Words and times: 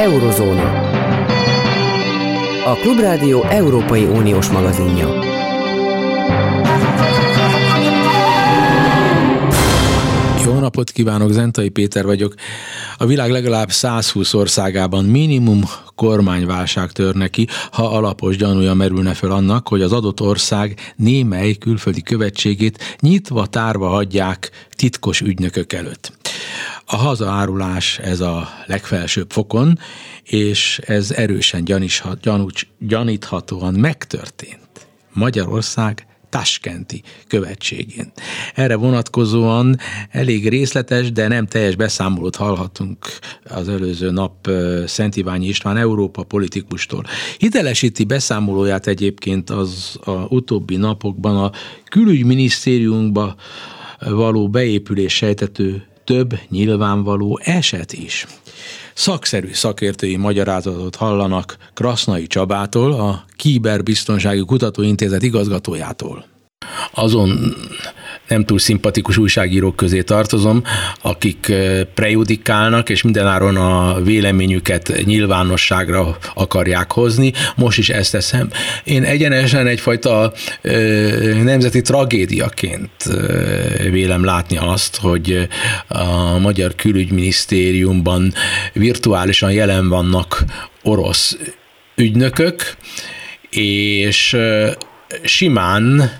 Eurozóna. 0.00 0.88
A 2.64 2.74
Klubrádió 2.74 3.42
Európai 3.42 4.04
Uniós 4.04 4.48
magazinja. 4.48 5.08
Jó 10.44 10.58
napot 10.58 10.90
kívánok, 10.90 11.30
Zentai 11.30 11.68
Péter 11.68 12.04
vagyok. 12.04 12.34
A 12.98 13.06
világ 13.06 13.30
legalább 13.30 13.70
120 13.70 14.34
országában 14.34 15.04
minimum 15.04 15.62
kormányválság 15.94 16.92
törne 16.92 17.28
ki, 17.28 17.46
ha 17.70 17.96
alapos 17.96 18.36
gyanúja 18.36 18.74
merülne 18.74 19.14
fel 19.14 19.30
annak, 19.30 19.68
hogy 19.68 19.82
az 19.82 19.92
adott 19.92 20.20
ország 20.20 20.94
némely 20.96 21.54
külföldi 21.54 22.02
követségét 22.02 22.96
nyitva 23.00 23.46
tárva 23.46 23.88
hagyják 23.88 24.50
titkos 24.76 25.20
ügynökök 25.20 25.72
előtt. 25.72 26.12
A 26.84 26.96
hazaárulás 26.96 27.98
ez 27.98 28.20
a 28.20 28.48
legfelsőbb 28.66 29.30
fokon, 29.30 29.78
és 30.22 30.80
ez 30.86 31.10
erősen 31.10 31.64
gyaníthatóan 31.64 32.18
gyanúcs, 32.22 32.66
gyaníthatóan 32.78 33.74
megtörtént. 33.74 34.88
Magyarország 35.12 36.06
Taskenti 36.30 37.02
követségén. 37.26 38.12
Erre 38.54 38.76
vonatkozóan 38.76 39.76
elég 40.10 40.48
részletes, 40.48 41.12
de 41.12 41.28
nem 41.28 41.46
teljes 41.46 41.76
beszámolót 41.76 42.36
hallhatunk 42.36 43.06
az 43.44 43.68
előző 43.68 44.10
nap 44.10 44.50
Szent 44.86 45.16
Iványi 45.16 45.46
István 45.46 45.76
Európa 45.76 46.22
politikustól. 46.22 47.04
Hitelesíti 47.38 48.04
beszámolóját 48.04 48.86
egyébként 48.86 49.50
az 49.50 49.98
a 50.04 50.10
utóbbi 50.10 50.76
napokban 50.76 51.36
a 51.36 51.52
külügyminisztériumba 51.88 53.36
való 53.98 54.48
beépülés 54.48 55.14
sejtető 55.14 55.89
több 56.10 56.38
nyilvánvaló 56.48 57.40
eset 57.44 57.92
is. 57.92 58.26
Szakszerű 58.94 59.52
szakértői 59.52 60.16
magyarázatot 60.16 60.96
hallanak 60.96 61.56
Krasznai 61.74 62.26
Csabától, 62.26 62.92
a 62.92 63.24
Kiberbiztonsági 63.36 64.44
Kutatóintézet 64.44 65.22
igazgatójától. 65.22 66.24
Azon 66.90 67.56
nem 68.28 68.44
túl 68.44 68.58
szimpatikus 68.58 69.16
újságírók 69.16 69.76
közé 69.76 70.02
tartozom, 70.02 70.62
akik 71.02 71.48
eh, 71.48 71.84
prejudikálnak, 71.94 72.88
és 72.88 73.02
mindenáron 73.02 73.56
a 73.56 74.02
véleményüket 74.02 74.92
nyilvánosságra 75.04 76.18
akarják 76.34 76.92
hozni. 76.92 77.32
Most 77.56 77.78
is 77.78 77.88
ezt 77.88 78.12
teszem. 78.12 78.50
Én 78.84 79.04
egyenesen 79.04 79.66
egyfajta 79.66 80.32
eh, 80.60 81.42
nemzeti 81.42 81.80
tragédiaként 81.80 82.90
eh, 83.04 83.90
vélem 83.90 84.24
látni 84.24 84.56
azt, 84.56 84.96
hogy 84.96 85.48
a 85.88 86.38
Magyar 86.38 86.74
Külügyminisztériumban 86.74 88.32
virtuálisan 88.72 89.52
jelen 89.52 89.88
vannak 89.88 90.44
orosz 90.82 91.36
ügynökök, 91.96 92.76
és 93.50 94.36
simán 95.24 96.10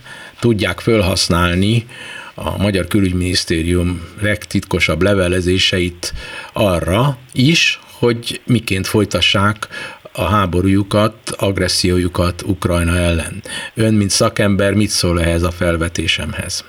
tudják 0.41 0.79
felhasználni 0.79 1.87
a 2.35 2.63
Magyar 2.63 2.87
Külügyminisztérium 2.87 4.01
legtitkosabb 4.23 5.03
levelezéseit 5.03 6.13
arra 6.53 7.17
is, 7.33 7.81
hogy 7.99 8.41
miként 8.47 8.87
folytassák 8.87 9.57
a 10.13 10.23
háborújukat, 10.23 11.15
agressziójukat 11.39 12.43
Ukrajna 12.43 12.97
ellen. 12.97 13.43
Ön, 13.75 13.95
mint 13.95 14.11
szakember, 14.11 14.75
mit 14.75 14.89
szól 14.89 15.21
ehhez 15.21 15.43
a 15.43 15.51
felvetésemhez? 15.51 16.65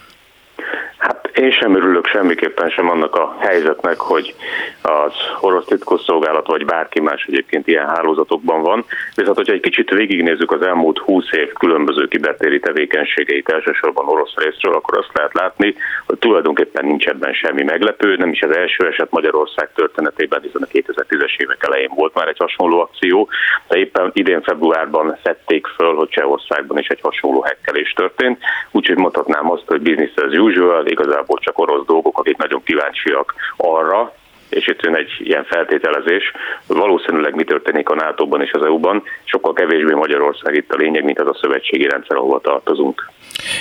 Én 1.33 1.51
sem 1.51 1.75
örülök 1.75 2.05
semmiképpen 2.05 2.69
sem 2.69 2.89
annak 2.89 3.15
a 3.15 3.37
helyzetnek, 3.39 3.99
hogy 3.99 4.35
az 4.81 5.13
orosz 5.39 5.65
titkosszolgálat 5.65 6.47
vagy 6.47 6.65
bárki 6.65 7.01
más 7.01 7.25
egyébként 7.25 7.67
ilyen 7.67 7.87
hálózatokban 7.87 8.61
van. 8.61 8.85
Viszont, 9.15 9.35
hogyha 9.35 9.53
egy 9.53 9.59
kicsit 9.59 9.89
végignézzük 9.89 10.51
az 10.51 10.61
elmúlt 10.61 10.97
20 10.97 11.31
év 11.31 11.53
különböző 11.53 12.07
kibertéri 12.07 12.59
tevékenységeit 12.59 13.49
elsősorban 13.49 14.07
orosz 14.07 14.33
részről, 14.35 14.73
akkor 14.73 14.97
azt 14.97 15.11
lehet 15.13 15.33
látni, 15.33 15.75
hogy 16.05 16.17
tulajdonképpen 16.17 16.85
nincs 16.85 17.07
ebben 17.07 17.33
semmi 17.33 17.63
meglepő. 17.63 18.15
Nem 18.15 18.31
is 18.31 18.41
az 18.41 18.55
első 18.55 18.87
eset 18.87 19.11
Magyarország 19.11 19.69
történetében, 19.75 20.41
hiszen 20.41 20.61
a 20.61 20.71
2010-es 20.71 21.37
évek 21.37 21.63
elején 21.63 21.91
volt 21.95 22.13
már 22.13 22.27
egy 22.27 22.37
hasonló 22.37 22.79
akció, 22.79 23.29
de 23.67 23.77
éppen 23.77 24.11
idén 24.13 24.41
februárban 24.41 25.17
szedték 25.23 25.67
föl, 25.67 25.95
hogy 25.95 26.09
Csehországban 26.09 26.77
is 26.77 26.87
egy 26.87 27.01
hasonló 27.01 27.41
hekkelés 27.41 27.93
történt. 27.93 28.39
Úgyhogy 28.71 28.97
mondhatnám 28.97 29.51
azt, 29.51 29.67
hogy 29.67 29.81
business 29.81 30.15
as 30.15 30.37
usual, 30.37 30.85
igazából 30.85 31.37
csak 31.39 31.59
orosz 31.59 31.85
dolgok, 31.85 32.19
akik 32.19 32.37
nagyon 32.37 32.63
kíváncsiak 32.63 33.33
arra, 33.57 34.13
és 34.51 34.67
itt 34.67 34.81
jön 34.81 34.95
egy 34.95 35.11
ilyen 35.19 35.43
feltételezés, 35.43 36.31
valószínűleg 36.67 37.35
mi 37.35 37.43
történik 37.43 37.89
a 37.89 37.95
NATO-ban 37.95 38.41
és 38.41 38.51
az 38.51 38.63
EU-ban, 38.63 39.03
sokkal 39.23 39.53
kevésbé 39.53 39.93
Magyarország 39.93 40.55
itt 40.55 40.73
a 40.73 40.77
lényeg, 40.77 41.03
mint 41.03 41.19
az 41.19 41.27
a 41.27 41.37
szövetségi 41.41 41.87
rendszer, 41.87 42.17
ahova 42.17 42.39
tartozunk. 42.39 43.09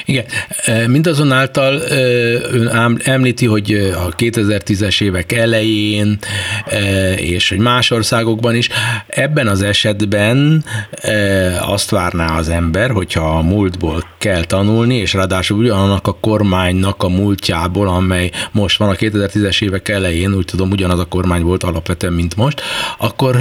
Igen, 0.04 0.24
mindazonáltal 0.86 1.80
ön 2.52 3.00
említi, 3.04 3.46
hogy 3.46 3.72
a 4.06 4.14
2010-es 4.14 5.02
évek 5.02 5.32
elején, 5.32 6.18
és 7.16 7.48
hogy 7.48 7.58
más 7.58 7.90
országokban 7.90 8.54
is, 8.54 8.68
ebben 9.06 9.46
az 9.46 9.62
esetben 9.62 10.64
azt 11.60 11.90
várná 11.90 12.38
az 12.38 12.48
ember, 12.48 12.90
hogyha 12.90 13.36
a 13.36 13.42
múltból 13.42 14.04
kell 14.18 14.44
tanulni, 14.44 14.96
és 14.96 15.12
ráadásul 15.12 15.58
ugyanannak 15.58 16.06
a 16.06 16.16
kormánynak 16.20 17.02
a 17.02 17.08
múltjából, 17.08 17.88
amely 17.88 18.30
most 18.52 18.78
van 18.78 18.88
a 18.88 18.94
2010-es 18.94 19.62
évek 19.62 19.88
elején, 19.88 20.34
úgy 20.34 20.44
tudom, 20.44 20.70
ugyanaz 20.70 20.98
a 20.98 21.04
kormány 21.04 21.42
volt 21.42 21.62
alapvetően, 21.62 22.12
mint 22.12 22.36
most, 22.36 22.62
akkor 22.98 23.36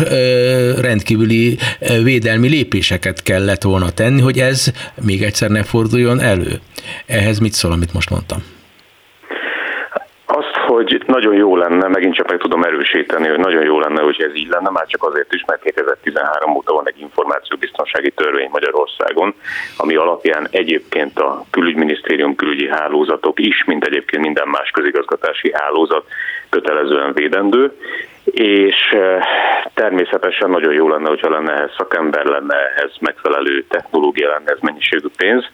rendkívüli 0.82 1.58
védelmi 2.04 2.48
lépéseket 2.48 3.24
kellett 3.24 3.62
volna 3.62 3.90
tenni, 3.90 4.22
hogy 4.22 4.40
ez 4.40 4.72
még 5.02 5.24
egyszer 5.24 5.50
ne 5.50 5.64
forduljon 5.64 6.19
elő. 6.20 6.60
Ehhez 7.06 7.40
mit 7.40 7.54
szól, 7.54 7.72
amit 7.72 7.94
most 7.94 8.10
mondtam? 8.10 8.40
Azt, 10.32 10.56
hogy 10.68 11.04
nagyon 11.08 11.34
jó 11.34 11.58
lenne, 11.58 11.88
megint 11.88 12.16
csak 12.16 12.30
meg 12.30 12.38
tudom 12.38 12.64
erősíteni, 12.64 13.28
hogy 13.28 13.40
nagyon 13.40 13.64
jó 13.64 13.80
lenne, 13.80 14.02
hogy 14.02 14.22
ez 14.22 14.36
így 14.36 14.48
lenne, 14.48 14.70
már 14.70 14.86
csak 14.88 15.04
azért 15.04 15.34
is, 15.34 15.44
mert 15.48 15.62
2013 15.62 16.56
óta 16.56 16.74
van 16.74 16.88
egy 16.88 17.00
információbiztonsági 17.00 18.12
törvény 18.12 18.50
Magyarországon, 18.52 19.34
ami 19.78 19.96
alapján 19.96 20.48
egyébként 20.52 21.20
a 21.20 21.46
külügyminisztérium 21.50 22.36
külügyi 22.36 22.68
hálózatok 22.68 23.40
is, 23.40 23.64
mint 23.64 23.86
egyébként 23.86 24.24
minden 24.24 24.48
más 24.48 24.70
közigazgatási 24.70 25.52
hálózat 25.54 26.06
kötelezően 26.50 27.14
védendő, 27.14 27.72
és 28.24 28.76
eh, 28.92 29.22
természetesen 29.74 30.50
nagyon 30.50 30.74
jó 30.74 30.90
lenne, 30.90 31.08
hogyha 31.10 31.30
lenne 31.30 31.54
ehhez 31.54 31.72
szakember, 31.78 32.26
lenne 32.26 32.56
ehhez 32.56 32.92
megfelelő 33.00 33.66
technológia, 33.70 34.30
lenne 34.30 34.52
ez 34.52 34.60
mennyiségű 34.62 35.08
pénz, 35.18 35.46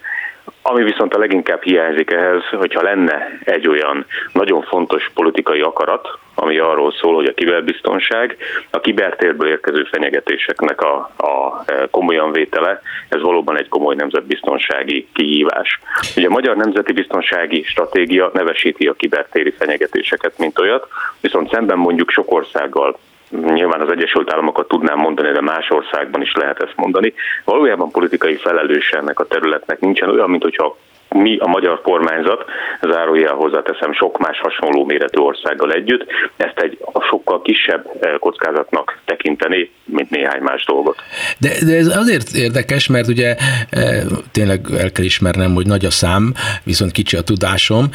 ami 0.62 0.84
viszont 0.84 1.14
a 1.14 1.18
leginkább 1.18 1.64
hiányzik 1.64 2.12
ehhez, 2.12 2.44
hogyha 2.52 2.82
lenne 2.82 3.40
egy 3.44 3.68
olyan 3.68 4.06
nagyon 4.32 4.62
fontos 4.62 5.12
politikai 5.14 5.62
akarat, 5.62 6.18
ami 6.36 6.58
arról 6.58 6.92
szól, 6.92 7.16
hogy 7.16 7.26
a 7.26 7.34
kiberbiztonság, 7.34 8.38
a 8.70 8.80
kibertérből 8.80 9.50
érkező 9.50 9.84
fenyegetéseknek 9.84 10.82
a, 10.82 10.96
a 11.18 11.64
e, 11.66 11.88
komolyan 11.92 12.32
vétele, 12.32 12.82
ez 13.10 13.22
valóban 13.22 13.58
egy 13.58 13.70
komoly 13.70 13.96
nemzetbiztonsági 13.96 15.08
kihívás. 15.14 15.80
Ugye 16.16 16.28
a 16.28 16.32
Magyar 16.32 16.56
Nemzeti 16.56 16.94
Biztonsági 16.94 17.64
Stratégia 17.64 18.30
nevesíti 18.34 18.88
a 18.88 18.94
kibertéri 18.94 19.52
fenyegetéseket, 19.52 20.38
mint 20.38 20.60
olyat, 20.60 20.88
viszont 21.22 21.52
szemben 21.52 21.78
mondjuk 21.78 22.10
sok 22.10 22.32
országgal, 22.32 22.98
nyilván 23.44 23.82
az 23.82 23.92
Egyesült 23.92 24.34
Államokat 24.34 24.68
tudnám 24.68 24.98
mondani, 24.98 25.32
de 25.32 25.42
más 25.42 25.70
országban 25.70 26.22
is 26.22 26.34
lehet 26.34 26.62
ezt 26.62 26.76
mondani. 26.76 27.14
Valójában 27.44 27.92
politikai 27.92 28.36
felelős 28.36 28.90
ennek 28.90 29.20
a 29.20 29.28
területnek 29.28 29.80
nincsen 29.80 30.10
olyan, 30.10 30.30
mint 30.30 30.44
hogyha 30.44 30.78
mi 31.10 31.38
a 31.38 31.48
magyar 31.48 31.82
kormányzat, 31.82 32.46
zárójel 32.82 33.34
hozzáteszem 33.34 33.94
sok 33.94 34.18
más 34.18 34.40
hasonló 34.40 34.86
méretű 34.86 35.20
országgal 35.20 35.72
együtt, 35.72 36.06
ezt 36.38 36.60
egy 36.60 36.78
sokkal 37.10 37.42
kisebb 37.42 37.90
eh, 38.00 38.14
kockázatnak 38.20 39.00
tekinteni, 39.06 39.72
mint 39.86 40.10
néhány 40.10 40.42
más 40.42 40.66
dolgot. 40.66 40.98
De, 41.38 41.50
de 41.66 41.76
ez 41.76 41.98
azért 41.98 42.30
érdekes, 42.34 42.88
mert 42.88 43.08
ugye 43.08 43.36
eh, 43.70 44.04
tényleg 44.32 44.60
el 44.78 44.92
kell 44.92 45.06
ismernem, 45.06 45.54
hogy 45.54 45.66
nagy 45.66 45.86
a 45.86 45.92
szám, 45.92 46.34
viszont 46.64 46.92
kicsi 46.92 47.18
a 47.18 47.22
tudásom, 47.22 47.86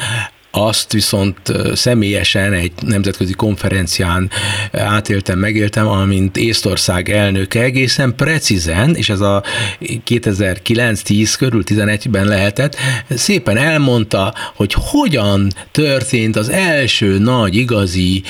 azt 0.51 0.91
viszont 0.91 1.37
személyesen 1.73 2.53
egy 2.53 2.71
nemzetközi 2.81 3.33
konferencián 3.33 4.29
átéltem, 4.71 5.39
megéltem, 5.39 5.87
amint 5.87 6.37
Észtország 6.37 7.09
elnöke 7.09 7.61
egészen 7.61 8.15
precízen, 8.15 8.95
és 8.95 9.09
ez 9.09 9.19
a 9.19 9.43
2009-10 9.81 11.33
körül 11.37 11.63
11-ben 11.65 12.25
lehetett, 12.25 12.75
szépen 13.09 13.57
elmondta, 13.57 14.33
hogy 14.55 14.75
hogyan 14.77 15.51
történt 15.71 16.35
az 16.35 16.49
első 16.49 17.17
nagy 17.17 17.55
igazi 17.55 18.23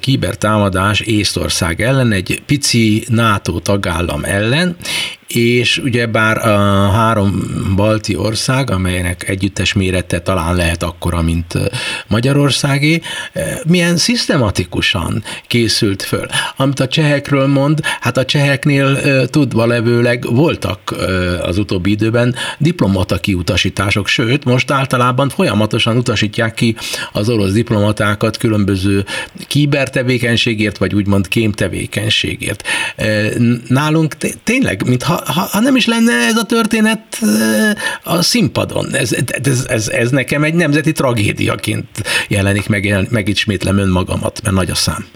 kibertámadás 0.00 1.00
Észtország 1.00 1.80
ellen, 1.80 2.12
egy 2.12 2.42
pici 2.46 3.04
NATO 3.08 3.58
tagállam 3.58 4.24
ellen, 4.24 4.76
és 5.28 5.78
ugye 5.78 6.06
bár 6.06 6.48
a 6.48 6.90
három 6.90 7.42
balti 7.76 8.16
ország, 8.16 8.70
amelynek 8.70 9.28
együttes 9.28 9.72
mérete 9.72 10.20
talán 10.20 10.56
lehet 10.56 10.82
akkora, 10.82 11.22
mint 11.22 11.54
Magyarországé, 12.06 13.00
milyen 13.66 13.96
szisztematikusan 13.96 15.22
készült 15.46 16.02
föl. 16.02 16.26
Amit 16.56 16.80
a 16.80 16.88
csehekről 16.88 17.46
mond, 17.46 17.80
hát 18.00 18.16
a 18.16 18.24
cseheknél 18.24 19.00
tudva 19.30 19.66
levőleg 19.66 20.24
voltak 20.30 20.94
az 21.42 21.58
utóbbi 21.58 21.90
időben 21.90 22.34
diplomata 22.58 23.18
kiutasítások, 23.18 24.06
sőt, 24.06 24.44
most 24.44 24.70
általában 24.70 25.28
folyamatosan 25.28 25.96
utasítják 25.96 26.54
ki 26.54 26.76
az 27.12 27.28
orosz 27.28 27.52
diplomatákat 27.52 28.36
különböző 28.36 29.04
kibertevékenységért, 29.46 30.78
vagy 30.78 30.94
úgymond 30.94 31.28
kémtevékenységért. 31.28 32.62
Nálunk 33.68 34.16
tényleg, 34.44 34.82
mintha 34.86 35.15
ha, 35.24 35.48
ha 35.50 35.60
nem 35.60 35.76
is 35.76 35.86
lenne 35.86 36.12
ez 36.12 36.36
a 36.36 36.44
történet 36.44 37.18
a 38.02 38.22
színpadon. 38.22 38.94
Ez, 38.94 39.12
ez, 39.42 39.64
ez, 39.68 39.88
ez 39.88 40.10
nekem 40.10 40.44
egy 40.44 40.54
nemzeti 40.54 40.92
tragédiaként 40.92 41.88
jelenik 42.28 42.68
meg, 42.68 43.06
megismétlem 43.10 43.78
önmagamat, 43.78 44.40
mert 44.42 44.56
nagy 44.56 44.70
a 44.70 44.74
szám. 44.74 45.06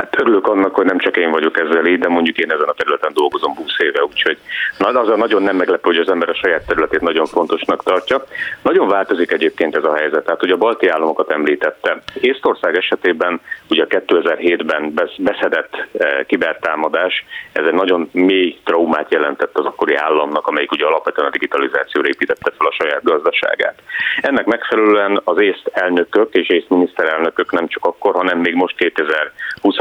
Hát 0.00 0.20
örülök 0.20 0.46
annak, 0.46 0.74
hogy 0.74 0.84
nem 0.84 0.98
csak 0.98 1.16
én 1.16 1.30
vagyok 1.30 1.58
ezzel 1.58 1.86
így, 1.86 1.98
de 1.98 2.08
mondjuk 2.08 2.38
én 2.38 2.50
ezen 2.52 2.68
a 2.68 2.72
területen 2.72 3.12
dolgozom 3.14 3.56
20 3.56 3.78
éve, 3.78 4.04
úgyhogy 4.04 4.38
na, 4.78 4.88
az 4.88 5.08
a 5.08 5.16
nagyon 5.16 5.42
nem 5.42 5.56
meglepő, 5.56 5.80
hogy 5.82 5.96
az 5.96 6.10
ember 6.10 6.28
a 6.28 6.34
saját 6.34 6.66
területét 6.66 7.00
nagyon 7.00 7.26
fontosnak 7.26 7.82
tartja. 7.82 8.24
Nagyon 8.62 8.88
változik 8.88 9.32
egyébként 9.32 9.76
ez 9.76 9.84
a 9.84 9.94
helyzet. 9.94 10.24
Tehát 10.24 10.42
ugye 10.42 10.52
a 10.52 10.56
balti 10.56 10.88
államokat 10.88 11.32
említette. 11.32 12.02
Észtország 12.20 12.76
esetében 12.76 13.40
ugye 13.70 13.86
2007-ben 13.88 14.94
beszedett 15.18 15.86
e, 15.98 16.24
kibertámadás, 16.26 17.24
ez 17.52 17.64
egy 17.64 17.74
nagyon 17.74 18.08
mély 18.12 18.58
traumát 18.64 19.12
jelentett 19.12 19.58
az 19.58 19.64
akkori 19.64 19.94
államnak, 19.94 20.46
amelyik 20.46 20.72
ugye 20.72 20.86
alapvetően 20.86 21.26
a 21.26 21.30
digitalizációra 21.30 22.08
építette 22.08 22.52
fel 22.58 22.66
a 22.66 22.76
saját 22.82 23.02
gazdaságát. 23.02 23.82
Ennek 24.20 24.46
megfelelően 24.46 25.20
az 25.24 25.40
észt 25.40 25.70
elnökök 25.72 26.34
és 26.34 26.48
észt 26.48 26.68
miniszterelnökök 26.68 27.52
nem 27.52 27.68
csak 27.68 27.84
akkor, 27.84 28.14
hanem 28.14 28.38
még 28.38 28.54
most 28.54 28.76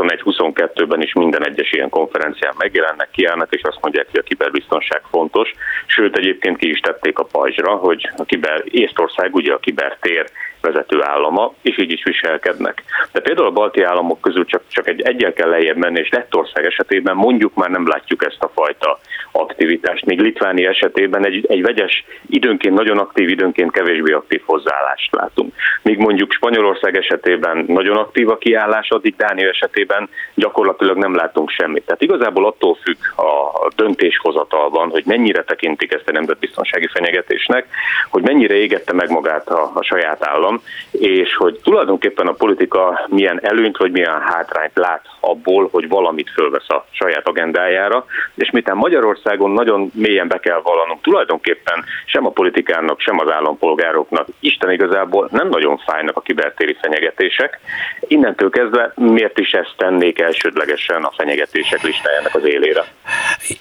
2021-22-ben 0.10 1.02
is 1.02 1.14
minden 1.14 1.46
egyes 1.46 1.72
ilyen 1.72 1.90
konferencián 1.90 2.54
megjelennek, 2.58 3.10
kiállnak, 3.12 3.54
és 3.54 3.62
azt 3.62 3.82
mondják, 3.82 4.08
hogy 4.12 4.20
a 4.20 4.28
kiberbiztonság 4.28 5.02
fontos. 5.10 5.54
Sőt, 5.86 6.18
egyébként 6.18 6.58
ki 6.58 6.70
is 6.70 6.80
tették 6.80 7.20
a 7.20 7.24
pajzsra, 7.24 7.76
hogy 7.76 8.10
a 8.18 8.24
kiber, 8.24 8.64
Észtország 8.66 9.36
ugye 9.36 9.54
a 9.54 9.60
kibertér 9.60 10.30
vezető 10.62 11.04
állama, 11.04 11.54
és 11.62 11.78
így 11.78 11.92
is 11.92 12.04
viselkednek. 12.04 12.84
De 13.12 13.20
például 13.20 13.48
a 13.48 13.52
balti 13.52 13.82
államok 13.82 14.22
közül 14.22 14.46
csak, 14.46 14.62
csak 14.68 14.88
egy 14.88 15.02
egyen 15.02 15.34
kell 15.34 15.50
lejjebb 15.50 15.78
menni, 15.78 16.00
és 16.00 16.10
Lettország 16.10 16.66
esetében 16.66 17.16
mondjuk 17.16 17.54
már 17.54 17.70
nem 17.70 17.88
látjuk 17.88 18.26
ezt 18.26 18.44
a 18.44 18.52
fajta 18.54 19.00
aktivitást. 19.32 20.06
Még 20.06 20.20
Litváni 20.20 20.66
esetében 20.66 21.26
egy, 21.26 21.46
egy 21.48 21.62
vegyes, 21.62 22.06
időnként 22.30 22.76
nagyon 22.76 22.98
aktív, 22.98 23.30
időnként 23.30 23.72
kevésbé 23.72 24.12
aktív 24.12 24.42
hozzáállást 24.46 25.16
látunk. 25.16 25.54
Míg 25.82 25.98
mondjuk 25.98 26.32
Spanyolország 26.32 26.98
esetében 26.98 27.64
nagyon 27.68 27.98
aktív 27.98 28.30
a 28.30 28.38
kiállás, 28.38 28.90
addig 28.90 29.16
Dánia 29.16 29.50
esetében 29.50 30.10
gyakorlatilag 30.36 30.98
nem 30.98 31.16
látunk 31.16 31.50
semmit. 31.50 31.86
Tehát 31.86 32.02
igazából 32.02 32.46
attól 32.46 32.78
függ 32.84 32.98
a 33.18 33.72
döntéshozatalban, 33.76 34.90
hogy 34.90 35.04
mennyire 35.06 35.44
tekintik 35.44 35.94
ezt 35.94 36.10
a 36.10 36.12
nemzetbiztonsági 36.12 36.88
fenyegetésnek, 36.88 37.68
hogy 38.10 38.24
mennyire 38.24 38.54
égette 38.54 38.94
meg 38.94 39.10
magát 39.10 39.50
a, 39.50 39.72
a 39.74 39.84
saját 39.84 40.28
állam, 40.28 40.49
és 40.92 41.36
hogy 41.36 41.60
tulajdonképpen 41.64 42.28
a 42.28 42.32
politika 42.32 43.06
milyen 43.08 43.40
előnyt 43.44 43.78
vagy 43.78 43.92
milyen 43.92 44.22
hátrányt 44.22 44.72
lát 44.78 45.06
abból, 45.20 45.70
hogy 45.72 45.88
valamit 45.88 46.30
fölvesz 46.30 46.70
a 46.70 46.86
saját 46.92 47.28
agendájára, 47.28 48.06
és 48.36 48.52
miután 48.52 48.78
Magyarországon 48.78 49.52
nagyon 49.52 49.92
mélyen 49.94 50.28
be 50.28 50.40
kell 50.40 50.62
vallanunk, 50.64 51.02
tulajdonképpen 51.02 51.84
sem 52.06 52.26
a 52.26 52.30
politikának, 52.30 53.00
sem 53.00 53.20
az 53.20 53.32
állampolgároknak 53.32 54.28
Isten 54.40 54.72
igazából 54.72 55.30
nem 55.32 55.50
nagyon 55.50 55.78
fájnak 55.78 56.18
a 56.18 56.22
kibertéri 56.22 56.78
fenyegetések. 56.82 57.60
Innentől 58.08 58.50
kezdve 58.50 58.94
miért 58.96 59.40
is 59.40 59.52
ezt 59.52 59.74
tennék 59.78 60.20
elsődlegesen 60.20 61.04
a 61.04 61.12
fenyegetések 61.18 61.84
listájának 61.84 62.36
az 62.36 62.46
élére? 62.46 62.86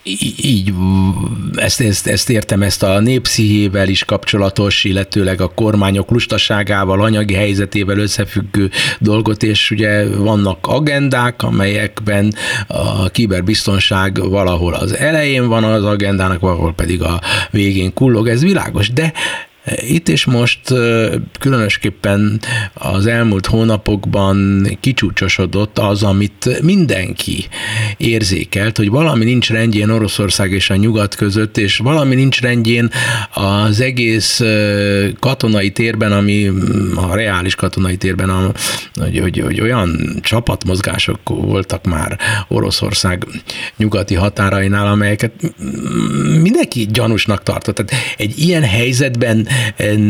Így, 0.02 0.72
ezt, 1.58 1.80
ezt, 1.80 2.06
ezt 2.06 2.30
értem, 2.30 2.62
ezt 2.62 2.82
a 2.82 3.00
népszíhével 3.00 3.88
is 3.88 4.04
kapcsolatos, 4.04 4.84
illetőleg 4.84 5.40
a 5.40 5.48
kormányok 5.54 6.10
lustaságával, 6.10 7.00
anyagi 7.00 7.34
helyzetével 7.34 7.98
összefüggő 7.98 8.70
dolgot, 8.98 9.42
és 9.42 9.70
ugye 9.70 10.08
vannak 10.08 10.66
agendák, 10.66 11.42
amelyekben 11.42 12.34
a 12.66 13.08
kiberbiztonság 13.08 14.28
valahol 14.28 14.74
az 14.74 14.96
elején 14.96 15.48
van 15.48 15.64
az 15.64 15.84
agendának, 15.84 16.40
valahol 16.40 16.74
pedig 16.74 17.02
a 17.02 17.20
végén 17.50 17.94
kullog, 17.94 18.28
ez 18.28 18.42
világos, 18.42 18.92
de 18.92 19.12
itt 19.76 20.08
és 20.08 20.24
most 20.24 20.60
különösképpen 21.40 22.40
az 22.74 23.06
elmúlt 23.06 23.46
hónapokban 23.46 24.68
kicsúcsosodott 24.80 25.78
az, 25.78 26.02
amit 26.02 26.62
mindenki 26.62 27.46
érzékelt, 27.96 28.76
hogy 28.76 28.88
valami 28.90 29.24
nincs 29.24 29.50
rendjén 29.50 29.90
Oroszország 29.90 30.52
és 30.52 30.70
a 30.70 30.76
nyugat 30.76 31.14
között, 31.14 31.58
és 31.58 31.76
valami 31.76 32.14
nincs 32.14 32.40
rendjén 32.40 32.90
az 33.34 33.80
egész 33.80 34.40
katonai 35.20 35.70
térben, 35.70 36.12
ami 36.12 36.50
a 36.94 37.14
reális 37.14 37.54
katonai 37.54 37.96
térben, 37.96 38.54
hogy, 38.94 39.18
hogy, 39.18 39.38
hogy 39.38 39.60
olyan 39.60 40.18
csapatmozgások 40.22 41.18
voltak 41.24 41.84
már 41.84 42.18
Oroszország 42.48 43.26
nyugati 43.76 44.14
határainál, 44.14 44.86
amelyeket 44.86 45.32
mindenki 46.42 46.86
gyanúsnak 46.92 47.42
tartott. 47.42 47.74
Tehát 47.74 48.04
egy 48.16 48.38
ilyen 48.38 48.62
helyzetben 48.62 49.46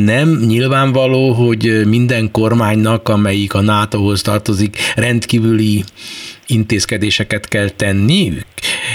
nem 0.05 0.29
nyilvánvaló, 0.47 1.33
hogy 1.33 1.81
minden 1.87 2.31
kormánynak, 2.31 3.09
amelyik 3.09 3.55
a 3.55 3.61
NATO-hoz 3.61 4.23
tartozik, 4.23 4.77
rendkívüli 4.97 5.85
intézkedéseket 6.47 7.49
kell 7.49 7.69
tenniük, 7.69 8.45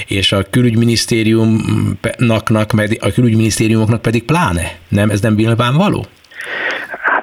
és 0.08 0.32
a 0.32 0.44
külügyminisztériumnak, 0.50 2.50
a 3.00 3.12
külügyminisztériumoknak 3.14 4.02
pedig 4.02 4.24
pláne. 4.24 4.72
Nem, 4.90 5.10
ez 5.10 5.22
nem 5.22 5.34
nyilvánvaló? 5.34 6.06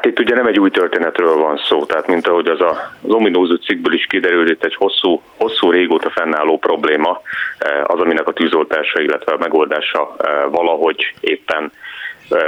Hát 0.00 0.04
itt 0.04 0.18
ugye 0.18 0.34
nem 0.34 0.46
egy 0.46 0.58
új 0.58 0.70
történetről 0.70 1.36
van 1.36 1.60
szó, 1.68 1.84
tehát 1.84 2.06
mint 2.06 2.26
ahogy 2.26 2.46
az 2.46 2.60
a, 2.60 2.92
az 3.02 3.12
ominózó 3.12 3.54
cikkből 3.54 3.94
is 3.94 4.06
kiderült, 4.06 4.50
itt 4.50 4.64
egy 4.64 4.74
hosszú, 4.74 5.22
hosszú 5.36 5.70
régóta 5.70 6.10
fennálló 6.10 6.58
probléma, 6.58 7.20
eh, 7.58 7.82
az, 7.82 8.00
aminek 8.00 8.28
a 8.28 8.32
tűzoltása, 8.32 9.00
illetve 9.00 9.32
a 9.32 9.38
megoldása 9.38 10.14
eh, 10.18 10.32
valahogy 10.50 11.14
éppen 11.20 11.72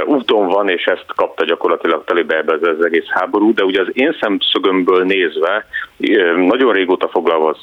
úton 0.05 0.47
van, 0.47 0.69
és 0.69 0.85
ezt 0.85 1.05
kapta 1.15 1.45
gyakorlatilag 1.45 2.03
telibe 2.03 2.37
ebbe 2.37 2.69
az 2.69 2.85
egész 2.85 3.07
háború, 3.07 3.53
de 3.53 3.63
ugye 3.63 3.81
az 3.81 3.87
én 3.93 4.17
szemszögömből 4.21 5.03
nézve 5.03 5.65
nagyon 6.35 6.73
régóta 6.73 7.09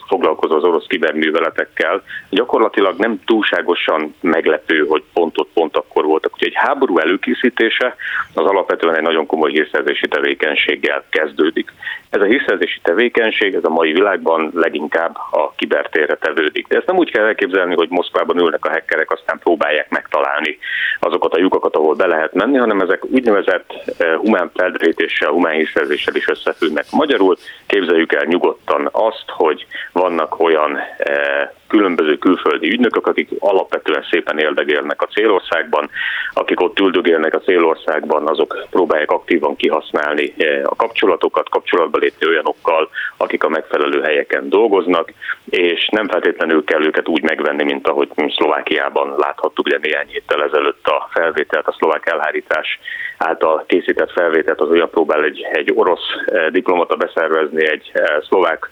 foglalkozó 0.08 0.56
az 0.56 0.64
orosz 0.64 0.87
kiberműveletekkel, 0.87 2.03
gyakorlatilag 2.31 2.98
nem 2.98 3.20
túlságosan 3.24 4.15
meglepő, 4.20 4.86
hogy 4.89 5.03
pontot 5.12 5.48
pont 5.55 5.77
akkor 5.77 6.05
voltak. 6.05 6.32
Úgyhogy 6.32 6.48
egy 6.48 6.67
háború 6.67 6.98
előkészítése 6.98 7.96
az 8.34 8.46
alapvetően 8.46 8.96
egy 8.96 9.03
nagyon 9.03 9.27
komoly 9.27 9.50
hírszerzési 9.50 10.08
tevékenységgel 10.08 11.05
kezdődik. 11.10 11.72
Ez 12.10 12.20
a 12.20 12.24
hírszerzési 12.24 12.81
tevékenység, 12.82 13.55
ez 13.55 13.64
a 13.64 13.69
mai 13.69 13.93
világban 13.93 14.50
leginkább 14.55 15.17
a 15.31 15.52
kibertérre 15.56 16.17
tevődik. 16.17 16.67
De 16.67 16.76
ezt 16.76 16.86
nem 16.86 16.96
úgy 16.96 17.10
kell 17.10 17.24
elképzelni, 17.24 17.74
hogy 17.74 17.88
Moszkvában 17.88 18.38
ülnek 18.38 18.64
a 18.64 18.70
hackerek, 18.70 19.10
aztán 19.10 19.38
próbálják 19.38 19.90
megtalálni 19.90 20.58
azokat 21.00 21.34
a 21.34 21.38
lyukakat, 21.38 21.76
ahol 21.76 21.94
be 21.94 22.06
lehet 22.06 22.32
menni, 22.32 22.56
hanem 22.56 22.81
ezek 22.81 23.05
úgynevezett 23.05 23.72
eh, 23.98 24.17
humán 24.17 24.50
feldrétéssel, 24.55 25.31
humán 25.31 25.55
hírszerzéssel 25.55 26.14
is 26.14 26.29
összefüggnek. 26.29 26.84
Magyarul 26.90 27.36
képzeljük 27.67 28.12
el 28.12 28.24
nyugodtan 28.24 28.88
azt, 28.93 29.24
hogy 29.26 29.67
vannak 29.93 30.40
olyan 30.40 30.76
eh, 30.98 31.48
különböző 31.70 32.19
külföldi 32.19 32.69
ügynökök, 32.72 33.06
akik 33.06 33.29
alapvetően 33.39 34.05
szépen 34.10 34.39
éldegélnek 34.39 35.03
a 35.03 35.06
célországban, 35.06 35.91
akik 36.32 36.60
ott 36.60 36.79
üldögélnek 36.79 37.34
a 37.34 37.41
célországban, 37.41 38.29
azok 38.29 38.67
próbálják 38.70 39.10
aktívan 39.10 39.56
kihasználni 39.56 40.34
eh, 40.36 40.60
a 40.65 40.74
kapcsolatokat, 40.74 41.48
kapcsolatba 41.48 41.98
lépni 41.98 42.27
olyanokkal, 42.27 42.91
akik 43.17 43.44
a 43.44 43.48
megfelelő 43.48 44.03
helyeken 44.03 44.48
dolgoznak, 44.48 45.12
és 45.50 45.89
nem 45.89 46.08
feltétlenül 46.08 46.65
kell 46.65 46.84
őket 46.84 47.08
úgy 47.08 47.22
megvenni, 47.22 47.65
mint 47.65 47.89
ahogy 47.89 48.08
Szlovákiában 48.36 49.15
láthattuk 49.17 49.67
ugye 49.67 49.79
néhány 49.82 50.08
héttel 50.08 50.43
ezelőtt 50.43 50.86
a 50.86 51.08
felvételt, 51.12 51.67
a 51.67 51.77
szlovák 51.79 52.06
elhárítás 52.06 52.79
által 53.19 53.65
készített 53.67 54.12
felvételt, 54.12 54.60
az 54.60 54.69
olyan 54.69 54.91
próbál 54.91 55.24
egy, 55.24 55.46
egy 55.53 55.72
orosz 55.74 56.08
eh, 56.27 56.46
diplomata 56.50 56.96
beszervezni 56.96 57.69
egy 57.69 57.91
eh, 57.93 58.17
szlovák 58.29 58.70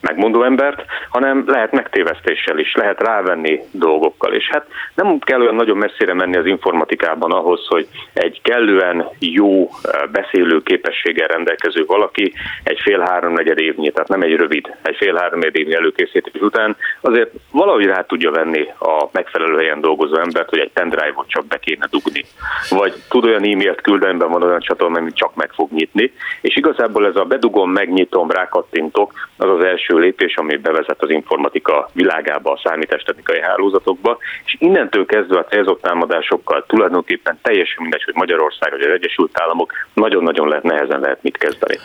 megmondó 0.00 0.42
embert, 0.42 0.84
hanem 1.08 1.44
lehet 1.46 1.72
megtévesztéssel 1.72 2.58
is, 2.58 2.74
lehet 2.74 3.00
rávenni 3.00 3.60
dolgokkal. 3.70 4.32
És 4.32 4.48
hát 4.50 4.66
nem 4.94 5.18
kell 5.18 5.40
olyan 5.40 5.54
nagyon 5.54 5.76
messzire 5.76 6.14
menni 6.14 6.36
az 6.36 6.46
informatikában 6.46 7.32
ahhoz, 7.32 7.66
hogy 7.68 7.88
egy 8.12 8.40
kellően 8.42 9.08
jó 9.18 9.60
eh, 9.62 10.00
beszélő 10.12 10.62
képességgel 10.62 11.26
rendelkező 11.26 11.84
valaki 11.86 12.32
egy 12.62 12.80
fél-három 12.80 13.32
negyed 13.32 13.58
évnyi, 13.58 13.90
tehát 13.90 14.08
nem 14.08 14.22
egy 14.22 14.36
rövid, 14.36 14.76
egy 14.82 14.96
fél-három 14.96 15.40
évnyi 15.40 15.74
előkészítés 15.74 16.40
után 16.40 16.76
azért 17.00 17.30
valahogy 17.52 17.84
rá 17.84 18.02
tudja 18.02 18.30
venni 18.30 18.68
a 18.78 19.08
megfelelő 19.12 19.56
helyen 19.56 19.80
dolgozó 19.80 20.16
embert, 20.16 20.48
hogy 20.48 20.58
egy 20.58 20.72
pendrive-ot 20.72 21.28
csak 21.28 21.46
be 21.46 21.58
kéne 21.58 21.86
dugni. 21.90 22.24
Vagy 22.70 22.94
tud 23.08 23.24
olyan 23.24 23.44
e-mailt 23.44 23.80
küldeni, 23.80 24.18
van 24.18 24.42
olyan 24.42 24.60
csatorna, 24.60 24.98
amit 24.98 25.14
csak 25.14 25.34
meg 25.34 25.50
fog 25.52 25.70
nyitni. 25.72 26.12
És 26.40 26.56
igazából 26.56 27.06
ez 27.06 27.16
a 27.16 27.24
bedugom, 27.24 27.70
megnyitom, 27.70 28.30
rákattintok, 28.30 29.12
az 29.36 29.48
az 29.48 29.64
első 29.64 29.85
lépés, 29.88 30.36
ami 30.36 30.56
bevezet 30.56 31.02
az 31.02 31.10
informatika 31.10 31.90
világába, 31.92 32.52
a 32.52 32.60
számítástechnikai 32.64 33.40
hálózatokba, 33.40 34.18
és 34.44 34.56
innentől 34.58 35.06
kezdve 35.06 35.38
a 35.38 35.44
célzott 35.44 35.82
támadásokkal 35.82 36.64
tulajdonképpen 36.66 37.38
teljesen 37.42 37.76
mindegy, 37.80 38.02
hogy 38.02 38.14
Magyarország 38.14 38.70
vagy 38.70 38.80
az 38.80 38.92
Egyesült 38.92 39.40
Államok 39.40 39.72
nagyon-nagyon 39.94 40.48
lehet 40.48 40.64
nehezen 40.64 41.00
lehet 41.00 41.22
mit 41.22 41.36
kezdeni. 41.36 41.78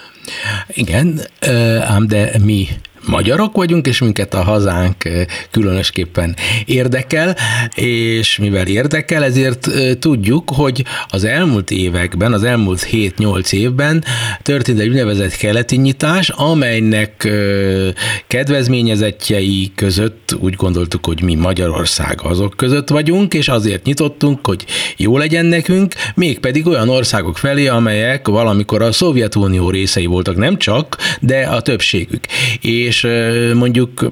Igen, 0.68 1.20
ám 1.82 2.08
de 2.08 2.30
mi 2.46 2.68
magyarok 3.06 3.56
vagyunk, 3.56 3.88
és 3.88 4.00
minket 4.00 4.34
a 4.34 4.44
hazánk 4.44 5.10
különösképpen 5.52 6.36
érdekel, 6.66 7.36
és 7.76 8.38
mivel 8.38 8.68
érdekel, 8.68 9.24
ezért 9.24 9.70
tudjuk, 10.00 10.50
hogy 10.50 10.84
az 11.08 11.24
elmúlt 11.24 11.72
években, 11.72 12.34
az 12.34 12.44
elmúlt 12.44 12.88
7-8 12.92 13.54
évben 13.54 14.04
történt 14.42 14.80
egy 14.80 14.88
úgynevezett 14.88 15.36
keleti 15.36 15.76
nyitás, 15.76 16.30
amelynek 16.30 17.30
kedvezményezettjei 18.28 19.72
között 19.76 20.36
úgy 20.40 20.54
gondoltuk, 20.54 21.06
hogy 21.06 21.22
mi 21.22 21.36
Magyarország 21.36 22.20
azok 22.24 22.54
között 22.58 22.90
vagyunk, 22.90 23.34
és 23.34 23.48
azért 23.48 23.86
nyitottunk, 23.86 24.46
hogy 24.48 24.66
jó 24.98 25.18
legyen 25.18 25.46
nekünk, 25.46 25.94
mégpedig 26.16 26.68
olyan 26.68 26.90
országok 26.90 27.38
felé, 27.38 27.68
amelyek 27.68 28.28
valamikor 28.28 28.82
a 28.82 28.92
Szovjetunió 28.92 29.70
részei 29.70 30.06
voltak, 30.06 30.36
nem 30.36 30.58
csak, 30.58 30.98
de 31.20 31.42
a 31.42 31.62
többségük. 31.62 32.26
És 32.62 32.91
és 32.92 33.08
mondjuk 33.54 34.12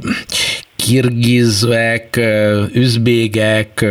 kirgizek, 0.76 2.20
üzbégek, 2.74 3.86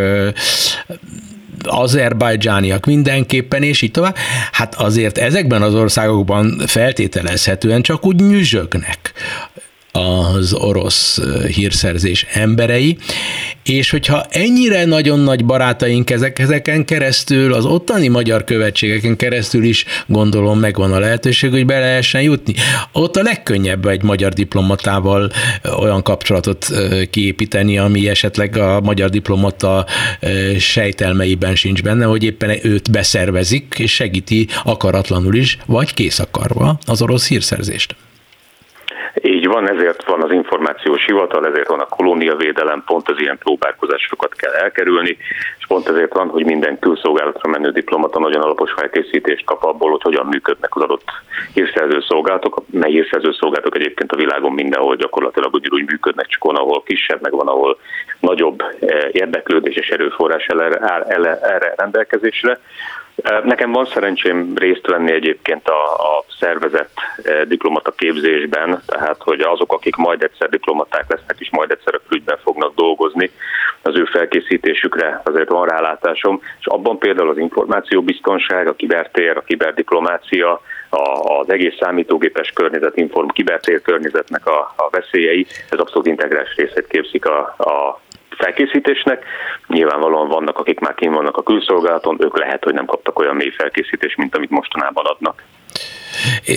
azerbajdzsániak 1.63 2.87
mindenképpen, 2.87 3.63
és 3.63 3.83
így 3.83 3.91
tovább. 3.91 4.17
Hát 4.53 4.75
azért 4.75 5.19
ezekben 5.19 5.63
az 5.63 5.75
országokban 5.75 6.63
feltételezhetően 6.67 7.83
csak 7.83 8.07
úgy 8.07 8.17
nyüzsögnek 8.17 9.13
az 9.93 10.53
orosz 10.53 11.21
hírszerzés 11.55 12.27
emberei, 12.33 12.97
és 13.65 13.91
hogyha 13.91 14.27
ennyire 14.31 14.85
nagyon 14.85 15.21
nagy 15.21 15.45
barátaink 15.45 16.11
ezek, 16.11 16.39
ezeken 16.39 16.85
keresztül, 16.85 17.53
az 17.53 17.65
ottani 17.65 18.09
magyar 18.09 18.45
követségeken 18.45 19.17
keresztül 19.17 19.65
is 19.65 19.85
gondolom 20.07 20.59
megvan 20.59 20.93
a 20.93 20.99
lehetőség, 20.99 21.51
hogy 21.51 21.67
be 21.67 21.79
lehessen 21.79 22.23
jutni. 22.23 22.55
Ott 22.93 23.17
a 23.17 23.23
legkönnyebb 23.23 23.87
egy 23.87 24.03
magyar 24.03 24.33
diplomatával 24.33 25.31
olyan 25.79 26.03
kapcsolatot 26.03 26.67
kiépíteni, 27.11 27.79
ami 27.79 28.09
esetleg 28.09 28.57
a 28.57 28.81
magyar 28.81 29.11
diplomata 29.11 29.87
sejtelmeiben 30.59 31.55
sincs 31.55 31.83
benne, 31.83 32.05
hogy 32.05 32.25
éppen 32.25 32.59
őt 32.63 32.91
beszervezik, 32.91 33.75
és 33.79 33.95
segíti 33.95 34.49
akaratlanul 34.65 35.35
is, 35.35 35.59
vagy 35.67 35.95
kész 35.95 36.19
akarva 36.19 36.79
az 36.87 37.03
orosz 37.03 37.29
hírszerzést. 37.29 37.97
Van, 39.49 39.69
ezért 39.69 40.05
van 40.05 40.23
az 40.23 40.33
információs 40.33 41.05
hivatal, 41.05 41.47
ezért 41.47 41.69
van 41.69 41.81
a 41.81 41.87
kolóniavédelem, 41.87 42.83
pont 42.87 43.09
az 43.09 43.21
ilyen 43.21 43.39
próbálkozásokat 43.39 44.35
kell 44.35 44.53
elkerülni, 44.53 45.17
és 45.59 45.67
pont 45.67 45.89
ezért 45.89 46.13
van, 46.15 46.29
hogy 46.29 46.45
minden 46.45 46.79
külszolgálatra 46.79 47.51
menő 47.51 47.71
diplomata 47.71 48.19
nagyon 48.19 48.43
alapos 48.43 48.73
felkészítést 48.73 49.45
kap 49.45 49.65
abból, 49.65 49.91
hogy 49.91 50.03
hogyan 50.03 50.27
működnek 50.27 50.77
az 50.77 50.83
adott 50.83 51.11
hírszerző 51.55 52.01
szolgálatok, 52.09 52.63
mely 52.71 52.91
hírszerző 52.91 53.33
szolgálatok 53.33 53.77
egyébként 53.77 54.13
a 54.13 54.17
világon 54.17 54.53
mindenhol 54.53 54.97
gyakorlatilag 54.97 55.55
ugyanúgy 55.55 55.87
működnek, 55.87 56.27
csak 56.27 56.45
van, 56.45 56.57
ahol 56.57 56.83
kisebb, 56.83 57.21
meg 57.23 57.33
van, 57.33 57.49
ahol 57.49 57.79
nagyobb 58.21 58.63
eh, 58.63 59.09
érdeklődés 59.13 59.77
és 59.77 59.89
erőforrás 59.89 60.47
áll 60.81 61.27
erre 61.27 61.75
rendelkezésre. 61.77 62.61
Nekem 63.45 63.73
van 63.73 63.85
szerencsém 63.85 64.53
részt 64.57 64.87
venni 64.87 65.13
egyébként 65.13 65.69
a, 65.69 65.95
a 65.95 66.25
szervezett 66.41 66.93
diplomata 67.47 67.91
képzésben, 67.91 68.83
tehát 68.87 69.23
hogy 69.23 69.41
azok, 69.41 69.73
akik 69.73 69.97
majd 69.97 70.23
egyszer 70.23 70.49
diplomaták 70.49 71.05
lesznek, 71.09 71.37
és 71.39 71.51
majd 71.51 71.71
egyszer 71.71 71.95
a 71.95 72.01
külügyben 72.09 72.39
fognak 72.43 72.75
dolgozni, 72.75 73.31
az 73.83 73.97
ő 73.97 74.05
felkészítésükre 74.05 75.21
azért 75.25 75.49
van 75.49 75.67
rálátásom, 75.67 76.41
és 76.61 76.67
abban 76.67 76.99
például 76.99 77.29
az 77.29 77.39
információbiztonság, 77.39 78.67
a 78.67 78.75
kibertér, 78.75 79.37
a 79.37 79.43
kiberdiplomácia, 79.43 80.61
az 81.23 81.51
egész 81.51 81.77
számítógépes 81.81 82.51
környezet, 82.51 82.97
inform, 82.97 83.29
kibertér 83.29 83.83
környezetnek 83.83 84.47
a, 84.47 84.59
a 84.77 84.89
veszélyei, 84.91 85.47
ez 85.71 85.79
abszolút 85.79 86.07
integrális 86.07 86.57
részét 86.57 86.87
képzik 86.87 87.27
a, 87.27 87.39
a 87.59 88.01
felkészítésnek. 88.39 89.25
Nyilvánvalóan 89.67 90.29
vannak, 90.29 90.59
akik 90.59 90.81
már 90.81 90.95
kín 90.95 91.13
vannak 91.13 91.37
a 91.37 91.43
külszolgálaton, 91.43 92.17
ők 92.21 92.39
lehet, 92.39 92.65
hogy 92.65 92.75
nem 92.75 92.87
kaptak 92.87 93.19
olyan 93.19 93.37
mély 93.37 93.51
felkészítést, 93.51 94.17
mint 94.17 94.37
amit 94.37 94.51
mostanában 94.51 95.05
adnak. 95.05 95.43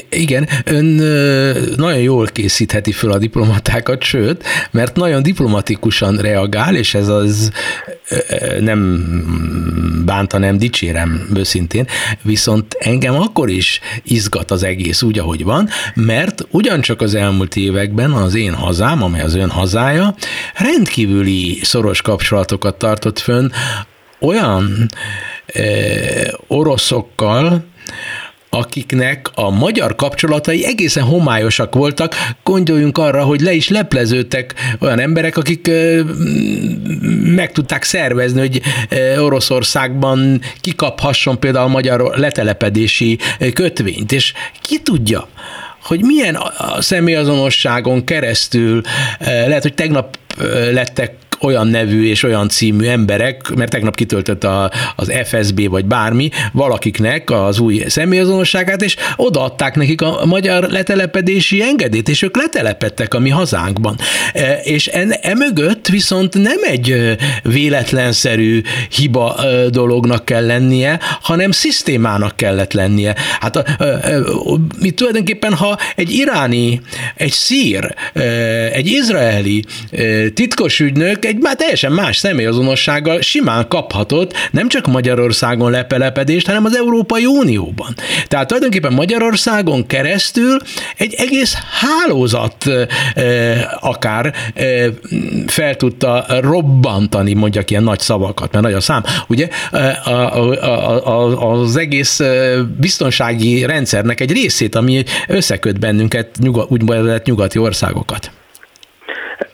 Igen, 0.09 0.47
ön 0.65 0.85
nagyon 1.75 2.01
jól 2.01 2.25
készítheti 2.25 2.91
föl 2.91 3.11
a 3.11 3.17
diplomatákat, 3.17 4.03
sőt, 4.03 4.43
mert 4.71 4.95
nagyon 4.95 5.23
diplomatikusan 5.23 6.17
reagál, 6.17 6.75
és 6.75 6.93
ez 6.93 7.07
az 7.07 7.51
nem 8.59 10.03
bánta, 10.05 10.37
nem 10.37 10.57
dicsérem 10.57 11.29
őszintén, 11.35 11.87
viszont 12.21 12.75
engem 12.79 13.15
akkor 13.15 13.49
is 13.49 13.79
izgat 14.03 14.51
az 14.51 14.63
egész 14.63 15.01
úgy, 15.01 15.19
ahogy 15.19 15.43
van, 15.43 15.69
mert 15.93 16.45
ugyancsak 16.51 17.01
az 17.01 17.15
elmúlt 17.15 17.55
években 17.55 18.11
az 18.11 18.35
én 18.35 18.53
hazám, 18.53 19.03
amely 19.03 19.21
az 19.21 19.35
ön 19.35 19.49
hazája, 19.49 20.15
rendkívüli 20.55 21.59
szoros 21.63 22.01
kapcsolatokat 22.01 22.77
tartott 22.77 23.19
fönn 23.19 23.49
olyan 24.19 24.89
eh, 25.45 26.27
oroszokkal, 26.47 27.69
akiknek 28.53 29.29
a 29.33 29.49
magyar 29.49 29.95
kapcsolatai 29.95 30.65
egészen 30.65 31.03
homályosak 31.03 31.75
voltak. 31.75 32.15
Gondoljunk 32.43 32.97
arra, 32.97 33.23
hogy 33.23 33.41
le 33.41 33.53
is 33.53 33.69
lepleződtek 33.69 34.53
olyan 34.79 34.99
emberek, 34.99 35.37
akik 35.37 35.71
meg 37.35 37.51
tudták 37.51 37.83
szervezni, 37.83 38.39
hogy 38.39 38.61
Oroszországban 39.17 40.41
kikaphasson 40.61 41.39
például 41.39 41.69
magyar 41.69 42.17
letelepedési 42.17 43.17
kötvényt, 43.53 44.11
és 44.11 44.33
ki 44.61 44.79
tudja, 44.79 45.27
hogy 45.83 46.01
milyen 46.01 46.35
a 46.35 46.81
személyazonosságon 46.81 48.03
keresztül, 48.03 48.81
lehet, 49.19 49.61
hogy 49.61 49.73
tegnap 49.73 50.17
lettek 50.71 51.15
olyan 51.41 51.67
nevű 51.67 52.05
és 52.05 52.23
olyan 52.23 52.49
című 52.49 52.85
emberek, 52.85 53.49
mert 53.55 53.71
tegnap 53.71 53.95
kitöltött 53.95 54.43
a, 54.43 54.71
az 54.95 55.11
FSB 55.23 55.69
vagy 55.69 55.85
bármi, 55.85 56.29
valakiknek 56.51 57.29
az 57.29 57.59
új 57.59 57.83
személyazonosságát, 57.87 58.81
és 58.81 58.95
odaadták 59.15 59.75
nekik 59.75 60.01
a 60.01 60.25
magyar 60.25 60.63
letelepedési 60.69 61.61
engedélyt, 61.61 62.09
és 62.09 62.21
ők 62.21 62.37
letelepedtek 62.37 63.13
a 63.13 63.19
mi 63.19 63.29
hazánkban. 63.29 63.97
E, 64.33 64.59
és 64.63 64.87
en, 64.87 65.11
emögött 65.21 65.87
viszont 65.87 66.33
nem 66.33 66.59
egy 66.61 67.17
véletlenszerű 67.43 68.61
hiba 68.89 69.39
dolognak 69.69 70.25
kell 70.25 70.45
lennie, 70.45 70.99
hanem 71.21 71.51
szisztémának 71.51 72.35
kellett 72.35 72.73
lennie. 72.73 73.15
Hát 73.39 73.55
a, 73.55 73.63
a, 73.77 73.83
a, 73.83 74.59
mi 74.79 74.89
tulajdonképpen, 74.89 75.53
ha 75.53 75.77
egy 75.95 76.11
iráni, 76.11 76.81
egy 77.15 77.31
szír, 77.31 77.95
egy 78.73 78.87
izraeli 78.87 79.65
titkos 80.33 80.79
ügynök 80.79 81.25
egy 81.31 81.41
már 81.41 81.55
teljesen 81.55 81.91
más 81.91 82.17
személyazonossággal 82.17 83.21
simán 83.21 83.67
kaphatott 83.67 84.33
nem 84.51 84.67
csak 84.67 84.87
Magyarországon 84.87 85.71
lepelepedést, 85.71 86.47
hanem 86.47 86.65
az 86.65 86.75
Európai 86.77 87.25
Unióban. 87.25 87.93
Tehát 88.27 88.47
tulajdonképpen 88.47 88.93
Magyarországon 88.93 89.85
keresztül 89.87 90.57
egy 90.97 91.13
egész 91.17 91.55
hálózat 91.81 92.65
akár 93.79 94.33
fel 95.47 95.75
tudta 95.75 96.25
robbantani, 96.41 97.33
mondjak 97.33 97.69
ilyen 97.69 97.83
nagy 97.83 97.99
szavakat, 97.99 98.51
mert 98.51 98.63
nagy 98.63 98.73
a 98.73 98.81
szám, 98.81 99.03
ugye 99.27 99.47
az 101.35 101.75
egész 101.75 102.19
biztonsági 102.79 103.65
rendszernek 103.65 104.19
egy 104.19 104.31
részét, 104.31 104.75
ami 104.75 105.03
összeköt 105.27 105.79
bennünket, 105.79 106.29
nyugat, 106.39 106.71
úgynevezett 106.71 107.25
nyugati 107.25 107.59
országokat. 107.59 108.31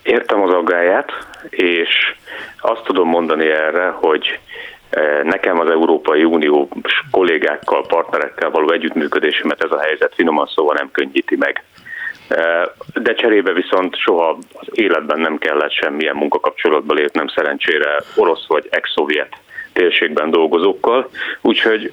Értem 0.03 0.41
azt 2.67 2.83
tudom 2.83 3.09
mondani 3.09 3.49
erre, 3.49 3.87
hogy 3.87 4.39
eh, 4.89 5.23
nekem 5.23 5.59
az 5.59 5.69
Európai 5.69 6.23
Unió 6.23 6.69
kollégákkal, 7.11 7.85
partnerekkel 7.85 8.49
való 8.49 8.71
együttműködésemet 8.71 9.63
ez 9.63 9.71
a 9.71 9.79
helyzet 9.79 10.13
finoman 10.15 10.49
szóval 10.55 10.75
nem 10.75 10.91
könnyíti 10.91 11.35
meg. 11.35 11.63
de 12.93 13.13
cserébe 13.13 13.53
viszont 13.53 13.95
soha 13.95 14.37
az 14.53 14.67
életben 14.71 15.19
nem 15.19 15.37
kellett 15.37 15.71
semmilyen 15.71 16.15
munkakapcsolatba 16.15 16.93
lépnem 16.93 17.27
szerencsére 17.27 18.01
orosz 18.15 18.47
vagy 18.47 18.67
ex-szovjet 18.69 19.37
térségben 19.77 20.29
dolgozókkal, 20.29 21.09
úgyhogy 21.41 21.91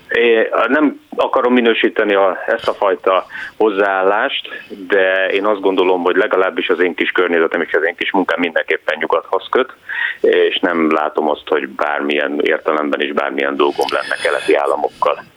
nem 0.67 1.01
akarom 1.17 1.53
minősíteni 1.53 2.15
a, 2.15 2.39
ezt 2.47 2.69
a 2.69 2.73
fajta 2.73 3.27
hozzáállást, 3.57 4.49
de 4.89 5.27
én 5.27 5.45
azt 5.47 5.61
gondolom, 5.61 6.03
hogy 6.03 6.17
legalábbis 6.17 6.69
az 6.69 6.81
én 6.81 6.95
kis 6.95 7.11
környezetem 7.11 7.61
és 7.61 7.73
az 7.73 7.85
én 7.87 7.95
kis 7.97 8.13
munkám 8.13 8.41
mindenképpen 8.41 8.97
nyugathoz 8.99 9.47
köt, 9.51 9.73
és 10.21 10.59
nem 10.59 10.93
látom 10.93 11.29
azt, 11.29 11.49
hogy 11.49 11.69
bármilyen 11.69 12.41
értelemben 12.43 13.01
is 13.01 13.13
bármilyen 13.13 13.57
dolgom 13.57 13.87
lenne 13.91 14.17
keleti 14.23 14.55
államokkal. 14.55 15.34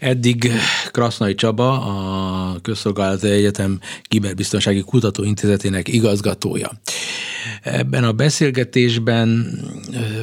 Eddig 0.00 0.52
Krasznai 0.90 1.34
Csaba, 1.34 1.80
a 1.80 2.60
Közszolgálati 2.60 3.28
Egyetem 3.28 3.80
Kiberbiztonsági 4.02 4.80
Kutatóintézetének 4.80 5.88
igazgatója. 5.88 6.70
Ebben 7.62 8.04
a 8.04 8.12
beszélgetésben 8.12 9.58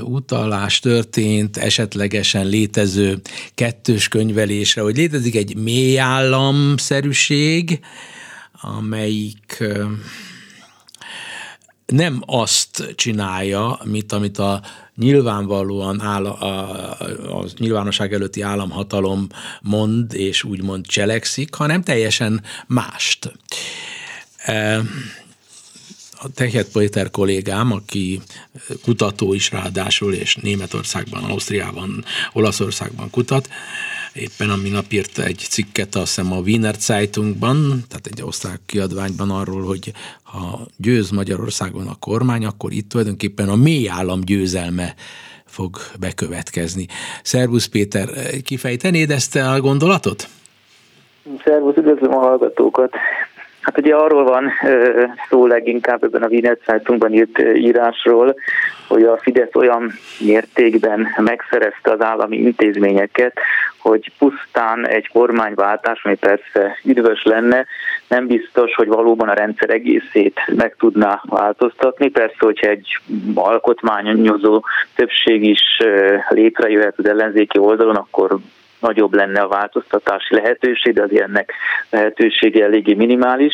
utalás 0.02 0.80
történt 0.80 1.58
esetlegesen 1.58 2.48
létező 2.48 3.20
kettős 3.56 4.08
könyvelésre, 4.08 4.82
hogy 4.82 4.96
létezik 4.98 5.36
egy 5.36 5.56
mély 5.58 6.00
államszerűség, 6.00 7.80
amelyik 8.62 9.64
nem 11.88 12.22
azt 12.26 12.94
csinálja, 12.96 13.80
mint 13.84 14.12
amit 14.12 14.38
a 14.38 14.62
nyilvánvalóan 14.96 16.02
áll, 16.02 16.26
a, 16.26 16.90
a, 17.40 17.46
nyilvánosság 17.58 18.14
előtti 18.14 18.42
államhatalom 18.42 19.28
mond 19.62 20.14
és 20.14 20.44
úgymond 20.44 20.86
cselekszik, 20.86 21.54
hanem 21.54 21.84
teljesen 21.84 22.44
mást. 22.68 23.32
E, 24.38 24.82
a 26.20 26.30
Tehet 26.34 26.72
Péter 26.72 27.12
kollégám, 27.12 27.72
aki 27.72 28.22
kutató 28.84 29.34
is 29.34 29.52
ráadásul, 29.52 30.14
és 30.14 30.36
Németországban, 30.36 31.24
Ausztriában, 31.24 32.06
Olaszországban 32.34 33.10
kutat, 33.10 33.50
éppen 34.18 34.50
a 34.50 34.56
minap 34.56 34.92
írt 34.92 35.18
egy 35.18 35.46
cikket, 35.50 35.96
azt 35.96 36.16
hiszem 36.16 36.32
a 36.32 36.40
Wiener 36.40 36.76
Zeitungban, 36.80 37.56
tehát 37.88 38.08
egy 38.12 38.22
osztrák 38.22 38.60
kiadványban 38.66 39.30
arról, 39.30 39.62
hogy 39.62 39.92
ha 40.24 40.60
győz 40.78 41.10
Magyarországon 41.10 41.88
a 41.88 41.96
kormány, 42.00 42.46
akkor 42.46 42.72
itt 42.72 42.90
tulajdonképpen 42.90 43.50
a 43.50 43.56
mély 43.56 43.90
állam 43.90 44.22
győzelme 44.22 44.96
fog 45.46 45.78
bekövetkezni. 46.00 46.86
Szervusz 47.24 47.66
Péter, 47.66 48.10
kifejtenéd 48.44 49.12
ezt 49.12 49.36
a 49.36 49.60
gondolatot? 49.60 50.28
Szervusz, 51.44 51.76
üdvözlöm 51.76 52.14
a 52.14 52.20
hallgatókat. 52.20 52.92
Hát 53.68 53.78
ugye 53.78 53.96
arról 53.96 54.24
van 54.24 54.52
szó 55.30 55.46
leginkább 55.46 56.04
ebben 56.04 56.24
a 56.24 56.28
Wiener 56.28 56.58
Zeitungban 56.66 57.14
írt 57.14 57.40
írásról, 57.56 58.36
hogy 58.88 59.04
a 59.04 59.18
Fidesz 59.18 59.56
olyan 59.56 59.92
mértékben 60.20 61.08
megszerezte 61.18 61.92
az 61.92 62.02
állami 62.02 62.38
intézményeket, 62.38 63.34
hogy 63.78 64.12
pusztán 64.18 64.88
egy 64.88 65.08
kormányváltás, 65.08 66.04
ami 66.04 66.16
persze 66.16 66.78
üdvös 66.84 67.24
lenne, 67.24 67.66
nem 68.08 68.28
biztos, 68.28 68.74
hogy 68.76 68.88
valóban 68.88 69.30
a 69.30 69.34
rendszer 69.34 69.70
egészét 69.70 70.40
meg 70.56 70.76
tudná 70.80 71.22
változtatni. 71.26 72.10
Persze, 72.10 72.38
hogyha 72.40 72.68
egy 72.68 73.00
alkotmányozó 73.36 74.64
többség 74.96 75.44
is 75.44 75.62
létrejöhet 76.30 76.98
az 76.98 77.08
ellenzéki 77.08 77.58
oldalon, 77.58 77.96
akkor 77.96 78.38
nagyobb 78.80 79.14
lenne 79.14 79.42
a 79.42 79.48
változtatási 79.48 80.36
lehetőség, 80.36 80.94
de 80.94 81.04
az 81.04 81.20
ennek 81.20 81.54
lehetősége 81.90 82.64
eléggé 82.64 82.94
minimális, 82.94 83.54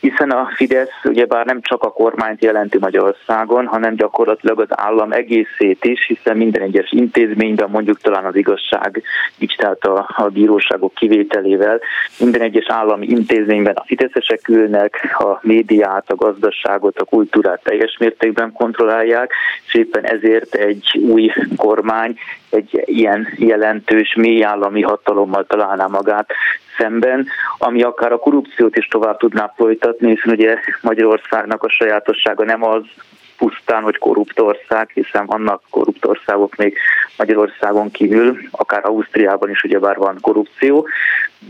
hiszen 0.00 0.30
a 0.30 0.50
Fidesz 0.54 1.04
ugyebár 1.04 1.46
nem 1.46 1.60
csak 1.60 1.82
a 1.82 1.92
kormányt 1.92 2.42
jelenti 2.42 2.78
Magyarországon, 2.78 3.66
hanem 3.66 3.94
gyakorlatilag 3.94 4.60
az 4.60 4.68
állam 4.70 5.12
egészét 5.12 5.84
is, 5.84 6.06
hiszen 6.06 6.36
minden 6.36 6.62
egyes 6.62 6.92
intézményben, 6.92 7.70
mondjuk 7.70 8.00
talán 8.00 8.24
az 8.24 8.36
igazság, 8.36 9.02
így 9.38 9.54
tehát 9.58 9.84
a, 9.84 10.14
a 10.16 10.28
bíróságok 10.28 10.94
kivételével, 10.94 11.80
minden 12.18 12.40
egyes 12.40 12.66
állami 12.68 13.06
intézményben 13.06 13.74
a 13.74 13.84
fideszesek 13.86 14.48
ülnek, 14.48 15.16
a 15.18 15.38
médiát, 15.42 16.10
a 16.10 16.14
gazdaságot, 16.14 16.98
a 16.98 17.04
kultúrát 17.04 17.62
teljes 17.62 17.96
mértékben 17.98 18.52
kontrollálják, 18.52 19.32
és 19.66 19.74
éppen 19.74 20.04
ezért 20.04 20.54
egy 20.54 20.98
új 20.98 21.32
kormány 21.56 22.18
egy 22.50 22.82
ilyen 22.84 23.28
jelentős 23.36 24.14
mély 24.14 24.44
állami 24.44 24.82
hatalommal 24.82 25.46
találná 25.46 25.86
magát 25.86 26.30
szemben, 26.78 27.26
ami 27.58 27.82
akár 27.82 28.12
a 28.12 28.18
korrupciót 28.18 28.76
is 28.76 28.88
tovább 28.88 29.18
tudná 29.18 29.52
folytatni, 29.56 30.08
hiszen 30.08 30.32
ugye 30.32 30.58
Magyarországnak 30.80 31.62
a 31.62 31.70
sajátossága 31.70 32.44
nem 32.44 32.64
az, 32.64 32.82
pusztán, 33.36 33.82
hogy 33.82 33.98
korrupt 33.98 34.40
ország, 34.40 34.90
hiszen 34.94 35.26
vannak 35.26 35.62
korrupt 35.70 36.06
országok 36.06 36.56
még 36.56 36.78
Magyarországon 37.16 37.90
kívül, 37.90 38.38
akár 38.50 38.84
Ausztriában 38.84 39.50
is 39.50 39.62
ugyebár 39.62 39.96
van 39.96 40.18
korrupció, 40.20 40.88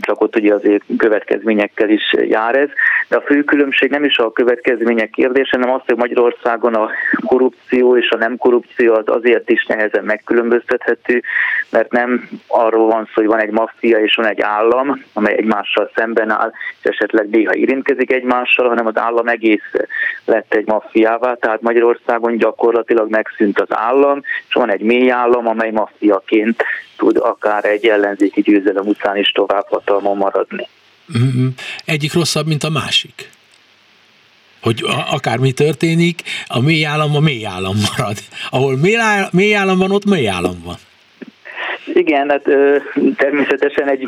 csak 0.01 0.21
ott 0.21 0.35
ugye 0.35 0.53
azért 0.53 0.83
következményekkel 0.97 1.89
is 1.89 2.13
jár 2.27 2.55
ez. 2.55 2.69
De 3.09 3.15
a 3.15 3.21
fő 3.21 3.43
különbség 3.43 3.89
nem 3.89 4.03
is 4.03 4.17
a 4.17 4.31
következmények 4.31 5.09
kérdése, 5.09 5.57
hanem 5.57 5.73
az, 5.73 5.81
hogy 5.85 5.97
Magyarországon 5.97 6.73
a 6.73 6.89
korrupció 7.25 7.97
és 7.97 8.09
a 8.09 8.17
nem 8.17 8.37
korrupció 8.37 8.93
az 8.93 9.03
azért 9.05 9.49
is 9.49 9.65
nehezen 9.65 10.03
megkülönböztethető, 10.03 11.23
mert 11.69 11.91
nem 11.91 12.29
arról 12.47 12.87
van 12.87 13.05
szó, 13.05 13.11
hogy 13.13 13.25
van 13.25 13.39
egy 13.39 13.51
maffia 13.51 13.99
és 13.99 14.15
van 14.15 14.25
egy 14.25 14.41
állam, 14.41 15.03
amely 15.13 15.33
egymással 15.33 15.91
szemben 15.95 16.29
áll, 16.29 16.51
és 16.81 16.89
esetleg 16.89 17.29
néha 17.29 17.55
érintkezik 17.55 18.11
egymással, 18.11 18.67
hanem 18.67 18.85
az 18.85 18.97
állam 18.97 19.27
egész 19.27 19.71
lett 20.25 20.53
egy 20.53 20.67
maffiává, 20.67 21.33
tehát 21.33 21.61
Magyarországon 21.61 22.37
gyakorlatilag 22.37 23.09
megszűnt 23.09 23.59
az 23.59 23.77
állam, 23.77 24.21
és 24.47 24.53
van 24.53 24.71
egy 24.71 24.81
mély 24.81 25.11
állam, 25.11 25.47
amely 25.47 25.71
maffiaként 25.71 26.63
tud 26.97 27.17
akár 27.17 27.65
egy 27.65 27.85
ellenzéki 27.85 28.41
győzelem 28.41 28.87
után 28.87 29.17
is 29.17 29.31
tovább 29.31 29.65
hatalmon 29.69 30.17
maradni. 30.17 30.67
Mm-hmm. 31.17 31.47
Egyik 31.85 32.13
rosszabb, 32.13 32.47
mint 32.47 32.63
a 32.63 32.69
másik. 32.69 33.29
Hogy 34.61 34.83
akármi 35.11 35.51
történik, 35.51 36.21
a 36.47 36.59
mély 36.59 36.85
állam 36.85 37.15
a 37.15 37.19
mély 37.19 37.45
állam 37.45 37.75
marad. 37.89 38.17
Ahol 38.49 38.77
mély 39.31 39.55
állam 39.55 39.77
van, 39.77 39.91
ott 39.91 40.05
mély 40.05 40.27
állam 40.27 40.61
van. 40.63 40.77
Igen, 41.93 42.29
hát 42.29 42.43
természetesen 43.17 43.89
egy, 43.89 44.07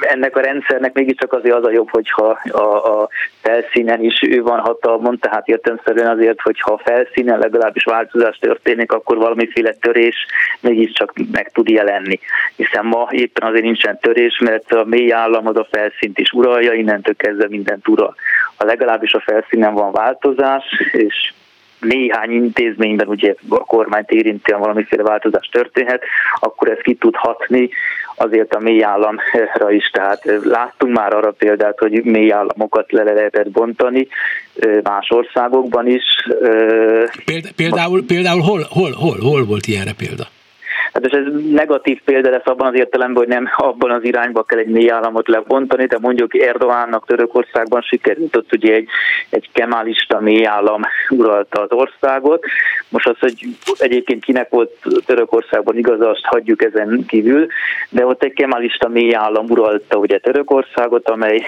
ennek 0.00 0.36
a 0.36 0.40
rendszernek 0.40 0.94
mégiscsak 0.94 1.32
azért 1.32 1.54
az 1.54 1.64
a 1.64 1.70
jobb, 1.70 1.90
hogyha 1.90 2.38
a, 2.50 2.58
a 3.00 3.08
felszínen 3.40 4.04
is 4.04 4.22
ő 4.22 4.42
van 4.42 4.58
hatalmon, 4.58 5.18
tehát 5.18 5.48
értelmszerűen 5.48 6.10
azért, 6.18 6.40
hogyha 6.40 6.72
a 6.72 6.80
felszínen 6.84 7.38
legalábbis 7.38 7.84
változás 7.84 8.38
történik, 8.38 8.92
akkor 8.92 9.16
valamiféle 9.16 9.72
törés 9.72 10.26
mégiscsak 10.60 11.12
meg 11.32 11.50
tud 11.52 11.68
jelenni. 11.68 12.18
Hiszen 12.56 12.84
ma 12.84 13.08
éppen 13.10 13.48
azért 13.48 13.64
nincsen 13.64 13.98
törés, 13.98 14.38
mert 14.38 14.72
a 14.72 14.84
mély 14.84 15.12
állam 15.12 15.46
az 15.46 15.56
a 15.56 15.68
felszínt 15.70 16.18
is 16.18 16.30
uralja, 16.30 16.72
innentől 16.72 17.16
kezdve 17.16 17.46
mindent 17.48 17.88
ural. 17.88 18.14
Ha 18.56 18.64
legalábbis 18.64 19.12
a 19.12 19.20
felszínen 19.20 19.74
van 19.74 19.92
változás, 19.92 20.64
és 20.92 21.32
néhány 21.84 22.30
intézményben 22.30 23.08
ugye 23.08 23.34
a 23.48 23.64
kormányt 23.64 24.10
érintően 24.10 24.60
valamiféle 24.60 25.02
változás 25.02 25.48
történhet, 25.52 26.02
akkor 26.40 26.68
ez 26.68 26.78
ki 26.82 26.94
tud 26.94 27.14
hatni 27.16 27.68
azért 28.16 28.54
a 28.54 28.60
mély 28.60 28.84
államra 28.84 29.70
is. 29.70 29.90
Tehát 29.90 30.22
láttunk 30.44 30.96
már 30.96 31.14
arra 31.14 31.30
példát, 31.30 31.78
hogy 31.78 32.04
mély 32.04 32.32
államokat 32.32 32.92
le 32.92 33.02
lehetett 33.02 33.50
bontani 33.50 34.06
más 34.82 35.10
országokban 35.10 35.86
is. 35.86 36.04
Például, 37.56 38.06
például 38.06 38.40
hol, 38.40 38.66
hol, 38.68 38.92
hol, 38.92 39.16
hol 39.20 39.44
volt 39.44 39.66
ilyenre 39.66 39.92
példa? 39.92 40.26
Hát 40.94 41.06
és 41.06 41.12
ez 41.12 41.24
negatív 41.50 42.00
példa 42.04 42.30
lesz 42.30 42.46
abban 42.46 42.66
az 42.66 42.74
értelemben, 42.74 43.16
hogy 43.16 43.32
nem 43.32 43.48
abban 43.56 43.90
az 43.90 44.04
irányba 44.04 44.42
kell 44.42 44.58
egy 44.58 44.68
mély 44.68 44.90
államot 44.90 45.28
lebontani, 45.28 45.86
de 45.86 45.98
mondjuk 46.00 46.38
Erdogánnak 46.38 47.06
Törökországban 47.06 47.80
sikerült 47.80 48.36
ott 48.36 48.52
ugye 48.52 48.74
egy, 48.74 48.88
egy 49.30 49.48
kemálista 49.52 50.20
mély 50.20 50.46
állam 50.46 50.82
uralta 51.10 51.60
az 51.62 51.72
országot. 51.72 52.44
Most 52.88 53.08
az, 53.08 53.18
hogy 53.18 53.34
egyébként 53.78 54.24
kinek 54.24 54.50
volt 54.50 54.70
Törökországban 55.06 55.76
igaza, 55.76 56.08
azt 56.08 56.24
hagyjuk 56.24 56.62
ezen 56.62 57.04
kívül, 57.06 57.46
de 57.88 58.06
ott 58.06 58.22
egy 58.22 58.32
kemálista 58.32 58.88
mély 58.88 59.14
állam 59.14 59.46
uralta 59.48 59.96
ugye 59.96 60.18
Törökországot, 60.18 61.08
amely 61.08 61.42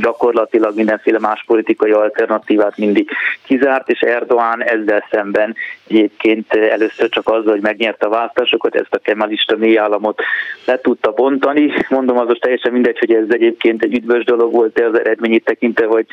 gyakorlatilag 0.00 0.76
mindenféle 0.76 1.18
más 1.18 1.44
politikai 1.46 1.90
alternatívát 1.90 2.76
mindig 2.76 3.10
kizárt, 3.44 3.88
és 3.88 4.00
Erdoğan 4.00 4.60
ezzel 4.60 5.06
szemben 5.10 5.54
egyébként 5.88 6.54
először 6.54 7.08
csak 7.08 7.28
azzal, 7.28 7.52
hogy 7.52 7.60
megnyerte 7.60 8.06
a 8.06 8.10
választásokat, 8.10 8.74
ez 8.74 8.90
ezt 8.92 9.04
a 9.06 9.10
kemalista 9.10 9.56
mély 9.56 9.78
államot 9.78 10.22
le 10.64 10.80
tudta 10.80 11.12
bontani. 11.12 11.72
Mondom, 11.88 12.18
az 12.18 12.26
most 12.28 12.40
teljesen 12.40 12.72
mindegy, 12.72 12.98
hogy 12.98 13.12
ez 13.12 13.24
egyébként 13.28 13.82
egy 13.82 13.94
üdvös 13.94 14.24
dolog 14.24 14.52
volt 14.52 14.80
az 14.80 14.98
eredményét 14.98 15.44
tekintve, 15.44 15.86
vagy 15.86 16.06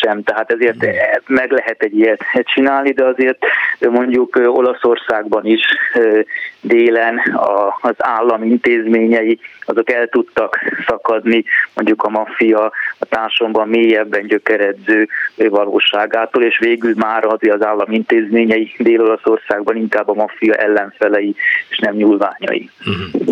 sem. 0.00 0.22
Tehát 0.22 0.52
ezért 0.52 0.86
meg 1.26 1.50
lehet 1.50 1.82
egy 1.82 1.98
ilyet 1.98 2.24
csinálni, 2.32 2.92
de 2.92 3.04
azért 3.04 3.38
mondjuk 3.80 4.40
Olaszországban 4.44 5.46
is 5.46 5.60
délen 6.60 7.20
az 7.80 7.94
állam 7.98 8.42
intézményei, 8.42 9.38
azok 9.64 9.90
el 9.90 10.06
tudtak 10.06 10.58
szakadni 10.86 11.44
mondjuk 11.74 12.02
a 12.02 12.08
maffia 12.08 12.72
a 12.98 13.04
társadalomban 13.04 13.68
mélyebben 13.68 14.26
gyökeredző 14.26 15.08
valóságától, 15.36 16.42
és 16.42 16.58
végül 16.58 16.94
már 16.96 17.24
azért 17.24 17.54
az 17.54 17.64
állam 17.64 17.90
intézményei 17.90 18.74
Dél-Olaszországban 18.78 19.76
inkább 19.76 20.08
a 20.08 20.14
maffia 20.14 20.54
ellenfelei, 20.54 21.34
és 21.68 21.78
nem 21.78 21.91
nyúlványai. 21.92 22.70
Uh-huh. 22.86 23.22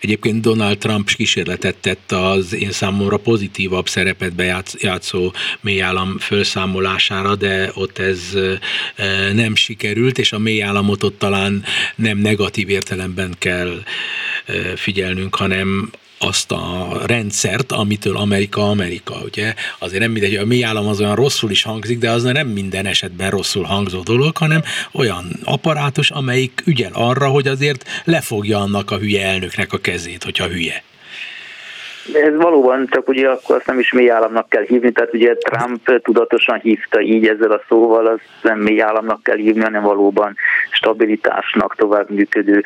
Egyébként 0.00 0.40
Donald 0.40 0.78
Trump 0.78 1.08
kísérletet 1.08 1.76
tett 1.76 2.12
az 2.12 2.54
én 2.54 2.70
számomra 2.70 3.16
pozitívabb 3.16 3.88
szerepet 3.88 4.34
bejátszó 4.34 5.32
mélyállam 5.60 6.18
felszámolására, 6.18 7.36
de 7.36 7.70
ott 7.74 7.98
ez 7.98 8.38
nem 9.34 9.54
sikerült, 9.54 10.18
és 10.18 10.32
a 10.32 10.38
mélyállamot 10.38 11.02
ott 11.02 11.18
talán 11.18 11.64
nem 11.96 12.18
negatív 12.18 12.68
értelemben 12.68 13.34
kell 13.38 13.82
figyelnünk, 14.76 15.34
hanem 15.34 15.90
azt 16.22 16.52
a 16.52 16.88
rendszert, 17.06 17.72
amitől 17.72 18.16
Amerika 18.16 18.70
Amerika, 18.70 19.14
ugye? 19.24 19.54
Azért 19.78 20.02
nem 20.02 20.10
mindegy, 20.10 20.34
a 20.34 20.44
mi 20.44 20.62
állam 20.62 20.88
az 20.88 21.00
olyan 21.00 21.14
rosszul 21.14 21.50
is 21.50 21.62
hangzik, 21.62 21.98
de 21.98 22.10
az 22.10 22.22
nem 22.22 22.46
minden 22.48 22.86
esetben 22.86 23.30
rosszul 23.30 23.64
hangzó 23.64 24.00
dolog, 24.00 24.36
hanem 24.36 24.60
olyan 24.92 25.24
apparátus, 25.44 26.10
amelyik 26.10 26.62
ügyel 26.66 26.92
arra, 26.94 27.26
hogy 27.26 27.46
azért 27.46 27.84
lefogja 28.04 28.58
annak 28.58 28.90
a 28.90 28.98
hülye 28.98 29.26
elnöknek 29.26 29.72
a 29.72 29.78
kezét, 29.78 30.24
hogyha 30.24 30.46
hülye. 30.46 30.82
Ez 32.12 32.36
valóban 32.36 32.88
csak 32.90 33.08
ugye 33.08 33.28
akkor 33.28 33.56
azt 33.56 33.66
nem 33.66 33.78
is 33.78 33.92
mély 33.92 34.10
államnak 34.10 34.48
kell 34.48 34.64
hívni, 34.66 34.92
tehát 34.92 35.14
ugye 35.14 35.34
Trump 35.34 36.02
tudatosan 36.02 36.58
hívta 36.58 37.00
így 37.00 37.26
ezzel 37.26 37.50
a 37.50 37.62
szóval, 37.68 38.06
az 38.06 38.18
nem 38.42 38.58
mély 38.58 38.82
államnak 38.82 39.22
kell 39.22 39.36
hívni, 39.36 39.62
hanem 39.62 39.82
valóban 39.82 40.36
stabilitásnak, 40.70 41.76
tovább 41.76 42.10
működő 42.10 42.62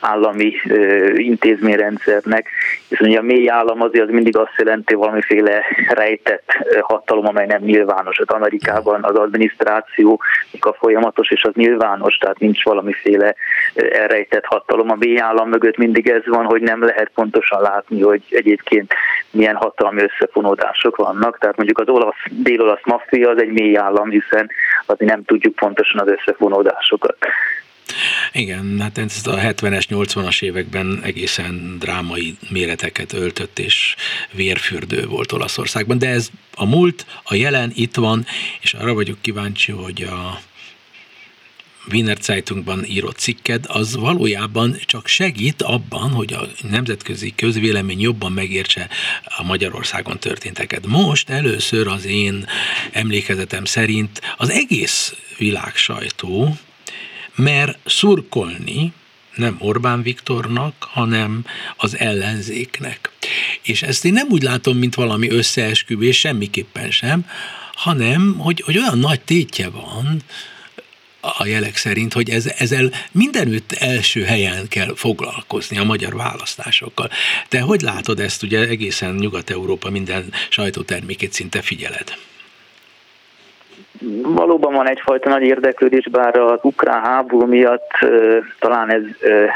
állami 0.00 0.52
ö, 0.68 1.08
intézményrendszernek. 1.14 2.48
És 2.90 3.00
ugye 3.00 3.18
a 3.18 3.22
mély 3.22 3.50
állam 3.50 3.82
azért 3.82 4.04
az 4.04 4.10
mindig 4.10 4.36
azt 4.36 4.54
jelenti 4.56 4.94
valamiféle 4.94 5.62
rejtett 5.88 6.50
hatalom, 6.80 7.26
amely 7.26 7.46
nem 7.46 7.62
nyilvános. 7.62 8.18
Az 8.18 8.28
Amerikában 8.28 9.04
az 9.04 9.16
adminisztráció 9.16 10.20
a 10.60 10.72
folyamatos, 10.72 11.30
és 11.30 11.44
az 11.44 11.54
nyilvános, 11.54 12.16
tehát 12.16 12.38
nincs 12.38 12.64
valamiféle 12.64 13.34
elrejtett 13.74 14.44
hatalom. 14.44 14.90
A 14.90 14.96
mély 14.98 15.20
állam 15.20 15.48
mögött 15.48 15.76
mindig 15.76 16.08
ez 16.08 16.26
van, 16.26 16.44
hogy 16.44 16.62
nem 16.62 16.82
lehet 16.84 17.10
pontosan 17.14 17.60
látni, 17.60 18.00
hogy 18.02 18.22
egyébként 18.30 18.94
milyen 19.30 19.56
hatalmi 19.56 20.02
összefonódások 20.02 20.96
vannak. 20.96 21.38
Tehát 21.38 21.56
mondjuk 21.56 21.78
az 21.78 21.88
olasz, 21.88 22.22
dél-olasz 22.30 22.84
maffia 22.84 23.30
az 23.30 23.40
egy 23.40 23.52
mély 23.52 23.76
állam, 23.76 24.10
hiszen 24.10 24.50
azért 24.86 25.10
nem 25.10 25.24
tudjuk 25.24 25.54
pontosan 25.54 26.00
az 26.00 26.08
összefonódásokat. 26.08 27.16
Igen, 28.32 28.80
hát 28.80 28.98
ez 28.98 29.26
a 29.26 29.36
70-es, 29.36 29.84
80-as 29.88 30.42
években 30.42 31.00
egészen 31.02 31.76
drámai 31.78 32.36
méreteket 32.48 33.12
öltött, 33.12 33.58
és 33.58 33.94
vérfürdő 34.32 35.06
volt 35.06 35.32
Olaszországban, 35.32 35.98
de 35.98 36.08
ez 36.08 36.30
a 36.54 36.64
múlt, 36.64 37.06
a 37.24 37.34
jelen 37.34 37.72
itt 37.74 37.94
van, 37.94 38.26
és 38.60 38.74
arra 38.74 38.94
vagyok 38.94 39.20
kíváncsi, 39.20 39.72
hogy 39.72 40.02
a 40.02 40.40
Wiener 41.92 42.16
Zeitungban 42.20 42.84
írott 42.84 43.18
cikked, 43.18 43.64
az 43.68 43.96
valójában 43.96 44.76
csak 44.86 45.06
segít 45.06 45.62
abban, 45.62 46.10
hogy 46.10 46.32
a 46.32 46.48
nemzetközi 46.70 47.34
közvélemény 47.34 48.00
jobban 48.00 48.32
megértse 48.32 48.88
a 49.24 49.42
Magyarországon 49.42 50.18
történteket. 50.18 50.86
Most 50.86 51.30
először 51.30 51.86
az 51.86 52.04
én 52.04 52.46
emlékezetem 52.92 53.64
szerint 53.64 54.20
az 54.36 54.50
egész 54.50 55.14
világ 55.38 55.76
sajtó 55.76 56.56
mer 57.40 57.76
szurkolni, 57.84 58.92
nem 59.34 59.56
Orbán 59.58 60.02
Viktornak, 60.02 60.74
hanem 60.80 61.44
az 61.76 61.98
ellenzéknek. 61.98 63.10
És 63.62 63.82
ezt 63.82 64.04
én 64.04 64.12
nem 64.12 64.26
úgy 64.30 64.42
látom, 64.42 64.78
mint 64.78 64.94
valami 64.94 65.30
összeesküvés, 65.30 66.18
semmiképpen 66.18 66.90
sem, 66.90 67.26
hanem, 67.74 68.34
hogy, 68.38 68.60
hogy 68.60 68.78
olyan 68.78 68.98
nagy 68.98 69.20
tétje 69.20 69.68
van, 69.68 70.22
a 71.20 71.46
jelek 71.46 71.76
szerint, 71.76 72.12
hogy 72.12 72.30
ez, 72.30 72.46
ezzel 72.46 72.90
mindenütt 73.12 73.72
első 73.72 74.22
helyen 74.22 74.68
kell 74.68 74.94
foglalkozni 74.94 75.78
a 75.78 75.84
magyar 75.84 76.16
választásokkal. 76.16 77.10
Te 77.48 77.60
hogy 77.60 77.80
látod 77.80 78.20
ezt, 78.20 78.42
ugye 78.42 78.58
egészen 78.58 79.14
Nyugat-Európa 79.14 79.90
minden 79.90 80.32
sajtótermékét 80.48 81.32
szinte 81.32 81.62
figyeled? 81.62 82.16
Valóban 84.22 84.74
van 84.74 84.88
egyfajta 84.88 85.28
nagy 85.28 85.42
érdeklődés, 85.42 86.08
bár 86.08 86.36
az 86.36 86.58
ukrán 86.62 87.02
háború 87.02 87.46
miatt 87.46 87.90
talán 88.58 88.92
ez 88.92 89.02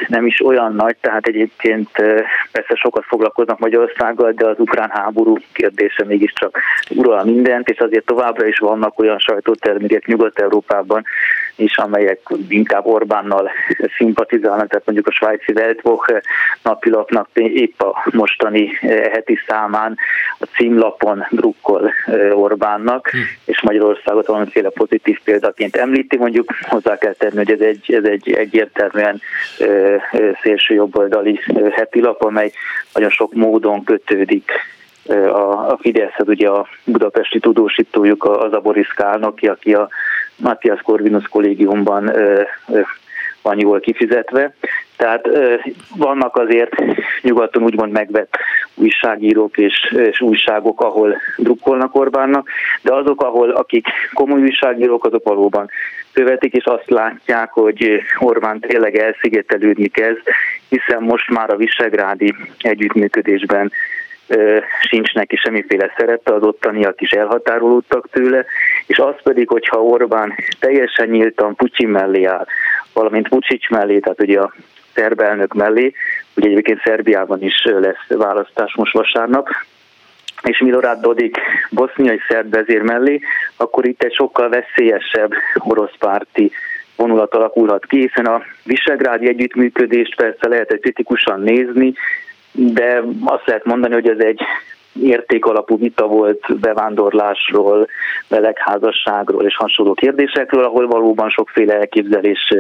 nem 0.09 0.27
is 0.27 0.45
olyan 0.45 0.75
nagy, 0.75 0.97
tehát 1.01 1.27
egyébként 1.27 1.89
persze 2.53 2.75
sokat 2.75 3.05
foglalkoznak 3.05 3.59
Magyarországgal, 3.59 4.33
de 4.33 4.47
az 4.47 4.59
ukrán 4.59 4.91
háború 4.93 5.37
kérdése 5.53 6.05
mégiscsak 6.05 6.59
ural 6.95 7.25
mindent, 7.25 7.69
és 7.69 7.79
azért 7.79 8.07
továbbra 8.07 8.47
is 8.47 8.59
vannak 8.59 8.99
olyan 8.99 9.19
sajtótermékek 9.19 10.07
Nyugat-Európában 10.07 11.05
is, 11.57 11.79
amelyek 11.79 12.21
inkább 12.49 12.87
Orbánnal 12.87 13.51
szimpatizálnak, 13.97 14.69
tehát 14.69 14.87
mondjuk 14.87 15.07
a 15.07 15.13
svájci 15.13 15.53
Weltwoche 15.53 16.23
napilapnak 16.63 17.29
épp 17.35 17.81
a 17.81 18.07
mostani 18.13 18.79
heti 19.13 19.39
számán 19.47 19.97
a 20.39 20.45
címlapon 20.57 21.27
drukkol 21.31 21.93
Orbánnak, 22.33 23.09
hm. 23.09 23.19
és 23.45 23.63
Magyarországot 23.63 24.27
valamiféle 24.27 24.69
pozitív 24.69 25.21
példaként 25.25 25.77
említi, 25.77 26.17
mondjuk 26.17 26.53
hozzá 26.69 26.99
kell 26.99 27.13
tenni, 27.13 27.37
hogy 27.37 27.51
ez 27.51 27.61
egy, 27.61 27.95
ez 27.95 28.05
egy 28.05 28.33
egyértelműen 28.33 29.21
szélső 30.43 30.75
jobboldali 30.75 31.41
heti 31.71 32.01
lap, 32.01 32.23
amely 32.23 32.53
nagyon 32.93 33.11
sok 33.11 33.35
módon 33.35 33.85
kötődik 33.85 34.53
a, 35.09 35.71
a 35.71 35.79
Fideszhez, 35.81 36.29
ugye 36.29 36.49
a 36.49 36.67
budapesti 36.85 37.39
tudósítójuk 37.39 38.25
az 38.25 38.53
a 38.53 38.61
Boris 38.61 38.89
Kálnoki, 38.89 39.47
aki 39.47 39.75
a 39.75 39.89
Matthias 40.37 40.81
Corvinus 40.83 41.29
kollégiumban 41.29 42.13
van 43.43 43.59
jól 43.59 43.81
kifizetve. 43.81 44.55
Tehát 44.97 45.29
vannak 45.97 46.37
azért 46.37 46.75
nyugaton 47.23 47.63
úgymond 47.63 47.93
megvett 47.93 48.37
újságírók 48.75 49.57
és, 49.57 49.95
és 49.97 50.21
újságok, 50.21 50.81
ahol 50.81 51.17
drukkolnak 51.37 51.95
Orbánnak, 51.95 52.49
de 52.83 52.95
azok, 52.95 53.23
ahol 53.23 53.51
akik 53.51 53.87
komoly 54.13 54.41
újságírók, 54.41 55.05
azok 55.05 55.25
valóban 55.25 55.71
követik, 56.13 56.53
és 56.53 56.65
azt 56.65 56.91
látják, 56.91 57.51
hogy 57.51 58.03
Orbán 58.19 58.61
tényleg 58.61 58.97
elszigetelődni 58.97 59.89
kezd, 59.89 60.23
hiszen 60.69 61.03
most 61.03 61.31
már 61.31 61.51
a 61.51 61.57
visegrádi 61.57 62.35
együttműködésben 62.59 63.73
sincs 64.81 65.13
neki 65.13 65.37
semmiféle 65.37 65.93
szerepe, 65.97 66.35
az 66.35 66.43
ottaniak 66.43 67.01
is 67.01 67.11
elhatárolódtak 67.11 68.09
tőle, 68.11 68.45
és 68.87 68.99
az 68.99 69.15
pedig, 69.23 69.49
hogyha 69.49 69.83
Orbán 69.83 70.35
teljesen 70.61 71.09
nyíltan 71.09 71.55
Putyin 71.55 71.89
mellé 71.89 72.25
áll, 72.25 72.47
valamint 72.93 73.29
Vucic 73.29 73.71
mellé, 73.71 73.99
tehát 73.99 74.23
ugye 74.23 74.41
a 74.41 74.53
szerb 74.95 75.21
elnök 75.21 75.55
mellé, 75.55 75.93
ugye 76.37 76.49
egyébként 76.49 76.81
Szerbiában 76.85 77.43
is 77.43 77.65
lesz 77.65 78.07
választás 78.09 78.75
most 78.75 78.93
vasárnap, 78.93 79.49
és 80.43 80.59
Milorad 80.59 81.01
Dodik 81.01 81.37
boszniai 81.71 82.21
szerb 82.29 82.51
vezér 82.51 82.83
mellé, 82.83 83.21
akkor 83.57 83.87
itt 83.87 84.03
egy 84.03 84.15
sokkal 84.15 84.49
veszélyesebb 84.49 85.33
orosz 85.59 85.97
párti 85.99 86.53
vonulat 86.97 87.35
alakulhat 87.35 87.87
ki, 87.87 88.01
hiszen 88.01 88.27
a 88.27 88.43
visegrádi 88.65 89.29
együttműködést 89.29 90.17
persze 90.17 90.49
lehet 90.49 90.71
egy 90.71 90.81
kritikusan 90.81 91.41
nézni, 91.41 91.95
de 92.55 93.03
azt 93.25 93.47
lehet 93.47 93.65
mondani, 93.65 93.95
hogy 93.95 94.09
ez 94.09 94.19
egy 94.19 94.41
értékalapú 95.03 95.79
vita 95.79 96.07
volt 96.07 96.59
bevándorlásról, 96.61 97.87
melegházasságról 98.29 99.45
és 99.45 99.57
hasonló 99.57 99.95
kérdésekről, 99.95 100.65
ahol 100.65 100.87
valóban 100.87 101.29
sokféle 101.29 101.75
elképzelés 101.75 102.55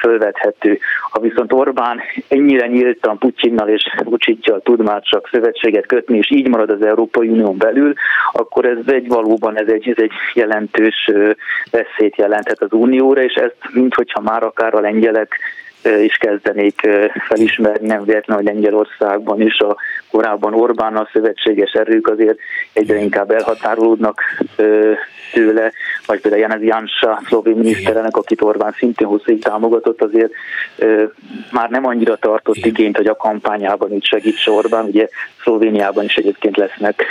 fölvethető. 0.00 0.78
Ha 1.10 1.20
viszont 1.20 1.52
Orbán 1.52 2.00
ennyire 2.28 2.66
nyíltan 2.66 3.18
Putyinnal 3.18 3.68
és 3.68 3.82
Vuciccal 4.04 4.60
tud 4.60 4.82
már 4.82 5.02
csak 5.02 5.28
szövetséget 5.32 5.86
kötni, 5.86 6.18
és 6.18 6.30
így 6.30 6.48
marad 6.48 6.70
az 6.70 6.82
Európai 6.82 7.28
Unión 7.28 7.56
belül, 7.56 7.92
akkor 8.32 8.64
ez 8.64 8.78
egy 8.86 9.08
valóban 9.08 9.58
ez 9.58 9.68
egy, 9.68 9.88
ez 9.88 10.02
egy 10.02 10.12
jelentős 10.34 11.10
veszélyt 11.70 12.16
jelenthet 12.16 12.62
az 12.62 12.72
Unióra, 12.72 13.22
és 13.22 13.34
ezt 13.34 13.56
minthogyha 13.72 14.20
már 14.20 14.42
akár 14.42 14.74
a 14.74 14.80
lengyelek 14.80 15.38
is 16.02 16.16
kezdenék 16.16 16.80
felismerni, 17.28 17.86
nem 17.86 18.04
véletlen, 18.04 18.36
hogy 18.36 18.46
Lengyelországban 18.46 19.40
is 19.40 19.58
a 19.58 19.76
korábban 20.10 20.54
Orbánnal 20.54 21.08
szövetséges 21.12 21.72
erők 21.72 22.08
azért 22.08 22.38
egyre 22.72 22.96
inkább 22.96 23.30
elhatárolódnak 23.30 24.22
tőle, 25.32 25.72
vagy 26.06 26.20
például 26.20 26.42
Janez 26.42 26.62
Jansa, 26.62 27.22
szlovén 27.26 27.56
miniszterelnök, 27.56 28.16
akit 28.16 28.42
Orbán 28.42 28.74
szintén 28.78 29.06
hosszig 29.06 29.42
támogatott, 29.42 30.02
azért 30.02 30.32
már 31.50 31.70
nem 31.70 31.86
annyira 31.86 32.16
tartott 32.16 32.56
igényt, 32.56 32.96
hogy 32.96 33.06
a 33.06 33.16
kampányában 33.16 33.92
így 33.92 34.04
segítse 34.04 34.50
Orbán. 34.50 34.84
Ugye 34.84 35.08
Szlovéniában 35.42 36.04
is 36.04 36.16
egyébként 36.16 36.56
lesznek 36.56 37.04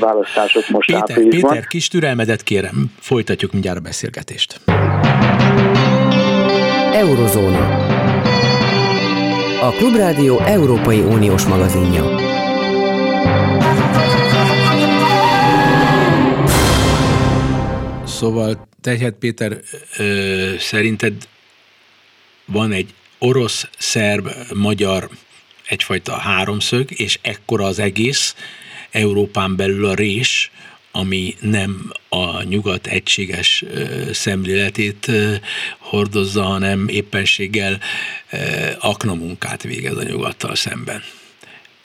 választások 0.00 0.68
most 0.68 0.86
Péter, 0.86 1.02
áprilisban. 1.02 1.50
Péter, 1.50 1.66
kis 1.66 1.88
türelmedet 1.88 2.42
kérem, 2.42 2.84
folytatjuk 3.00 3.52
mindjárt 3.52 3.78
a 3.78 3.80
beszélgetést. 3.80 4.60
Eurozóna. 6.92 7.95
A 9.60 9.70
Klubrádió 9.70 10.38
Európai 10.38 11.00
Uniós 11.00 11.44
magazinja. 11.44 12.04
Szóval 18.06 18.68
Tehet 18.80 19.14
Péter, 19.14 19.60
ö, 19.96 20.54
szerinted 20.58 21.28
van 22.44 22.72
egy 22.72 22.94
orosz, 23.18 23.68
szerb, 23.78 24.28
magyar 24.54 25.08
egyfajta 25.68 26.16
háromszög, 26.16 26.90
és 26.90 27.18
ekkora 27.22 27.64
az 27.64 27.78
egész, 27.78 28.34
Európán 28.90 29.56
belül 29.56 29.86
a 29.86 29.94
rés, 29.94 30.50
ami 30.96 31.34
nem 31.40 31.92
a 32.08 32.42
nyugat 32.42 32.86
egységes 32.86 33.64
szemléletét 34.12 35.10
hordozza, 35.78 36.42
hanem 36.42 36.88
éppenséggel 36.88 37.80
aknamunkát 38.78 39.62
végez 39.62 39.96
a 39.96 40.02
nyugattal 40.02 40.54
szemben. 40.54 41.02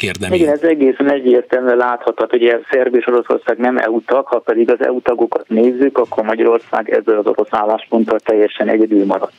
Kérdem 0.01 0.33
Igen, 0.33 0.53
ez 0.53 0.63
egészen 0.63 1.11
egyértelműen 1.11 1.77
látható, 1.77 2.25
hogy 2.29 2.65
Szerb 2.71 2.95
és 2.95 3.07
Oroszország 3.07 3.57
nem 3.57 3.77
EU 3.77 4.01
tag, 4.01 4.27
ha 4.27 4.39
pedig 4.39 4.71
az 4.71 4.85
EU 4.85 5.01
tagokat 5.01 5.49
nézzük, 5.49 5.97
akkor 5.97 6.23
Magyarország 6.23 6.89
ezzel 6.89 7.17
az 7.17 7.25
orosz 7.25 7.53
állásponttal 7.53 8.19
teljesen 8.19 8.67
egyedül 8.67 9.05
maradt. 9.05 9.33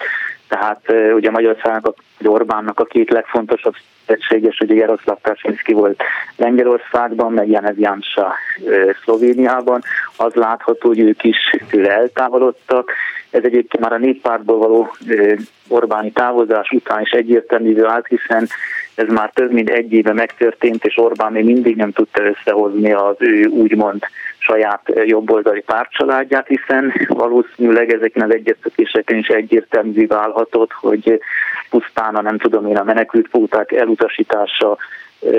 Tehát 0.48 0.81
ugye 1.14 1.31
Magyarországnak, 1.31 1.96
Orbánnak 2.25 2.81
a 2.81 2.85
két 2.85 3.11
legfontosabb 3.11 3.75
egységes, 4.07 4.59
ugye 4.59 4.75
Jaroszláv 4.75 5.16
Kaczynszki 5.22 5.72
volt 5.72 6.03
Lengyelországban, 6.37 7.33
meg 7.33 7.48
Janez 7.48 7.79
Jansa 7.79 8.35
Szlovéniában, 9.03 9.83
az 10.16 10.35
látható, 10.35 10.88
hogy 10.88 11.01
ők 11.01 11.25
is 11.25 11.37
tőle 11.70 11.90
eltávolodtak. 11.90 12.90
Ez 13.31 13.44
egyébként 13.44 13.83
már 13.83 13.92
a 13.92 13.98
néppártból 13.98 14.59
való 14.59 14.90
Orbáni 15.68 16.11
távozás 16.11 16.70
után 16.70 17.01
is 17.01 17.11
egyértelművé 17.11 17.81
vált, 17.81 18.07
hiszen 18.07 18.48
ez 18.95 19.09
már 19.09 19.31
több 19.35 19.53
mint 19.53 19.71
egy 19.71 19.93
éve 19.93 20.13
megtörtént, 20.13 20.85
és 20.85 20.99
Orbán 20.99 21.33
még 21.33 21.45
mindig 21.45 21.77
nem 21.77 21.93
tudta 21.93 22.23
összehozni 22.23 22.93
az 22.93 23.17
ő 23.19 23.47
úgymond 23.47 24.03
saját 24.39 24.83
jobboldali 25.05 25.61
pártcsaládját, 25.61 26.47
hiszen 26.47 26.93
valószínűleg 27.09 27.93
ezeken 27.93 28.23
az 28.23 28.35
egyeztetéseken 28.35 29.17
is 29.17 29.29
egyértelmű 29.29 30.07
válhatott, 30.07 30.73
hogy 30.73 31.21
pusztán 31.71 32.15
a 32.15 32.23
nem 32.23 32.39
tudom 32.39 32.67
én 32.67 32.77
a 32.77 32.85
menekült 32.85 33.29
elutasítása 33.67 34.79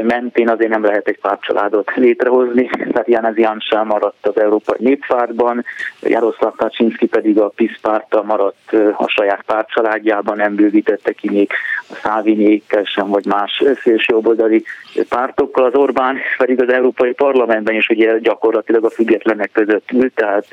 mentén 0.04 0.50
azért 0.50 0.70
nem 0.70 0.84
lehet 0.84 1.08
egy 1.08 1.20
pártcsaládot 1.20 1.92
létrehozni, 1.96 2.70
tehát 2.92 3.08
Janez 3.08 3.38
Jansa 3.38 3.84
maradt 3.84 4.28
az 4.28 4.40
Európai 4.40 4.78
Néppártban, 4.80 5.66
Jaroszláv 6.02 6.56
Kaczynszki 6.56 7.08
pedig 7.08 7.40
a 7.40 7.48
PISZ 7.48 7.80
párta 7.82 8.24
maradt 8.24 8.74
a 8.98 9.08
saját 9.08 9.42
pártcsaládjában, 9.46 10.38
nem 10.38 10.56
bővítette 10.56 11.12
ki 11.12 11.30
még 11.30 11.52
a 11.90 11.96
Szávinékkel 12.04 12.84
sem, 12.84 13.08
vagy 13.08 13.26
más 13.26 13.64
szélsőjobboldali 13.82 14.64
pártokkal. 15.10 15.66
Az 15.66 15.76
Orbán 15.76 16.18
pedig 16.38 16.62
az 16.62 16.70
Európai 16.70 17.14
Parlamentben 17.14 17.76
is 17.76 17.88
ugye 17.88 18.20
gyakorlatilag 18.20 18.86
a 18.86 18.90
függetlenek 18.90 19.52
között 19.52 19.92
ül, 19.92 20.14
tehát 20.14 20.46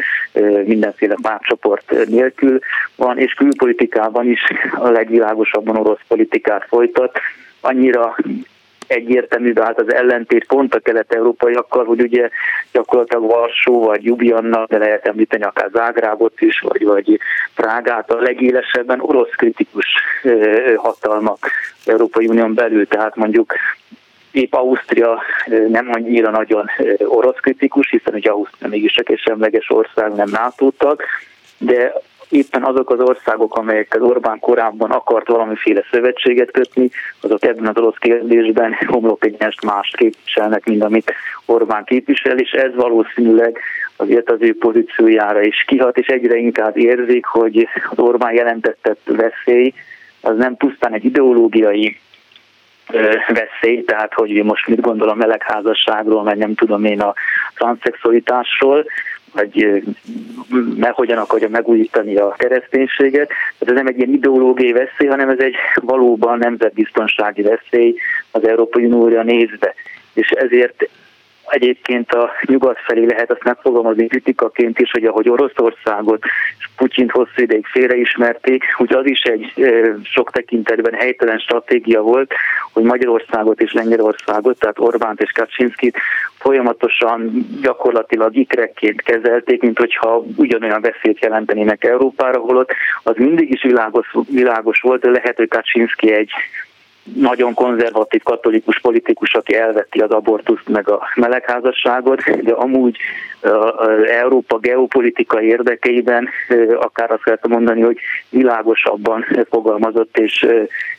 mindenféle 0.65 1.17
pártcsoport 1.23 2.07
nélkül 2.09 2.59
van, 2.97 3.19
és 3.19 3.33
külpolitikában 3.33 4.27
is 4.27 4.41
a 4.79 4.89
legvilágosabban 4.89 5.77
orosz 5.77 6.01
politikát 6.09 6.65
folytat 6.69 7.19
annyira 7.61 8.17
egyértelmű 8.91 9.53
vált 9.53 9.81
az 9.81 9.95
ellentét 9.95 10.47
pont 10.47 10.75
a 10.75 10.81
kelet-európaiakkal, 10.81 11.85
hogy 11.85 12.01
ugye 12.01 12.29
gyakorlatilag 12.73 13.31
Varsó 13.31 13.85
vagy 13.85 14.05
Jubianna, 14.05 14.65
de 14.69 14.79
lehet 14.79 15.07
említeni 15.07 15.43
akár 15.43 15.69
Zágrábot 15.73 16.41
is, 16.41 16.61
vagy, 16.61 16.85
vagy 16.85 17.19
Prágát 17.55 18.11
a 18.11 18.21
legélesebben 18.21 19.01
orosz 19.01 19.31
kritikus 19.31 19.87
hatalmak 20.77 21.39
Európai 21.85 22.27
Unión 22.27 22.55
belül, 22.55 22.87
tehát 22.87 23.17
mondjuk 23.17 23.55
épp 24.31 24.55
Ausztria 24.55 25.23
nem 25.69 25.89
annyira 25.93 26.31
nagyon 26.31 26.71
orosz 26.99 27.39
kritikus, 27.41 27.91
hiszen 27.91 28.15
ugye 28.15 28.31
Ausztria 28.31 28.69
mégis 28.69 28.93
csak 28.93 29.11
egy 29.11 29.19
semleges 29.19 29.71
ország, 29.71 30.15
nem 30.15 30.29
NATO 30.31 30.71
tag, 30.71 31.03
de 31.59 31.93
éppen 32.31 32.65
azok 32.65 32.91
az 32.91 33.01
országok, 33.01 33.57
amelyekkel 33.57 34.03
Orbán 34.03 34.39
korábban 34.39 34.91
akart 34.91 35.29
valamiféle 35.29 35.85
szövetséget 35.91 36.51
kötni, 36.51 36.91
azok 37.21 37.45
ebben 37.45 37.67
az 37.67 37.77
orosz 37.77 37.99
kérdésben 37.99 38.77
homlok 38.87 39.25
egyest 39.25 39.65
más 39.65 39.93
képviselnek, 39.97 40.65
mint 40.65 40.85
amit 40.85 41.13
Orbán 41.47 41.85
képvisel, 41.85 42.39
és 42.39 42.51
ez 42.51 42.75
valószínűleg 42.75 43.59
azért 43.97 44.31
az 44.31 44.39
ő 44.41 44.57
pozíciójára 44.57 45.43
is 45.43 45.65
kihat, 45.67 45.99
és 45.99 46.07
egyre 46.07 46.37
inkább 46.37 46.77
érzik, 46.77 47.27
hogy 47.27 47.69
az 47.91 47.99
Orbán 47.99 48.35
jelentett 48.35 49.01
veszély 49.05 49.73
az 50.21 50.37
nem 50.37 50.57
pusztán 50.57 50.95
egy 50.95 51.05
ideológiai 51.05 51.99
veszély, 53.29 53.85
tehát 53.85 54.15
hogy 54.15 54.43
most 54.45 54.67
mit 54.67 54.81
gondol 54.81 55.09
a 55.09 55.15
melegházasságról, 55.15 56.23
meg 56.23 56.37
nem 56.37 56.55
tudom 56.55 56.85
én 56.85 57.01
a 57.01 57.15
transzexualitásról, 57.55 58.85
vagy 59.33 59.83
meg 60.77 60.93
hogyan 60.93 61.19
akarja 61.19 61.49
megújítani 61.49 62.17
a 62.17 62.35
kereszténységet. 62.39 63.29
Tehát 63.29 63.75
ez 63.75 63.75
nem 63.75 63.87
egy 63.87 63.97
ilyen 63.97 64.13
ideológiai 64.13 64.73
veszély, 64.73 65.09
hanem 65.09 65.29
ez 65.29 65.39
egy 65.39 65.55
valóban 65.75 66.39
nemzetbiztonsági 66.39 67.43
veszély 67.43 67.95
az 68.31 68.45
Európai 68.45 68.85
Unióra 68.85 69.23
nézve. 69.23 69.75
És 70.15 70.31
ezért 70.31 70.89
egyébként 71.51 72.13
a 72.13 72.31
nyugat 72.43 72.79
felé 72.79 73.05
lehet 73.05 73.31
azt 73.31 73.45
megfogalmazni 73.45 74.07
kritikaként 74.07 74.79
is, 74.79 74.91
hogy 74.91 75.05
ahogy 75.05 75.29
Oroszországot 75.29 76.25
és 76.59 76.69
Putyint 76.77 77.11
hosszú 77.11 77.31
ideig 77.37 77.67
félreismerték, 77.67 78.65
úgy 78.79 78.95
az 78.95 79.07
is 79.07 79.23
egy 79.23 79.53
sok 80.03 80.31
tekintetben 80.31 80.95
helytelen 80.95 81.39
stratégia 81.39 82.01
volt, 82.01 82.33
hogy 82.73 82.83
Magyarországot 82.83 83.61
és 83.61 83.73
Lengyelországot, 83.73 84.59
tehát 84.59 84.79
Orbánt 84.79 85.21
és 85.21 85.33
Kaczynszkit 85.33 85.99
folyamatosan 86.39 87.47
gyakorlatilag 87.63 88.37
ikrekként 88.37 89.03
kezelték, 89.03 89.63
mint 89.63 89.79
hogyha 89.79 90.25
ugyanolyan 90.37 90.81
veszélyt 90.81 91.21
jelentenének 91.21 91.85
Európára, 91.85 92.39
holott 92.39 92.73
az 93.03 93.15
mindig 93.17 93.51
is 93.51 93.63
világos, 93.63 94.15
világos 94.31 94.81
volt, 94.81 95.01
de 95.01 95.11
lehet, 95.11 95.37
hogy 95.37 95.49
Kaczynszki 95.49 96.13
egy 96.13 96.31
nagyon 97.03 97.55
konzervatív 97.55 98.23
katolikus 98.23 98.81
politikus, 98.81 99.35
aki 99.35 99.57
elveti 99.57 99.99
az 99.99 100.11
abortuszt 100.11 100.69
meg 100.69 100.89
a 100.89 101.09
melegházasságot, 101.15 102.43
de 102.43 102.53
amúgy 102.53 102.97
Európa 104.07 104.59
geopolitikai 104.59 105.47
érdekeiben 105.47 106.29
akár 106.81 107.11
azt 107.11 107.25
lehet 107.25 107.49
mondani, 107.49 107.81
hogy 107.81 107.99
világosabban 108.29 109.25
fogalmazott 109.49 110.19
és 110.19 110.47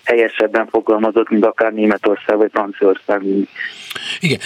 helyesebben 0.04 0.68
fogalmazott, 0.68 1.30
mint 1.30 1.46
akár 1.46 1.74
Németország 1.74 2.38
vagy 2.38 2.50
Franciaország. 2.54 3.22
Igen, 4.20 4.40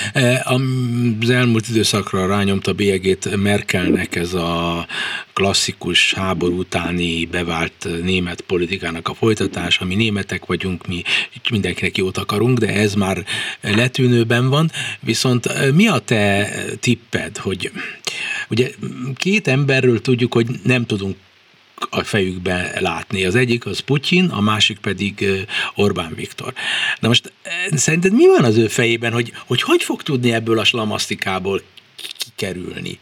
az 1.22 1.30
elmúlt 1.30 1.66
időszakra 1.70 2.28
rányomta 2.28 2.74
bélyegét 2.74 3.36
Merkelnek 3.44 4.16
ez 4.16 4.34
a 4.34 4.86
klasszikus 5.34 6.14
háború 6.14 6.58
utáni 6.58 7.26
bevált 7.26 7.88
német 8.04 8.42
politikának 8.42 9.08
a 9.08 9.14
folytatás, 9.14 9.80
ami 9.80 9.96
németek 9.96 10.46
vagyunk, 10.46 10.88
mi 10.88 11.02
mindenkinek 11.50 11.98
jót 11.98 12.18
akarunk, 12.18 12.58
de 12.58 12.68
ez 12.68 12.94
már 12.94 13.26
letűnőben 13.62 14.50
van. 14.50 14.72
Viszont 15.00 15.72
mi 15.74 15.88
a 15.88 16.00
te 16.00 16.54
tipped, 16.80 17.38
hogy 17.38 17.72
ugye 18.50 18.72
két 19.16 19.48
emberről 19.48 20.02
tudjuk, 20.02 20.34
hogy 20.34 20.48
nem 20.64 20.86
tudunk 20.86 21.16
a 21.90 22.04
fejükbe 22.04 22.80
látni. 22.80 23.26
Az 23.26 23.36
egyik 23.36 23.66
az 23.66 23.80
Putyin, 23.80 24.26
a 24.26 24.42
másik 24.42 24.78
pedig 24.78 25.26
Orbán 25.76 26.14
Viktor. 26.16 26.54
Na 27.00 27.08
most 27.08 27.34
szerinted 27.72 28.14
mi 28.14 28.28
van 28.28 28.44
az 28.44 28.58
ő 28.58 28.68
fejében, 28.68 29.14
hogy 29.14 29.32
hogy, 29.46 29.62
hogy 29.62 29.84
fog 29.84 30.04
tudni 30.04 30.34
ebből 30.34 30.60
a 30.60 30.64
slamasztikából 30.64 31.62
kikerülni. 32.36 33.00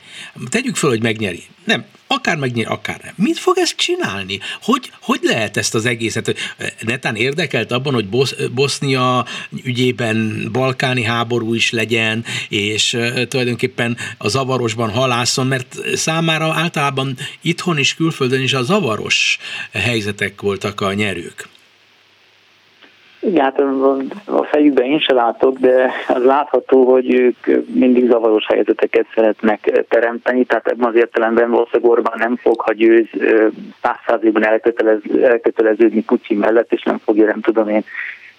Tegyük 0.50 0.76
fel, 0.76 0.89
hogy 0.89 1.02
megnyeri. 1.02 1.43
Nem, 1.63 1.86
akár 2.08 2.38
megnyeri, 2.38 2.67
akár 2.67 3.00
nem. 3.04 3.13
Mit 3.17 3.38
fog 3.38 3.58
ezt 3.58 3.76
csinálni? 3.76 4.39
Hogy, 4.62 4.91
hogy 5.02 5.19
lehet 5.24 5.58
ezt 5.58 5.76
az 5.76 5.86
egészet? 5.86 6.36
Netán 6.80 7.15
érdekelt 7.15 7.72
abban, 7.72 7.93
hogy 7.93 8.08
Bosz, 8.08 8.36
Bosznia 8.54 9.26
ügyében 9.63 10.50
balkáni 10.52 11.04
háború 11.04 11.54
is 11.54 11.72
legyen, 11.72 12.26
és 12.50 12.98
tulajdonképpen 13.28 13.98
a 14.17 14.28
zavarosban 14.28 14.89
halászon, 14.89 15.48
mert 15.48 15.78
számára 15.96 16.54
általában 16.54 17.17
itthon 17.41 17.78
is, 17.78 17.96
külföldön 17.96 18.41
is 18.41 18.54
a 18.54 18.63
zavaros 18.63 19.38
helyzetek 19.72 20.41
voltak 20.41 20.82
a 20.82 20.93
nyerők. 20.93 21.48
Hát 23.38 23.59
a 24.25 24.43
fejükben 24.43 24.86
én 24.86 24.99
se 24.99 25.13
látok, 25.13 25.57
de 25.57 25.91
az 26.07 26.23
látható, 26.23 26.91
hogy 26.91 27.13
ők 27.13 27.65
mindig 27.73 28.09
zavaros 28.09 28.45
helyzeteket 28.47 29.05
szeretnek 29.15 29.86
teremteni, 29.89 30.45
tehát 30.45 30.67
ebben 30.67 30.89
az 30.89 30.95
értelemben 30.95 31.49
valószínűleg 31.49 31.91
Orbán 31.91 32.17
nem 32.17 32.36
fog, 32.36 32.62
ha 32.62 32.73
győz 32.73 33.07
százszázalékban 33.81 34.45
elkötelez, 34.45 34.99
elköteleződni 35.21 36.03
Putyin 36.03 36.38
mellett, 36.38 36.73
és 36.73 36.83
nem 36.83 36.97
fogja, 36.97 37.25
nem 37.25 37.41
tudom 37.41 37.69
én, 37.69 37.83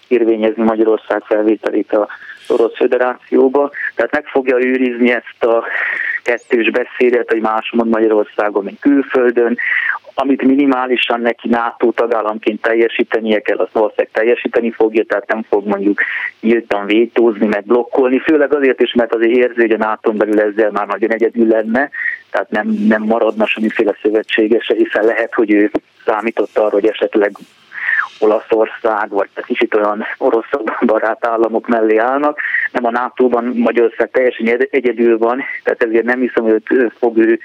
érvényezni 0.08 0.62
Magyarország 0.62 1.22
felvételét 1.22 1.92
a 1.92 2.08
Orosz 2.48 2.76
Föderációba, 2.76 3.70
tehát 3.94 4.12
meg 4.12 4.26
fogja 4.26 4.56
őrizni 4.56 5.10
ezt 5.10 5.44
a 5.44 5.64
kettős 6.22 6.70
beszédet, 6.70 7.30
hogy 7.30 7.40
más 7.40 7.70
mond 7.72 7.90
Magyarországon, 7.90 8.64
mint 8.64 8.80
külföldön, 8.80 9.58
amit 10.14 10.42
minimálisan 10.42 11.20
neki 11.20 11.48
NATO 11.48 11.92
tagállamként 11.92 12.62
teljesítenie 12.62 13.40
kell, 13.40 13.56
azt 13.56 13.72
valószínűleg 13.72 14.10
teljesíteni 14.12 14.70
fogja, 14.70 15.04
tehát 15.04 15.26
nem 15.26 15.42
fog 15.42 15.66
mondjuk 15.66 16.00
nyíltan 16.40 16.86
vétózni, 16.86 17.46
meg 17.46 17.64
blokkolni, 17.64 18.18
főleg 18.18 18.54
azért 18.54 18.80
is, 18.80 18.92
mert 18.94 19.14
azért 19.14 19.36
érzi, 19.36 19.60
hogy 19.60 19.70
a 19.70 19.76
nato 19.76 20.12
belül 20.12 20.40
ezzel 20.40 20.70
már 20.70 20.86
nagyon 20.86 21.12
egyedül 21.12 21.46
lenne, 21.46 21.90
tehát 22.30 22.50
nem, 22.50 22.68
nem 22.68 23.02
maradna 23.02 23.46
semmiféle 23.46 23.96
szövetségese, 24.02 24.74
hiszen 24.74 25.04
lehet, 25.04 25.34
hogy 25.34 25.52
ő 25.52 25.70
számított 26.04 26.58
arra, 26.58 26.70
hogy 26.70 26.86
esetleg 26.86 27.32
Olaszország, 28.18 29.08
vagy 29.08 29.28
kicsit 29.46 29.74
olyan 29.74 30.04
orosz 30.18 30.50
barát 30.86 31.26
államok 31.26 31.68
mellé 31.68 31.96
állnak. 31.96 32.38
Nem 32.72 32.84
a 32.84 32.90
NATO-ban 32.90 33.44
Magyarország 33.44 34.10
teljesen 34.10 34.66
egyedül 34.70 35.18
van, 35.18 35.42
tehát 35.62 35.82
ezért 35.82 36.04
nem 36.04 36.20
hiszem, 36.20 36.44
hogy 36.44 36.62
fog 36.98 37.16
ő 37.16 37.40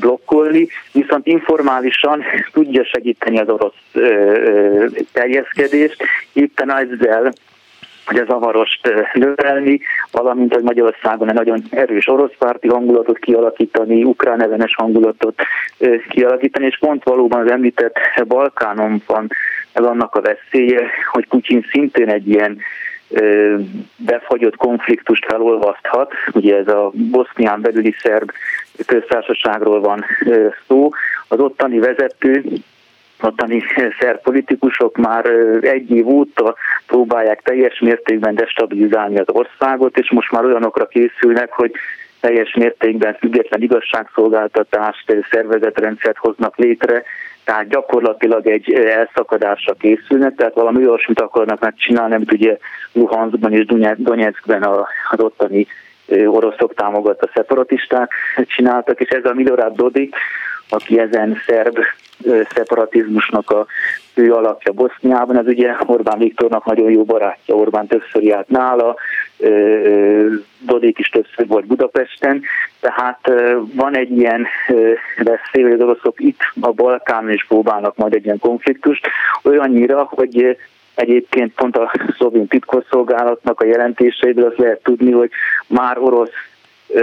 blokkolni, 0.00 0.68
viszont 0.92 1.26
informálisan 1.26 2.22
tudja 2.52 2.84
segíteni 2.84 3.38
az 3.38 3.48
orosz 3.48 3.74
terjeszkedést, 5.12 6.04
éppen 6.32 6.70
ezzel 6.70 7.32
hogy 8.06 8.18
a 8.18 8.24
zavarost 8.24 8.94
növelni, 9.12 9.80
valamint, 10.10 10.54
hogy 10.54 10.62
Magyarországon 10.62 11.28
egy 11.28 11.34
nagyon 11.34 11.62
erős 11.70 12.08
orosz 12.08 12.32
párti 12.38 12.68
hangulatot 12.68 13.18
kialakítani, 13.18 14.04
ukrán 14.04 14.42
ellenes 14.42 14.74
hangulatot 14.74 15.42
kialakítani, 16.08 16.66
és 16.66 16.78
pont 16.78 17.04
valóban 17.04 17.40
az 17.40 17.50
említett 17.50 17.96
Balkánon 18.26 19.02
van 19.06 19.30
ez 19.72 19.84
annak 19.84 20.14
a 20.14 20.20
veszélye, 20.20 20.90
hogy 21.10 21.26
Putyin 21.28 21.66
szintén 21.70 22.08
egy 22.08 22.28
ilyen 22.28 22.58
befagyott 23.96 24.56
konfliktust 24.56 25.24
felolvaszthat. 25.24 26.12
Ugye 26.32 26.56
ez 26.56 26.68
a 26.68 26.90
bosznián 26.92 27.60
belüli 27.60 27.94
szerb 27.98 28.30
köztársaságról 28.86 29.80
van 29.80 30.04
szó. 30.66 30.90
Az 31.28 31.38
ottani 31.38 31.78
vezető 31.78 32.42
ottani 33.22 33.62
szerb 34.00 34.22
politikusok 34.22 34.96
már 34.96 35.26
egy 35.60 35.90
év 35.90 36.08
óta 36.08 36.54
próbálják 36.86 37.42
teljes 37.42 37.80
mértékben 37.80 38.34
destabilizálni 38.34 39.18
az 39.18 39.28
országot, 39.28 39.98
és 39.98 40.10
most 40.10 40.30
már 40.30 40.44
olyanokra 40.44 40.86
készülnek, 40.86 41.52
hogy 41.52 41.72
teljes 42.20 42.54
mértékben 42.54 43.14
független 43.14 43.62
igazságszolgáltatást, 43.62 45.24
szervezetrendszert 45.30 46.16
hoznak 46.16 46.56
létre, 46.56 47.02
tehát 47.44 47.68
gyakorlatilag 47.68 48.46
egy 48.46 48.72
elszakadásra 48.72 49.72
készülnek, 49.74 50.34
tehát 50.34 50.54
valami 50.54 50.86
olyasmit 50.86 51.20
akarnak 51.20 51.60
megcsinálni, 51.60 52.14
amit 52.14 52.32
ugye 52.32 52.56
Luhanskban 52.92 53.52
és 53.52 53.66
Donetskben 53.96 54.62
az 55.10 55.20
ottani 55.20 55.66
oroszok 56.26 56.74
támogatta 56.74 57.30
szeparatisták 57.34 58.12
csináltak, 58.46 59.00
és 59.00 59.08
ez 59.08 59.24
a 59.24 59.34
Milorad 59.34 59.76
Dodik, 59.76 60.16
aki 60.72 60.98
ezen 60.98 61.36
szerb 61.46 61.78
szeparatizmusnak 62.54 63.50
a 63.50 63.66
fő 64.12 64.32
alapja 64.32 64.72
Boszniában, 64.72 65.38
ez 65.38 65.46
ugye 65.46 65.74
Orbán 65.86 66.18
Viktornak 66.18 66.64
nagyon 66.64 66.90
jó 66.90 67.04
barátja, 67.04 67.54
Orbán 67.54 67.86
többször 67.86 68.22
járt 68.22 68.48
nála, 68.48 68.96
Dodék 70.58 70.98
is 70.98 71.08
többször 71.08 71.46
volt 71.46 71.66
Budapesten, 71.66 72.42
tehát 72.80 73.20
van 73.74 73.96
egy 73.96 74.10
ilyen 74.10 74.46
veszély, 75.16 75.62
hogy 75.62 75.72
az 75.72 75.80
oroszok 75.80 76.20
itt 76.20 76.40
a 76.60 76.72
Balkánon 76.72 77.32
is 77.32 77.44
próbálnak 77.46 77.96
majd 77.96 78.14
egy 78.14 78.24
ilyen 78.24 78.38
konfliktust, 78.38 79.06
olyannyira, 79.42 80.08
hogy 80.10 80.56
Egyébként 80.94 81.54
pont 81.54 81.76
a 81.76 81.92
szovjet 82.18 82.48
titkosszolgálatnak 82.48 83.60
a 83.60 83.64
jelentéseiből 83.64 84.44
azt 84.44 84.58
lehet 84.58 84.82
tudni, 84.82 85.10
hogy 85.10 85.30
már 85.66 85.98
orosz 85.98 86.30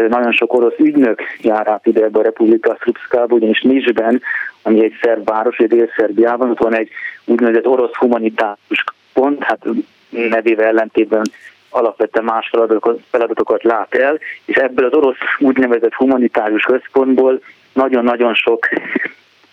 nagyon 0.09 0.31
sok 0.31 0.53
orosz 0.53 0.77
ügynök 0.77 1.21
jár 1.41 1.67
át 1.67 1.85
ide 1.85 2.03
ebbe 2.03 2.19
a 2.19 2.23
Republika 2.23 2.77
Srpskába, 2.79 3.35
ugyanis 3.35 3.61
Nisben, 3.61 4.21
ami 4.61 4.83
egy 4.83 4.93
szerb 5.01 5.25
város, 5.25 5.57
egy 5.57 5.67
Dél-Szerbiában, 5.67 6.49
ott 6.49 6.59
van 6.59 6.75
egy 6.75 6.89
úgynevezett 7.25 7.67
orosz 7.67 7.93
humanitárius 7.93 8.83
pont, 9.13 9.43
hát 9.43 9.65
nevével 10.09 10.65
ellentétben 10.65 11.21
alapvetően 11.69 12.25
más 12.25 12.47
feladatokat, 12.49 12.99
feladatokat 13.09 13.63
lát 13.63 13.95
el, 13.95 14.19
és 14.45 14.55
ebből 14.55 14.85
az 14.85 14.93
orosz 14.93 15.17
úgynevezett 15.39 15.93
humanitárius 15.93 16.63
központból 16.63 17.41
nagyon-nagyon 17.73 18.33
sok 18.33 18.69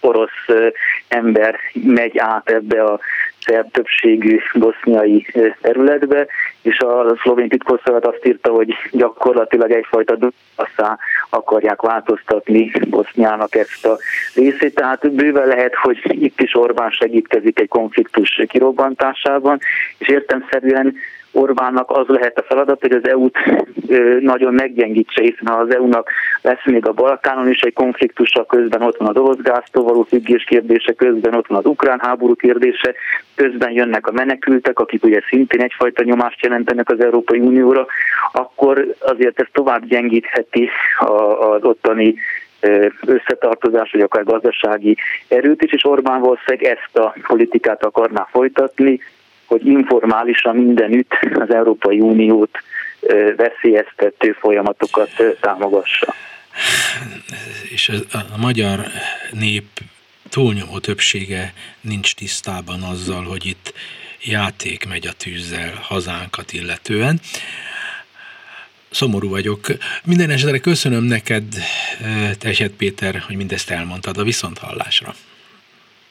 orosz 0.00 0.70
ember 1.08 1.58
megy 1.72 2.18
át 2.18 2.50
ebbe 2.50 2.84
a 2.84 3.00
szerb 3.46 3.70
többségű 3.70 4.38
boszniai 4.54 5.26
területbe, 5.60 6.26
és 6.62 6.78
a 6.78 7.16
szlovén 7.22 7.48
titkosszolgálat 7.48 8.14
azt 8.14 8.26
írta, 8.26 8.50
hogy 8.50 8.74
gyakorlatilag 8.90 9.70
egyfajta 9.70 10.16
dosszá 10.16 10.98
akarják 11.30 11.82
változtatni 11.82 12.72
Boszniának 12.90 13.54
ezt 13.54 13.86
a 13.86 13.98
részét. 14.34 14.74
Tehát 14.74 15.12
bőven 15.12 15.46
lehet, 15.46 15.74
hogy 15.74 15.98
itt 16.24 16.40
is 16.40 16.54
Orbán 16.54 16.90
segítkezik 16.90 17.60
egy 17.60 17.68
konfliktus 17.68 18.42
kirobbantásában, 18.48 19.58
és 19.98 20.08
értemszerűen 20.08 20.94
Orbánnak 21.36 21.90
az 21.90 22.06
lehet 22.06 22.38
a 22.38 22.42
feladat, 22.42 22.80
hogy 22.80 22.92
az 22.92 23.08
EU-t 23.08 23.38
nagyon 24.20 24.54
meggyengítse, 24.54 25.22
hiszen 25.22 25.46
az 25.46 25.74
EU-nak 25.74 26.10
lesz 26.42 26.64
még 26.64 26.86
a 26.86 26.92
Balkánon 26.92 27.48
is 27.48 27.60
egy 27.60 27.72
konfliktusa, 27.72 28.44
közben 28.44 28.82
ott 28.82 28.96
van 28.96 29.08
az 29.08 29.16
orosz 29.16 29.42
gáztól 29.42 29.84
való 29.84 30.02
függés 30.02 30.44
kérdése, 30.44 30.92
közben 30.92 31.34
ott 31.34 31.46
van 31.46 31.58
az 31.58 31.64
ukrán 31.64 31.98
háború 32.00 32.34
kérdése, 32.34 32.94
közben 33.34 33.70
jönnek 33.70 34.06
a 34.06 34.12
menekültek, 34.12 34.78
akik 34.78 35.04
ugye 35.04 35.20
szintén 35.28 35.60
egyfajta 35.60 36.04
nyomást 36.04 36.42
jelentenek 36.42 36.90
az 36.90 37.00
Európai 37.00 37.38
Unióra, 37.38 37.86
akkor 38.32 38.94
azért 39.00 39.40
ez 39.40 39.46
tovább 39.52 39.86
gyengítheti 39.86 40.68
az 41.40 41.62
ottani 41.62 42.14
összetartozás, 43.06 43.90
vagy 43.92 44.00
akár 44.00 44.24
gazdasági 44.24 44.96
erőt 45.28 45.62
is, 45.62 45.72
és 45.72 45.84
Orbán 45.84 46.20
valószínűleg 46.20 46.78
ezt 46.78 46.98
a 46.98 47.14
politikát 47.26 47.84
akarná 47.84 48.28
folytatni, 48.30 49.00
hogy 49.46 49.66
informálisan 49.66 50.56
mindenütt 50.56 51.12
az 51.34 51.54
Európai 51.54 52.00
Uniót 52.00 52.58
veszélyeztető 53.36 54.32
folyamatokat 54.32 55.10
támogassa. 55.40 56.14
És 57.70 57.88
a, 57.88 58.38
magyar 58.40 58.80
nép 59.32 59.64
túlnyomó 60.30 60.78
többsége 60.78 61.52
nincs 61.80 62.14
tisztában 62.14 62.82
azzal, 62.82 63.24
hogy 63.24 63.46
itt 63.46 63.72
játék 64.24 64.88
megy 64.88 65.06
a 65.06 65.12
tűzzel 65.12 65.72
hazánkat 65.82 66.52
illetően. 66.52 67.20
Szomorú 68.90 69.28
vagyok. 69.28 69.66
Minden 70.04 70.30
esetre 70.30 70.58
köszönöm 70.58 71.04
neked, 71.04 71.44
Teset 72.38 72.72
Péter, 72.72 73.22
hogy 73.26 73.36
mindezt 73.36 73.70
elmondtad 73.70 74.18
a 74.18 74.22
viszonthallásra. 74.22 75.14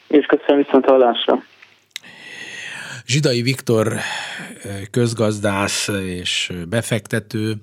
És 0.06 0.26
köszönöm 0.26 0.62
viszonthallásra. 0.64 1.42
Zsidai 3.06 3.42
Viktor 3.42 3.98
közgazdász 4.90 5.88
és 5.88 6.52
befektető 6.68 7.60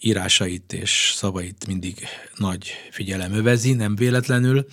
írásait 0.00 0.72
és 0.72 1.12
szavait 1.14 1.66
mindig 1.66 2.06
nagy 2.36 2.72
figyelem 2.90 3.32
övezi, 3.32 3.72
nem 3.72 3.96
véletlenül. 3.96 4.66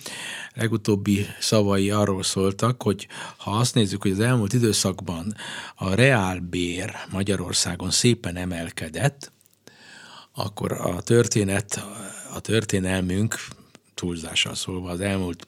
Legutóbbi 0.54 1.26
szavai 1.40 1.90
arról 1.90 2.22
szóltak, 2.22 2.82
hogy 2.82 3.08
ha 3.36 3.50
azt 3.50 3.74
nézzük, 3.74 4.02
hogy 4.02 4.10
az 4.10 4.20
elmúlt 4.20 4.52
időszakban 4.52 5.34
a 5.74 5.94
reálbér 5.94 6.94
Magyarországon 7.10 7.90
szépen 7.90 8.36
emelkedett, 8.36 9.32
akkor 10.34 10.72
a 10.72 11.00
történet, 11.00 11.84
a 12.34 12.40
történelmünk 12.40 13.36
túlzással 13.94 14.54
szólva 14.54 14.90
az 14.90 15.00
elmúlt 15.00 15.46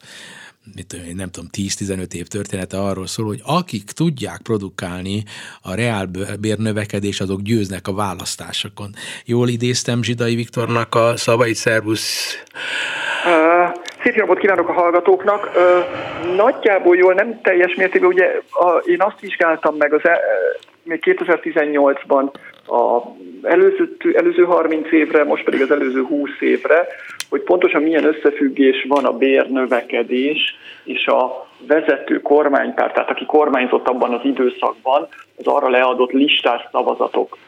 mit 0.75 1.17
nem 1.17 1.31
tudom, 1.31 1.49
10-15 1.57 2.15
év 2.15 2.27
története 2.27 2.79
arról 2.79 3.07
szól, 3.07 3.27
hogy 3.27 3.41
akik 3.47 3.85
tudják 3.85 4.41
produkálni 4.43 5.23
a 5.63 5.75
reál 5.75 6.07
bérnövekedés, 6.41 7.21
azok 7.21 7.41
győznek 7.41 7.89
a 7.89 7.95
választásokon. 7.95 8.91
Jól 9.25 9.49
idéztem 9.49 10.03
Zsidai 10.03 10.35
Viktornak 10.35 10.95
a 10.95 11.17
szavait, 11.17 11.55
szervusz! 11.55 12.37
Szép 14.03 14.15
napot 14.15 14.39
kívánok 14.39 14.69
a 14.69 14.73
hallgatóknak! 14.73 15.51
Nagyjából 16.37 16.97
jól, 16.97 17.15
nem 17.15 17.41
teljes 17.43 17.75
mértékben, 17.75 18.11
ugye 18.11 18.41
a, 18.51 18.77
én 18.77 19.03
azt 19.03 19.21
vizsgáltam 19.21 19.77
meg 19.77 19.93
az, 19.93 20.05
e, 20.05 20.21
még 20.83 21.03
2018-ban 21.07 22.33
a 22.67 23.03
előző, 23.43 23.97
előző 24.15 24.45
30 24.45 24.93
évre, 24.93 25.25
most 25.25 25.45
pedig 25.45 25.63
az 25.63 25.71
előző 25.71 26.03
20 26.03 26.31
évre, 26.41 26.87
hogy 27.31 27.43
pontosan 27.43 27.83
milyen 27.83 28.05
összefüggés 28.05 28.85
van 28.89 29.05
a 29.05 29.17
bérnövekedés 29.17 30.57
és 30.85 31.07
a 31.07 31.49
vezető 31.67 32.21
kormánypárt, 32.21 32.95
tehát 32.95 33.11
aki 33.11 33.27
kormányzott 33.27 33.89
abban 33.89 34.15
az 34.15 34.25
időszakban, 34.25 35.09
az 35.37 35.47
arra 35.47 35.69
leadott 35.69 36.13
listás 36.13 36.69
szavazatok 36.73 37.39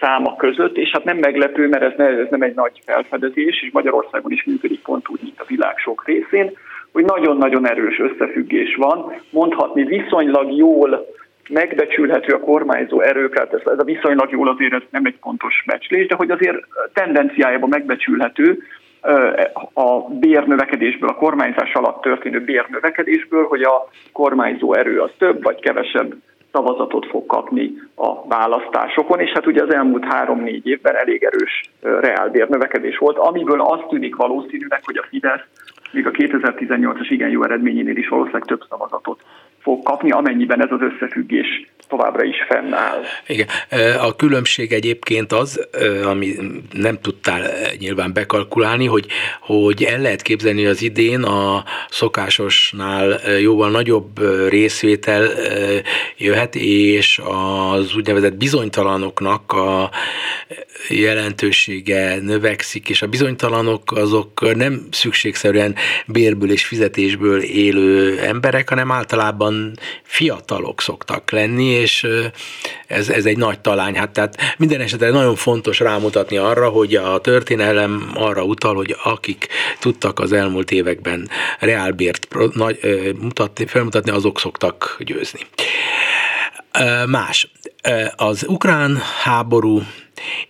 száma 0.00 0.36
között, 0.36 0.76
és 0.76 0.90
hát 0.90 1.04
nem 1.04 1.16
meglepő, 1.16 1.68
mert 1.68 1.82
ez, 1.82 1.92
ne, 1.96 2.06
ez 2.06 2.26
nem 2.30 2.42
egy 2.42 2.54
nagy 2.54 2.80
felfedezés, 2.84 3.62
és 3.62 3.70
Magyarországon 3.72 4.32
is 4.32 4.44
működik 4.44 4.80
pont 4.80 5.08
úgy, 5.08 5.20
mint 5.22 5.40
a 5.40 5.44
világ 5.46 5.78
sok 5.78 6.06
részén, 6.06 6.52
hogy 6.92 7.04
nagyon-nagyon 7.04 7.68
erős 7.68 7.98
összefüggés 7.98 8.74
van, 8.74 9.14
mondhatni 9.30 9.84
viszonylag 9.84 10.56
jól 10.56 11.06
megbecsülhető 11.48 12.32
a 12.32 12.40
kormányzó 12.40 13.00
erőket, 13.00 13.52
ez, 13.52 13.60
ez 13.64 13.78
a 13.78 13.84
viszonylag 13.84 14.30
jól 14.30 14.48
azért 14.48 14.72
ez 14.72 14.82
nem 14.90 15.04
egy 15.04 15.18
pontos 15.20 15.62
becslés, 15.66 16.06
de 16.06 16.14
hogy 16.14 16.30
azért 16.30 16.58
tendenciájában 16.92 17.68
megbecsülhető 17.68 18.62
a 19.72 20.08
bérnövekedésből, 20.08 21.08
a 21.08 21.14
kormányzás 21.14 21.72
alatt 21.72 22.00
történő 22.00 22.40
bérnövekedésből, 22.44 23.44
hogy 23.44 23.62
a 23.62 23.88
kormányzó 24.12 24.74
erő 24.74 25.00
az 25.00 25.10
több 25.18 25.42
vagy 25.42 25.60
kevesebb 25.60 26.14
szavazatot 26.52 27.06
fog 27.06 27.26
kapni 27.26 27.72
a 27.94 28.26
választásokon, 28.26 29.20
és 29.20 29.30
hát 29.30 29.46
ugye 29.46 29.62
az 29.62 29.74
elmúlt 29.74 30.04
három-négy 30.04 30.66
évben 30.66 30.96
elég 30.96 31.22
erős 31.22 31.70
reálbérnövekedés 31.80 32.98
volt, 32.98 33.18
amiből 33.18 33.60
azt 33.60 33.86
tűnik 33.88 34.16
valószínűleg, 34.16 34.80
hogy 34.84 34.96
a 34.96 35.06
Fidesz 35.08 35.44
még 35.92 36.06
a 36.06 36.10
2018-as 36.10 37.06
igen 37.08 37.30
jó 37.30 37.44
eredményénél 37.44 37.96
is 37.96 38.08
valószínűleg 38.08 38.46
több 38.46 38.62
szavazatot 38.68 39.20
fog 39.58 39.82
kapni, 39.82 40.10
amennyiben 40.10 40.62
ez 40.62 40.72
az 40.72 40.80
összefüggés 40.80 41.70
továbbra 41.90 42.24
is 42.24 42.36
fennáll. 42.48 43.02
Igen. 43.26 43.46
A 43.98 44.16
különbség 44.16 44.72
egyébként 44.72 45.32
az, 45.32 45.68
ami 46.04 46.36
nem 46.72 46.98
tudtál 47.00 47.50
nyilván 47.78 48.12
bekalkulálni, 48.12 48.86
hogy, 48.86 49.06
hogy 49.40 49.82
el 49.82 50.00
lehet 50.00 50.22
képzelni 50.22 50.66
az 50.66 50.82
idén 50.82 51.22
a 51.22 51.64
szokásosnál 51.88 53.20
jóval 53.40 53.70
nagyobb 53.70 54.20
részvétel 54.48 55.28
jöhet, 56.16 56.54
és 56.54 57.20
az 57.24 57.96
úgynevezett 57.96 58.34
bizonytalanoknak 58.34 59.52
a 59.52 59.90
jelentősége 60.88 62.20
növekszik, 62.20 62.88
és 62.88 63.02
a 63.02 63.06
bizonytalanok 63.06 63.92
azok 63.92 64.56
nem 64.56 64.86
szükségszerűen 64.90 65.74
bérből 66.06 66.50
és 66.50 66.64
fizetésből 66.64 67.42
élő 67.42 68.18
emberek, 68.18 68.68
hanem 68.68 68.90
általában 68.90 69.72
fiatalok 70.02 70.80
szoktak 70.80 71.30
lenni, 71.30 71.64
és 71.80 72.06
ez, 72.86 73.08
ez 73.08 73.24
egy 73.26 73.36
nagy 73.36 73.60
talány. 73.60 73.96
Hát 73.96 74.10
tehát 74.10 74.36
minden 74.56 74.80
esetre 74.80 75.10
nagyon 75.10 75.34
fontos 75.34 75.78
rámutatni 75.78 76.36
arra, 76.36 76.68
hogy 76.68 76.94
a 76.94 77.20
történelem 77.20 78.10
arra 78.14 78.42
utal, 78.42 78.74
hogy 78.74 78.96
akik 79.02 79.48
tudtak 79.78 80.18
az 80.18 80.32
elmúlt 80.32 80.70
években 80.70 81.28
reálbért 81.58 82.28
mutatni, 83.20 83.66
felmutatni, 83.66 84.10
azok 84.10 84.40
szoktak 84.40 84.96
győzni. 84.98 85.40
Más. 87.06 87.50
Az 88.16 88.44
ukrán 88.48 89.00
háború 89.22 89.82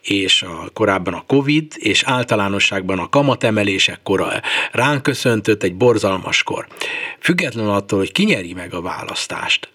és 0.02 0.42
a, 0.42 0.70
korábban 0.72 1.14
a 1.14 1.24
Covid, 1.26 1.72
és 1.76 2.02
általánosságban 2.02 2.98
a 2.98 3.08
kamatemelések 3.08 4.02
kora 4.02 4.32
ránk 4.72 5.02
köszöntött 5.02 5.62
egy 5.62 5.74
borzalmas 5.74 6.42
kor. 6.42 6.66
Függetlenül 7.20 7.70
attól, 7.70 7.98
hogy 7.98 8.12
ki 8.12 8.24
nyeri 8.24 8.52
meg 8.52 8.74
a 8.74 8.80
választást, 8.80 9.68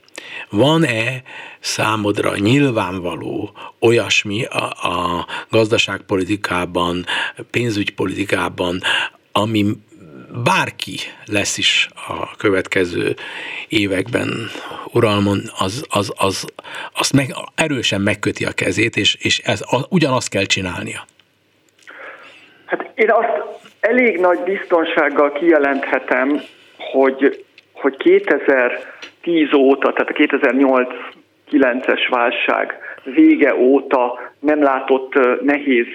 van-e 0.50 1.22
számodra 1.60 2.38
nyilvánvaló 2.38 3.52
olyasmi 3.80 4.44
a, 4.44 4.64
a 4.64 5.26
gazdaságpolitikában, 5.50 7.06
pénzügypolitikában, 7.52 8.82
ami 9.32 9.66
bárki 10.44 10.98
lesz 11.26 11.58
is 11.58 11.90
a 12.08 12.36
következő 12.36 13.16
években 13.68 14.30
uralmon, 14.92 15.42
az, 15.60 15.86
az, 15.90 16.14
az, 16.18 16.46
azt 16.94 17.14
meg, 17.14 17.34
erősen 17.56 18.02
megköti 18.02 18.46
a 18.46 18.52
kezét, 18.52 18.96
és, 18.96 19.16
és 19.20 19.40
ez, 19.40 19.62
a, 19.62 19.86
ugyanazt 19.90 20.30
kell 20.30 20.44
csinálnia. 20.44 21.06
Hát 22.66 22.92
én 22.96 23.12
azt 23.12 23.42
elég 23.80 24.20
nagy 24.20 24.40
biztonsággal 24.40 25.32
kijelenthetem, 25.32 26.42
hogy, 26.78 27.46
hogy 27.74 27.96
2010 29.26 29.54
óta, 29.54 29.94
tehát 29.94 30.10
a 30.10 30.38
2008-9-es 31.52 32.08
válság 32.10 32.78
vége 33.04 33.56
óta 33.56 34.20
nem 34.40 34.64
látott 34.64 35.14
nehéz 35.42 35.88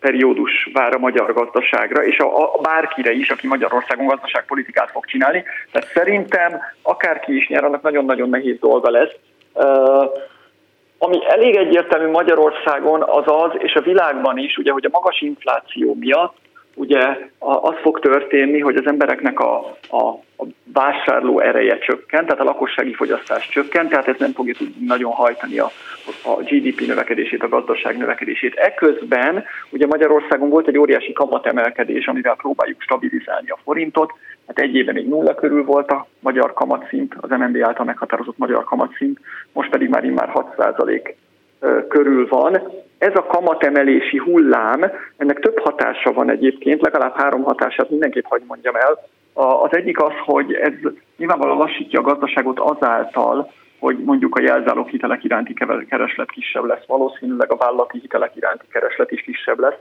periódus 0.00 0.70
vár 0.72 0.94
a 0.94 0.98
magyar 0.98 1.32
gazdaságra, 1.32 2.04
és 2.04 2.18
a, 2.18 2.54
a 2.54 2.60
bárkire 2.60 3.12
is, 3.12 3.30
aki 3.30 3.46
Magyarországon 3.46 4.06
gazdaságpolitikát 4.06 4.90
fog 4.90 5.04
csinálni. 5.04 5.44
Tehát 5.72 5.88
szerintem 5.88 6.60
akárki 6.82 7.36
is 7.36 7.48
nyer, 7.48 7.64
annak 7.64 7.82
nagyon-nagyon 7.82 8.28
nehéz 8.28 8.58
dolga 8.58 8.90
lesz. 8.90 9.12
Uh, 9.52 10.04
ami 10.98 11.18
elég 11.28 11.56
egyértelmű 11.56 12.10
Magyarországon 12.10 13.02
az 13.02 13.24
az, 13.26 13.50
és 13.58 13.74
a 13.74 13.80
világban 13.80 14.38
is, 14.38 14.56
ugye, 14.56 14.72
hogy 14.72 14.84
a 14.84 14.92
magas 14.92 15.20
infláció 15.20 15.96
miatt 16.00 16.36
ugye 16.74 17.18
az 17.38 17.74
fog 17.82 18.00
történni, 18.00 18.60
hogy 18.60 18.76
az 18.76 18.86
embereknek 18.86 19.40
a, 19.40 19.76
a, 19.88 20.08
a 20.36 20.44
vásárló 20.72 21.40
ereje 21.40 21.78
csökkent, 21.78 22.26
tehát 22.26 22.40
a 22.40 22.44
lakossági 22.44 22.94
fogyasztás 22.94 23.48
csökkent, 23.48 23.88
tehát 23.88 24.08
ez 24.08 24.18
nem 24.18 24.32
fogja 24.32 24.54
tudni 24.54 24.86
nagyon 24.86 25.12
hajtani 25.12 25.58
a, 25.58 25.70
a 26.22 26.42
GDP 26.42 26.86
növekedését, 26.86 27.42
a 27.42 27.48
gazdaság 27.48 27.96
növekedését. 27.96 28.54
Eközben 28.54 29.44
ugye 29.70 29.86
Magyarországon 29.86 30.48
volt 30.48 30.68
egy 30.68 30.78
óriási 30.78 31.12
kamatemelkedés, 31.12 32.06
amivel 32.06 32.36
próbáljuk 32.36 32.80
stabilizálni 32.80 33.48
a 33.48 33.58
forintot, 33.64 34.12
hát 34.46 34.58
egy 34.58 34.74
éve 34.74 34.92
még 34.92 35.08
nulla 35.08 35.34
körül 35.34 35.64
volt 35.64 35.90
a 35.90 36.06
magyar 36.20 36.52
kamatszint, 36.52 37.14
az 37.20 37.30
MNB 37.30 37.62
által 37.62 37.84
meghatározott 37.84 38.38
magyar 38.38 38.64
kamatszint, 38.64 39.18
most 39.52 39.70
pedig 39.70 39.88
már 39.88 40.04
immár 40.04 40.28
6 40.28 40.54
körül 41.88 42.26
van. 42.28 42.62
Ez 42.98 43.14
a 43.14 43.26
kamatemelési 43.26 44.18
hullám, 44.18 44.90
ennek 45.16 45.40
több 45.40 45.58
hatása 45.58 46.12
van 46.12 46.30
egyébként, 46.30 46.80
legalább 46.80 47.16
három 47.16 47.42
hatását 47.42 47.90
mindenképp 47.90 48.24
hagy 48.24 48.42
mondjam 48.46 48.74
el. 48.74 48.98
Az 49.34 49.76
egyik 49.76 50.02
az, 50.02 50.12
hogy 50.24 50.52
ez 50.52 50.72
nyilvánvalóan 51.16 51.58
lassítja 51.58 52.00
a 52.00 52.02
gazdaságot 52.02 52.58
azáltal, 52.58 53.52
hogy 53.78 53.98
mondjuk 54.04 54.36
a 54.36 54.42
jelzálók 54.42 54.88
hitelek 54.88 55.24
iránti 55.24 55.54
kereslet 55.88 56.30
kisebb 56.30 56.64
lesz, 56.64 56.86
valószínűleg 56.86 57.52
a 57.52 57.56
vállalati 57.56 57.98
hitelek 57.98 58.36
iránti 58.36 58.66
kereslet 58.72 59.10
is 59.10 59.22
kisebb 59.22 59.58
lesz. 59.58 59.78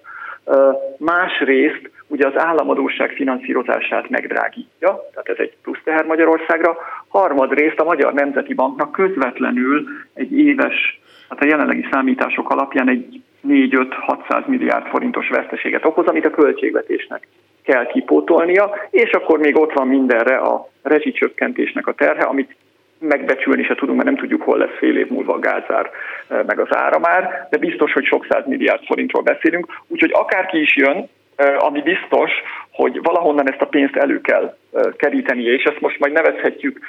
Másrészt 0.97 1.91
ugye 2.07 2.27
az 2.27 2.33
államadóság 2.35 3.11
finanszírozását 3.11 4.09
megdrágítja, 4.09 4.99
tehát 5.13 5.29
ez 5.29 5.37
egy 5.37 5.53
plusz 5.61 5.79
teher 5.83 6.05
Magyarországra. 6.05 6.77
Harmadrészt 7.07 7.79
a 7.79 7.83
Magyar 7.83 8.13
Nemzeti 8.13 8.53
Banknak 8.53 8.91
közvetlenül 8.91 9.87
egy 10.13 10.37
éves 10.37 11.01
hát 11.33 11.43
a 11.43 11.47
jelenlegi 11.47 11.87
számítások 11.91 12.49
alapján 12.49 12.89
egy 12.89 13.21
4-5-600 13.47 14.45
milliárd 14.45 14.87
forintos 14.87 15.29
veszteséget 15.29 15.85
okoz, 15.85 16.05
amit 16.05 16.25
a 16.25 16.29
költségvetésnek 16.29 17.27
kell 17.63 17.85
kipótolnia, 17.85 18.75
és 18.89 19.11
akkor 19.11 19.39
még 19.39 19.57
ott 19.57 19.73
van 19.73 19.87
mindenre 19.87 20.35
a 20.35 20.69
rezsicsökkentésnek 20.81 21.87
a 21.87 21.93
terhe, 21.93 22.23
amit 22.23 22.55
megbecsülni 22.99 23.63
se 23.63 23.75
tudunk, 23.75 23.97
mert 23.97 24.09
nem 24.09 24.19
tudjuk, 24.19 24.41
hol 24.41 24.57
lesz 24.57 24.77
fél 24.77 24.97
év 24.97 25.09
múlva 25.09 25.33
a 25.33 25.39
gázár 25.39 25.89
eh, 26.27 26.39
meg 26.45 26.59
az 26.59 26.75
áramár, 26.75 27.47
de 27.49 27.57
biztos, 27.57 27.93
hogy 27.93 28.05
sok 28.05 28.25
száz 28.29 28.45
milliárd 28.47 28.85
forintról 28.85 29.23
beszélünk, 29.23 29.65
úgyhogy 29.87 30.11
akárki 30.13 30.61
is 30.61 30.75
jön, 30.75 31.09
eh, 31.35 31.65
ami 31.65 31.81
biztos, 31.81 32.31
hogy 32.73 32.99
valahonnan 33.01 33.51
ezt 33.51 33.61
a 33.61 33.65
pénzt 33.65 33.95
elő 33.95 34.21
kell 34.21 34.55
kerítenie, 34.95 35.53
és 35.53 35.63
ezt 35.63 35.79
most 35.79 35.99
majd 35.99 36.13
nevezhetjük 36.13 36.79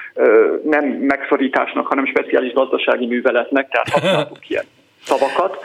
nem 0.65 0.85
megszorításnak, 0.85 1.87
hanem 1.87 2.07
speciális 2.07 2.53
gazdasági 2.53 3.07
műveletnek, 3.07 3.69
tehát 3.69 3.89
használtuk 3.89 4.49
ilyen 4.51 4.65
szavakat, 5.05 5.65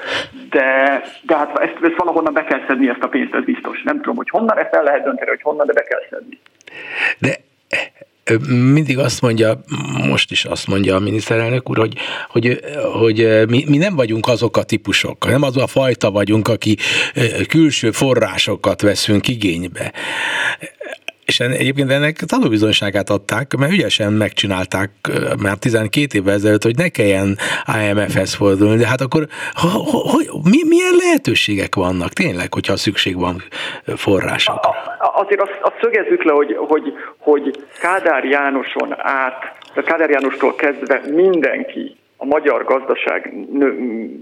de, 0.50 1.02
de 1.22 1.36
hát 1.36 1.60
ezt, 1.60 1.78
ezt 1.82 1.98
valahonnan 1.98 2.34
be 2.34 2.44
kell 2.44 2.62
szedni 2.68 2.90
ezt 2.90 3.04
a 3.04 3.08
pénzt, 3.08 3.34
ez 3.34 3.44
biztos. 3.44 3.82
Nem 3.84 3.96
tudom, 3.96 4.16
hogy 4.16 4.30
honnan, 4.30 4.58
ezt 4.58 4.74
el 4.74 4.84
lehet 4.84 5.04
dönteni, 5.04 5.30
hogy 5.30 5.42
honnan, 5.42 5.66
de 5.68 5.74
be 5.74 5.84
kell 5.84 6.02
szedni. 6.10 6.40
De 7.18 7.36
mindig 8.48 8.98
azt 8.98 9.22
mondja, 9.22 9.64
most 10.08 10.32
is 10.32 10.46
azt 10.46 10.68
mondja 10.68 10.96
a 10.96 11.00
miniszterelnök 11.00 11.70
úr, 11.70 11.78
hogy, 11.78 11.94
hogy, 12.30 12.60
hogy 13.00 13.48
mi, 13.48 13.64
mi 13.68 13.78
nem 13.78 13.96
vagyunk 13.96 14.28
azok 14.28 14.58
a 14.58 14.64
típusok, 14.64 15.26
nem 15.28 15.42
az 15.42 15.58
a 15.58 15.68
fajta 15.68 16.12
vagyunk, 16.12 16.48
aki 16.48 16.78
külső 17.48 17.92
forrásokat 17.92 18.82
veszünk 18.82 19.28
igénybe. 19.28 19.94
És 21.30 21.40
egyébként 21.40 21.92
ennek 21.92 22.16
tanúbizonyságát 22.16 23.10
adták, 23.10 23.56
mert 23.60 23.72
ügyesen 23.72 24.14
megcsinálták 24.14 24.90
már 25.42 25.58
12 25.58 26.18
évvel 26.18 26.34
ezelőtt, 26.34 26.64
hogy 26.64 26.78
ne 26.78 26.88
kelljen 26.88 27.38
IMF-hez 27.82 28.34
fordulni, 28.34 28.78
de 28.78 28.88
hát 28.88 29.02
akkor 29.02 29.28
hogy, 30.14 30.28
mi, 30.52 30.60
milyen 30.68 30.96
lehetőségek 31.04 31.76
vannak 31.76 32.10
tényleg, 32.10 32.54
hogyha 32.54 32.76
szükség 32.76 33.20
van 33.20 33.36
forrásokra? 33.96 34.70
Azért 35.00 35.42
azt, 35.42 35.58
azt 35.62 35.78
szögezzük 35.82 36.24
le, 36.24 36.32
hogy, 36.32 36.56
hogy, 36.58 36.94
hogy 37.18 37.66
Kádár 37.82 38.24
Jánoson 38.24 38.96
át, 38.98 39.40
Kádár 39.86 40.10
Jánostól 40.10 40.56
kezdve 40.56 41.02
mindenki 41.14 41.98
a 42.18 42.26
magyar 42.26 42.64
gazdaság 42.64 43.34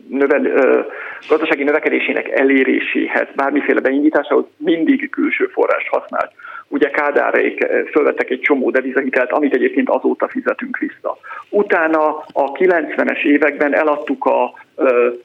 növel, 0.10 0.42
gazdasági 1.30 1.64
növekedésének 1.64 2.30
eléréséhez, 2.30 3.28
bármiféle 3.36 3.80
beindításához 3.80 4.46
mindig 4.58 5.10
külső 5.10 5.46
forrás 5.46 5.90
használt. 5.90 6.32
Ugye 6.68 6.90
Kádárék 6.90 7.66
fölvettek 7.92 8.30
egy 8.30 8.40
csomó 8.40 8.70
devizahitelt, 8.72 9.32
amit 9.32 9.54
egyébként 9.54 9.90
azóta 9.90 10.28
fizetünk 10.28 10.78
vissza. 10.78 11.18
Utána 11.50 12.08
a 12.34 12.52
90-es 12.52 13.24
években 13.24 13.76
eladtuk 13.76 14.26
a 14.26 14.54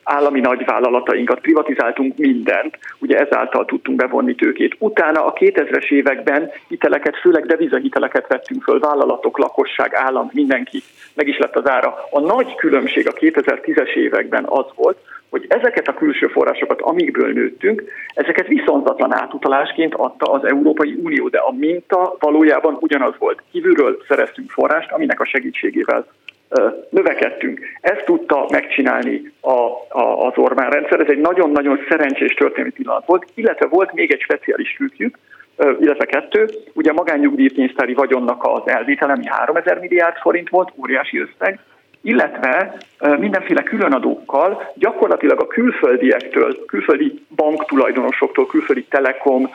állami 0.02 0.40
nagyvállalatainkat, 0.40 1.40
privatizáltunk 1.40 2.16
mindent, 2.16 2.78
ugye 2.98 3.18
ezáltal 3.18 3.64
tudtunk 3.64 3.98
bevonni 3.98 4.34
tőkét. 4.34 4.76
Utána 4.78 5.24
a 5.24 5.32
2000-es 5.32 5.90
években 5.90 6.50
hiteleket, 6.68 7.16
főleg 7.16 7.46
devizahiteleket 7.46 8.28
vettünk 8.28 8.62
föl, 8.62 8.78
vállalatok, 8.78 9.38
lakosság, 9.38 9.94
állam, 9.94 10.30
mindenki, 10.32 10.82
meg 11.14 11.28
is 11.28 11.38
lett 11.38 11.56
az 11.56 11.68
ára. 11.68 11.94
A 12.10 12.20
nagy 12.20 12.54
különbség 12.54 13.08
a 13.08 13.12
2010-es 13.12 13.94
években 13.94 14.44
az 14.44 14.66
volt, 14.74 14.98
hogy 15.32 15.46
ezeket 15.48 15.88
a 15.88 15.94
külső 15.94 16.26
forrásokat, 16.26 16.80
amikből 16.80 17.32
nőttünk, 17.32 17.82
ezeket 18.14 18.46
viszontatlan 18.46 19.14
átutalásként 19.14 19.94
adta 19.94 20.32
az 20.32 20.44
Európai 20.44 20.94
Unió, 21.02 21.28
de 21.28 21.38
a 21.38 21.52
minta 21.52 22.16
valójában 22.18 22.76
ugyanaz 22.80 23.14
volt. 23.18 23.42
Kívülről 23.50 24.02
szereztünk 24.08 24.50
forrást, 24.50 24.92
aminek 24.92 25.20
a 25.20 25.24
segítségével 25.24 26.06
növekedtünk. 26.90 27.60
Ezt 27.80 28.04
tudta 28.04 28.46
megcsinálni 28.50 29.32
a, 29.40 29.50
a, 29.88 30.26
az 30.26 30.32
Orbán 30.36 30.70
rendszer, 30.70 31.00
ez 31.00 31.08
egy 31.08 31.20
nagyon-nagyon 31.20 31.78
szerencsés 31.88 32.34
történelmi 32.34 32.70
pillanat 32.70 33.06
volt, 33.06 33.26
illetve 33.34 33.66
volt 33.66 33.92
még 33.92 34.12
egy 34.12 34.20
speciális 34.20 34.74
trükkjük, 34.74 35.18
illetve 35.80 36.04
kettő, 36.04 36.48
ugye 36.72 36.90
a 36.90 36.94
magánnyugdíjpénztári 36.94 37.94
vagyonnak 37.94 38.44
az 38.44 38.62
elvétele, 38.64 39.12
ami 39.12 39.26
3000 39.26 39.78
milliárd 39.78 40.16
forint 40.16 40.48
volt, 40.48 40.72
óriási 40.76 41.18
összeg, 41.18 41.58
illetve 42.02 42.76
mindenféle 43.18 43.62
különadókkal 43.62 44.72
gyakorlatilag 44.74 45.40
a 45.40 45.46
külföldiektől, 45.46 46.64
külföldi 46.66 47.24
banktulajdonosoktól, 47.36 48.46
külföldi 48.46 48.84
telekom, 48.84 49.50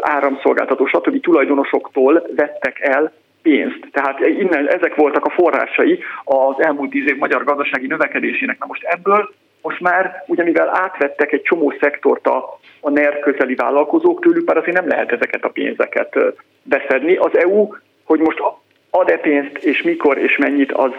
áramszolgáltató, 0.00 0.86
stb. 0.86 1.20
tulajdonosoktól 1.20 2.26
vettek 2.36 2.80
el 2.80 3.12
pénzt. 3.42 3.88
Tehát 3.92 4.20
innen 4.20 4.68
ezek 4.68 4.94
voltak 4.94 5.24
a 5.24 5.30
forrásai 5.30 5.98
az 6.24 6.54
elmúlt 6.58 6.90
tíz 6.90 7.08
év 7.08 7.16
magyar 7.16 7.44
gazdasági 7.44 7.86
növekedésének. 7.86 8.58
Na 8.58 8.66
most 8.66 8.82
ebből 8.82 9.30
most 9.62 9.80
már, 9.80 10.24
ugye 10.26 10.42
mivel 10.42 10.68
átvettek 10.68 11.32
egy 11.32 11.42
csomó 11.42 11.74
szektort 11.80 12.26
a, 12.26 12.58
a 12.80 12.90
NER 12.90 13.18
közeli 13.18 13.54
vállalkozók 13.54 14.20
tőlük, 14.20 14.46
már 14.46 14.56
azért 14.56 14.76
nem 14.76 14.88
lehet 14.88 15.12
ezeket 15.12 15.44
a 15.44 15.48
pénzeket 15.48 16.16
beszedni. 16.62 17.16
Az 17.16 17.38
EU, 17.38 17.68
hogy 18.04 18.20
most 18.20 18.42
ad-e 18.90 19.16
pénzt, 19.16 19.56
és 19.58 19.82
mikor, 19.82 20.18
és 20.18 20.36
mennyit, 20.36 20.72
az 20.72 20.92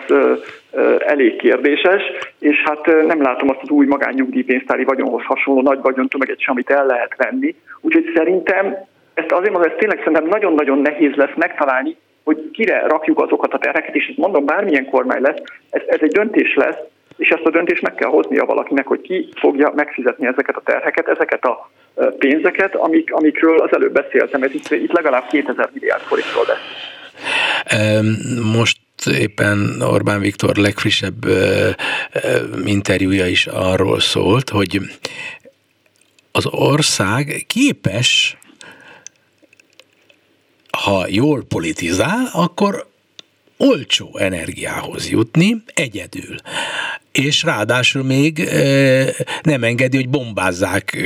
elég 1.00 1.36
kérdéses, 1.36 2.02
és 2.40 2.64
hát 2.64 2.86
nem 2.86 3.22
látom 3.22 3.50
azt 3.50 3.62
az 3.62 3.70
új 3.70 3.86
magánnyugdíjpénztári 3.86 4.84
vagyonhoz 4.84 5.24
hasonló 5.24 5.62
nagy 5.62 5.80
vagyontömeget 5.82 6.40
sem, 6.40 6.54
amit 6.54 6.70
el 6.70 6.86
lehet 6.86 7.16
venni. 7.18 7.56
Úgyhogy 7.82 8.12
szerintem, 8.16 8.78
ezt 9.14 9.32
azért 9.32 9.52
mondom, 9.52 9.72
ez 9.72 9.78
tényleg 9.78 9.98
szerintem 9.98 10.28
nagyon-nagyon 10.28 10.78
nehéz 10.78 11.16
lesz 11.16 11.36
megtalálni, 11.36 11.96
hogy 12.24 12.50
kire 12.52 12.88
rakjuk 12.88 13.20
azokat 13.22 13.54
a 13.54 13.58
terheket, 13.58 13.96
és 13.96 14.14
mondom, 14.16 14.46
bármilyen 14.46 14.86
kormány 14.86 15.22
lesz, 15.22 15.42
ez, 15.70 15.82
ez 15.88 16.00
egy 16.02 16.12
döntés 16.12 16.56
lesz, 16.56 16.78
és 17.18 17.30
ezt 17.30 17.46
a 17.46 17.50
döntést 17.50 17.82
meg 17.82 17.96
kell 17.96 18.10
hoznia 18.10 18.46
valakinek, 18.46 18.88
hogy 18.88 19.02
ki 19.02 19.30
fogja 19.36 19.72
megfizetni 19.76 20.28
ezeket 20.28 20.56
a 20.56 20.62
terheket, 20.66 21.08
ezeket 21.08 21.46
a 21.46 21.70
pénzeket, 22.18 22.76
amik, 22.76 23.14
amikről 23.14 23.60
az 23.60 23.74
előbb 23.74 23.94
beszéltem, 23.94 24.44
ez 24.44 24.54
itt, 24.54 24.72
itt 24.72 24.92
legalább 24.92 25.28
2000 25.28 25.70
milliárd 25.74 26.02
forintról 26.02 26.46
lesz. 26.48 26.98
Most 28.42 28.80
éppen 29.06 29.82
Orbán 29.82 30.20
Viktor 30.20 30.56
legfrissebb 30.56 31.26
interjúja 32.66 33.28
is 33.28 33.48
arról 33.48 34.00
szólt, 34.00 34.50
hogy 34.50 34.82
az 36.32 36.46
ország 36.46 37.44
képes, 37.48 38.38
ha 40.72 41.06
jól 41.08 41.44
politizál, 41.44 42.30
akkor 42.34 42.89
olcsó 43.62 44.18
energiához 44.18 45.10
jutni 45.10 45.64
egyedül 45.74 46.36
és 47.12 47.44
ráadásul 47.44 48.04
még 48.04 48.50
nem 49.42 49.64
engedi, 49.64 49.96
hogy 49.96 50.10
bombázzák 50.10 50.98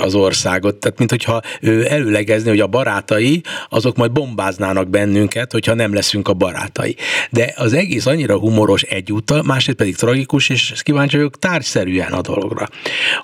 az 0.00 0.14
országot. 0.14 0.76
Tehát, 0.76 0.98
mint 0.98 1.10
hogyha 1.10 1.42
ő 1.60 1.86
előlegezni, 1.90 2.48
hogy 2.48 2.60
a 2.60 2.66
barátai, 2.66 3.42
azok 3.68 3.96
majd 3.96 4.12
bombáznának 4.12 4.88
bennünket, 4.88 5.52
hogyha 5.52 5.74
nem 5.74 5.94
leszünk 5.94 6.28
a 6.28 6.32
barátai. 6.32 6.96
De 7.30 7.52
az 7.56 7.72
egész 7.72 8.06
annyira 8.06 8.38
humoros 8.38 8.82
egyúttal, 8.82 9.42
másrészt 9.42 9.78
pedig 9.78 9.96
tragikus, 9.96 10.48
és 10.48 10.82
kíváncsi 10.82 11.16
vagyok 11.16 11.38
tárgyszerűen 11.38 12.12
a 12.12 12.20
dologra. 12.20 12.68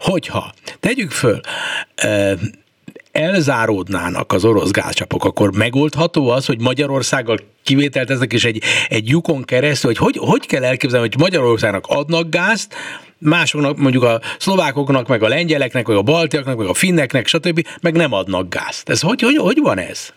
Hogyha, 0.01 0.53
tegyük 0.81 1.11
föl, 1.11 1.41
elzáródnának 3.19 4.33
az 4.33 4.45
orosz 4.45 4.71
gázcsapok, 4.71 5.25
akkor 5.25 5.51
megoldható 5.57 6.29
az, 6.29 6.47
hogy 6.47 6.61
Magyarországgal 6.61 7.37
kivételt 7.65 8.11
ezek, 8.11 8.33
és 8.33 8.45
egy, 8.45 8.63
egy 8.89 9.09
lyukon 9.09 9.43
keresztül, 9.45 9.93
hogy, 9.97 10.15
hogy 10.15 10.29
hogy 10.31 10.47
kell 10.47 10.65
elképzelni, 10.65 11.09
hogy 11.11 11.21
Magyarországnak 11.21 11.85
adnak 11.89 12.31
gázt, 12.31 12.75
másoknak, 13.19 13.77
mondjuk 13.77 14.03
a 14.03 14.21
szlovákoknak, 14.39 15.09
meg 15.09 15.23
a 15.23 15.29
lengyeleknek, 15.29 15.87
meg 15.87 15.97
a 15.97 16.03
baltiaknak, 16.03 16.57
meg 16.57 16.67
a 16.67 16.75
finneknek, 16.75 17.27
stb. 17.27 17.67
meg 17.83 17.95
nem 17.97 18.13
adnak 18.13 18.49
gázt. 18.49 18.89
Ez 18.89 19.01
hogy, 19.01 19.23
hogy, 19.23 19.37
hogy 19.37 19.59
van 19.63 19.79
ez? 19.79 20.13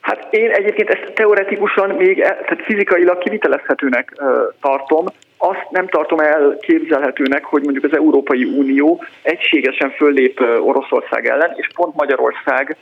Hát 0.00 0.26
én 0.30 0.50
egyébként 0.50 0.88
ezt 0.88 1.12
teoretikusan 1.14 1.90
még, 1.90 2.18
e, 2.20 2.28
tehát 2.28 2.64
fizikailag 2.64 3.18
kivitelezhetőnek 3.18 4.22
tartom, 4.60 5.06
azt 5.38 5.66
nem 5.70 5.88
tartom 5.88 6.18
elképzelhetőnek, 6.18 7.44
hogy 7.44 7.62
mondjuk 7.62 7.84
az 7.84 7.96
Európai 7.96 8.44
Unió 8.44 9.02
egységesen 9.22 9.90
föllép 9.90 10.40
Oroszország 10.60 11.26
ellen, 11.26 11.52
és 11.56 11.68
pont 11.74 11.94
Magyarország 11.94 12.76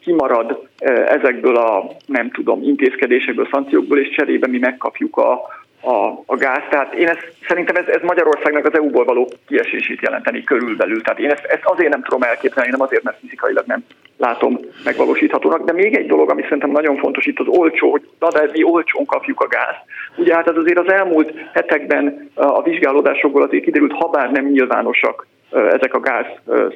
kimarad 0.00 0.68
ezekből 1.06 1.56
a, 1.56 1.90
nem 2.06 2.30
tudom, 2.30 2.62
intézkedésekből, 2.62 3.48
szankciókból, 3.50 3.98
és 3.98 4.14
cserébe 4.16 4.46
mi 4.46 4.58
megkapjuk 4.58 5.16
a, 5.16 5.40
a, 5.80 6.22
a 6.26 6.36
gáz. 6.36 6.62
Tehát 6.70 6.94
én 6.94 7.08
ezt, 7.08 7.32
szerintem 7.48 7.76
ez, 7.76 7.86
ez 7.86 8.02
Magyarországnak 8.02 8.66
az 8.66 8.74
EU-ból 8.74 9.04
való 9.04 9.28
kiesését 9.46 10.00
jelenteni 10.00 10.44
körülbelül. 10.44 11.02
Tehát 11.02 11.18
én 11.18 11.30
ezt, 11.30 11.44
ezt 11.44 11.64
azért 11.64 11.90
nem 11.90 12.02
tudom 12.02 12.22
elképzelni, 12.22 12.70
nem 12.70 12.80
azért, 12.80 13.02
mert 13.02 13.18
fizikailag 13.18 13.64
nem 13.66 13.84
látom 14.16 14.60
megvalósíthatónak. 14.84 15.64
De 15.64 15.72
még 15.72 15.94
egy 15.94 16.06
dolog, 16.06 16.30
ami 16.30 16.42
szerintem 16.42 16.70
nagyon 16.70 16.96
fontos 16.96 17.26
itt 17.26 17.38
az 17.38 17.46
olcsó, 17.48 17.90
hogy 17.90 18.08
na 18.18 18.28
de 18.28 18.48
mi 18.52 18.62
olcsón 18.62 19.04
kapjuk 19.04 19.40
a 19.40 19.48
gázt. 19.48 19.80
Ugye 20.16 20.34
hát 20.34 20.48
ez 20.48 20.56
azért 20.56 20.78
az 20.78 20.92
elmúlt 20.92 21.32
hetekben 21.52 22.30
a 22.34 22.62
vizsgálódásokból 22.62 23.42
azért 23.42 23.64
kiderült, 23.64 23.92
ha 23.92 24.08
bár 24.08 24.30
nem 24.30 24.46
nyilvánosak 24.46 25.26
ezek 25.50 25.94
a 25.94 26.00
gáz 26.00 26.26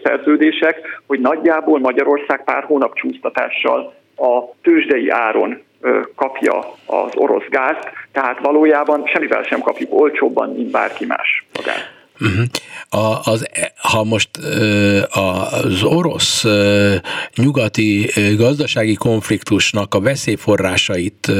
szerződések, 0.02 1.00
hogy 1.06 1.20
nagyjából 1.20 1.78
Magyarország 1.78 2.44
pár 2.44 2.64
hónap 2.64 2.94
csúsztatással 2.94 3.94
a 4.16 4.54
tőzsdei 4.62 5.08
áron 5.08 5.62
kapja 6.14 6.58
az 6.86 7.10
orosz 7.14 7.48
gázt, 7.50 7.88
tehát 8.12 8.38
valójában 8.42 9.06
semmivel 9.06 9.42
sem 9.42 9.60
kapjuk 9.60 9.94
olcsóbban, 9.94 10.48
mint 10.48 10.70
bárki 10.70 11.06
más 11.06 11.46
a 11.52 11.62
gázt. 11.64 11.98
Uh-huh. 12.20 12.44
A, 12.88 13.30
az, 13.30 13.46
ha 13.76 14.04
most 14.04 14.28
az 15.08 15.82
orosz 15.82 16.44
nyugati 17.34 18.10
gazdasági 18.36 18.94
konfliktusnak 18.94 19.94
a 19.94 20.00
veszélyforrásait 20.00 21.32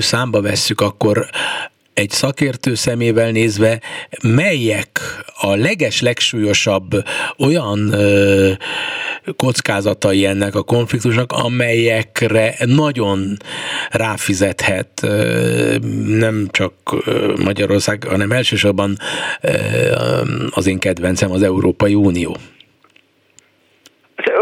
számba 0.00 0.40
vesszük, 0.40 0.80
akkor 0.80 1.26
egy 1.94 2.10
szakértő 2.10 2.74
szemével 2.74 3.30
nézve, 3.30 3.80
melyek 4.22 5.00
a 5.40 5.54
leges 5.54 6.00
legsúlyosabb 6.00 6.90
olyan 7.38 7.92
ö, 7.92 8.52
kockázatai 9.36 10.26
ennek 10.26 10.54
a 10.54 10.62
konfliktusnak, 10.62 11.32
amelyekre 11.32 12.54
nagyon 12.66 13.36
ráfizethet 13.90 15.06
nem 16.06 16.48
csak 16.50 16.72
Magyarország, 17.44 18.04
hanem 18.08 18.32
elsősorban 18.32 18.96
az 20.50 20.66
én 20.66 20.78
kedvencem 20.78 21.30
az 21.30 21.42
Európai 21.42 21.94
Unió. 21.94 22.36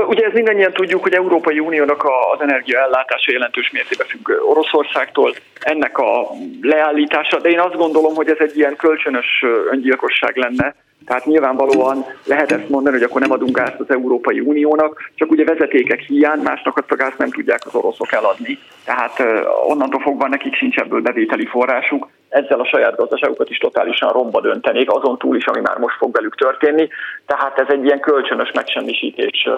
Ugye 0.09 0.25
ez 0.27 0.33
mindannyian 0.33 0.73
tudjuk, 0.73 1.03
hogy 1.03 1.15
Európai 1.15 1.59
Uniónak 1.59 2.05
az 2.35 2.41
energiaellátása 2.41 3.33
jelentős 3.33 3.71
mértékben 3.71 4.07
függ 4.07 4.29
Oroszországtól, 4.49 5.35
ennek 5.61 5.99
a 5.99 6.27
leállítása, 6.61 7.41
de 7.41 7.49
én 7.49 7.61
azt 7.61 7.77
gondolom, 7.77 8.15
hogy 8.15 8.29
ez 8.29 8.37
egy 8.39 8.57
ilyen 8.57 8.77
kölcsönös 8.77 9.45
öngyilkosság 9.71 10.37
lenne, 10.37 10.75
tehát 11.07 11.27
nyilvánvalóan 11.27 12.05
lehet 12.25 12.53
ezt 12.53 12.69
mondani, 12.69 12.97
hogy 12.97 13.05
akkor 13.05 13.21
nem 13.21 13.33
adunk 13.33 13.57
gázt 13.57 13.81
az 13.81 13.91
Európai 13.91 14.41
Uniónak, 14.41 15.11
csak 15.15 15.31
ugye 15.31 15.45
vezetékek 15.45 16.01
hiány, 16.01 16.41
másnak 16.41 16.77
azt 16.77 16.93
a 16.93 16.97
gázt 16.97 17.19
nem 17.19 17.31
tudják 17.31 17.61
az 17.67 17.75
oroszok 17.75 18.13
eladni. 18.13 18.59
Tehát 18.85 19.23
onnantól 19.69 20.01
fogva 20.01 20.29
nekik 20.29 20.55
sincs 20.55 20.77
ebből 20.77 21.01
bevételi 21.01 21.47
forrásuk. 21.47 22.09
ezzel 22.29 22.61
a 22.61 22.65
saját 22.65 22.97
gazdaságukat 22.97 23.51
is 23.51 23.59
totálisan 23.59 24.13
romba 24.13 24.41
döntenék, 24.41 24.91
azon 24.91 25.19
túl 25.19 25.37
is, 25.37 25.47
ami 25.47 25.61
már 25.61 25.79
most 25.79 25.97
fog 25.97 26.13
velük 26.13 26.35
történni. 26.35 26.89
Tehát 27.27 27.59
ez 27.59 27.67
egy 27.69 27.85
ilyen 27.85 28.01
kölcsönös 28.01 28.51
megsemmisítés 28.53 29.49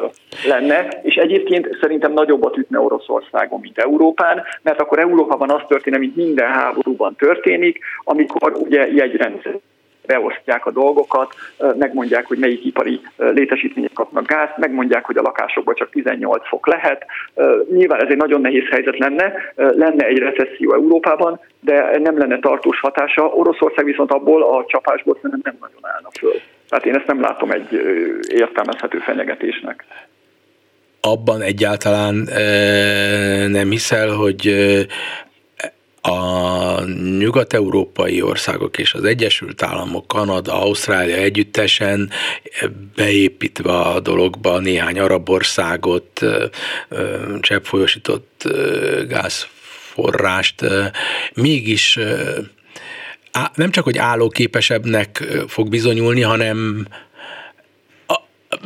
lenne, 0.47 0.89
és 1.03 1.15
egyébként 1.15 1.79
szerintem 1.81 2.13
nagyobbat 2.13 2.57
ütne 2.57 2.81
Oroszországon, 2.81 3.61
mint 3.61 3.79
Európán, 3.79 4.43
mert 4.63 4.81
akkor 4.81 4.99
Európában 4.99 5.51
az 5.51 5.63
történne, 5.69 5.99
mint 5.99 6.17
minden 6.17 6.49
háborúban 6.49 7.15
történik, 7.17 7.79
amikor 8.05 8.53
ugye 8.53 8.89
jegyrendszer 8.93 9.59
beosztják 10.07 10.67
a 10.67 10.71
dolgokat, 10.71 11.35
megmondják, 11.79 12.27
hogy 12.27 12.39
melyik 12.39 12.65
ipari 12.65 13.01
létesítmények 13.17 13.93
kapnak 13.93 14.27
gáz, 14.27 14.49
megmondják, 14.57 15.05
hogy 15.05 15.17
a 15.17 15.23
lakásokban 15.23 15.75
csak 15.75 15.91
18 15.91 16.49
fok 16.49 16.67
lehet. 16.67 17.07
Nyilván 17.71 18.03
ez 18.05 18.11
egy 18.11 18.17
nagyon 18.17 18.41
nehéz 18.41 18.69
helyzet 18.71 18.99
lenne, 18.99 19.33
lenne 19.55 20.07
egy 20.07 20.19
recesszió 20.19 20.75
Európában, 20.75 21.41
de 21.61 21.99
nem 21.99 22.19
lenne 22.19 22.39
tartós 22.39 22.81
hatása. 22.81 23.25
Oroszország 23.25 23.85
viszont 23.85 24.11
abból 24.11 24.43
a 24.43 24.65
csapásból 24.69 25.19
szerintem 25.23 25.41
nem 25.43 25.57
nagyon 25.61 25.95
állna 25.95 26.09
föl. 26.19 26.41
Tehát 26.69 26.87
én 26.87 26.95
ezt 26.95 27.07
nem 27.07 27.21
látom 27.21 27.51
egy 27.51 27.73
értelmezhető 28.29 28.99
fenyegetésnek 28.99 29.85
abban 31.05 31.41
egyáltalán 31.41 32.15
nem 33.51 33.71
hiszel, 33.71 34.09
hogy 34.09 34.55
a 36.07 36.85
nyugat-európai 37.19 38.23
országok 38.23 38.79
és 38.79 38.95
az 38.95 39.05
Egyesült 39.05 39.63
Államok, 39.63 40.07
Kanada, 40.07 40.61
Ausztrália 40.61 41.17
együttesen 41.17 42.11
beépítve 42.97 43.73
a 43.73 44.01
dologba 44.01 44.59
néhány 44.59 44.99
arab 44.99 45.31
országot, 45.31 46.21
cseppfolyósított 47.41 48.49
gázforrást, 49.09 50.65
mégis 51.35 51.99
nem 53.55 53.71
csak, 53.71 53.85
hogy 53.85 53.99
állóképesebbnek 53.99 55.25
fog 55.47 55.69
bizonyulni, 55.69 56.21
hanem 56.21 56.87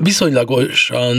viszonylagosan 0.03 1.16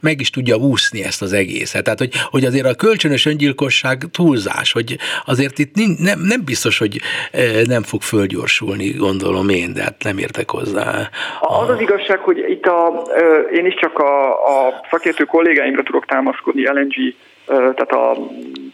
meg 0.00 0.20
is 0.20 0.30
tudja 0.30 0.56
úszni 0.56 1.02
ezt 1.04 1.22
az 1.22 1.32
egészet. 1.32 1.84
Tehát, 1.84 1.98
hogy, 1.98 2.12
hogy 2.30 2.44
azért 2.44 2.66
a 2.66 2.74
kölcsönös 2.74 3.26
öngyilkosság 3.26 3.98
túlzás, 4.12 4.72
hogy 4.72 4.96
azért 5.26 5.58
itt 5.58 5.74
nem, 5.98 6.20
nem 6.20 6.44
biztos, 6.44 6.78
hogy 6.78 7.00
e, 7.32 7.40
nem 7.66 7.82
fog 7.82 8.02
fölgyorsulni, 8.02 8.90
gondolom 8.90 9.48
én, 9.48 9.72
de 9.72 9.82
hát 9.82 10.02
nem 10.04 10.18
értek 10.18 10.50
hozzá. 10.50 11.08
Az 11.40 11.68
az 11.68 11.80
igazság, 11.80 12.18
hogy 12.18 12.38
itt 12.48 12.66
a, 12.66 13.06
én 13.52 13.66
is 13.66 13.74
csak 13.74 13.98
a, 13.98 14.30
a 14.30 14.80
szakértő 14.90 15.24
kollégáimra 15.24 15.82
tudok 15.82 16.06
támaszkodni, 16.06 16.62
LNG 16.62 17.14
tehát 17.46 17.92
a 17.92 18.16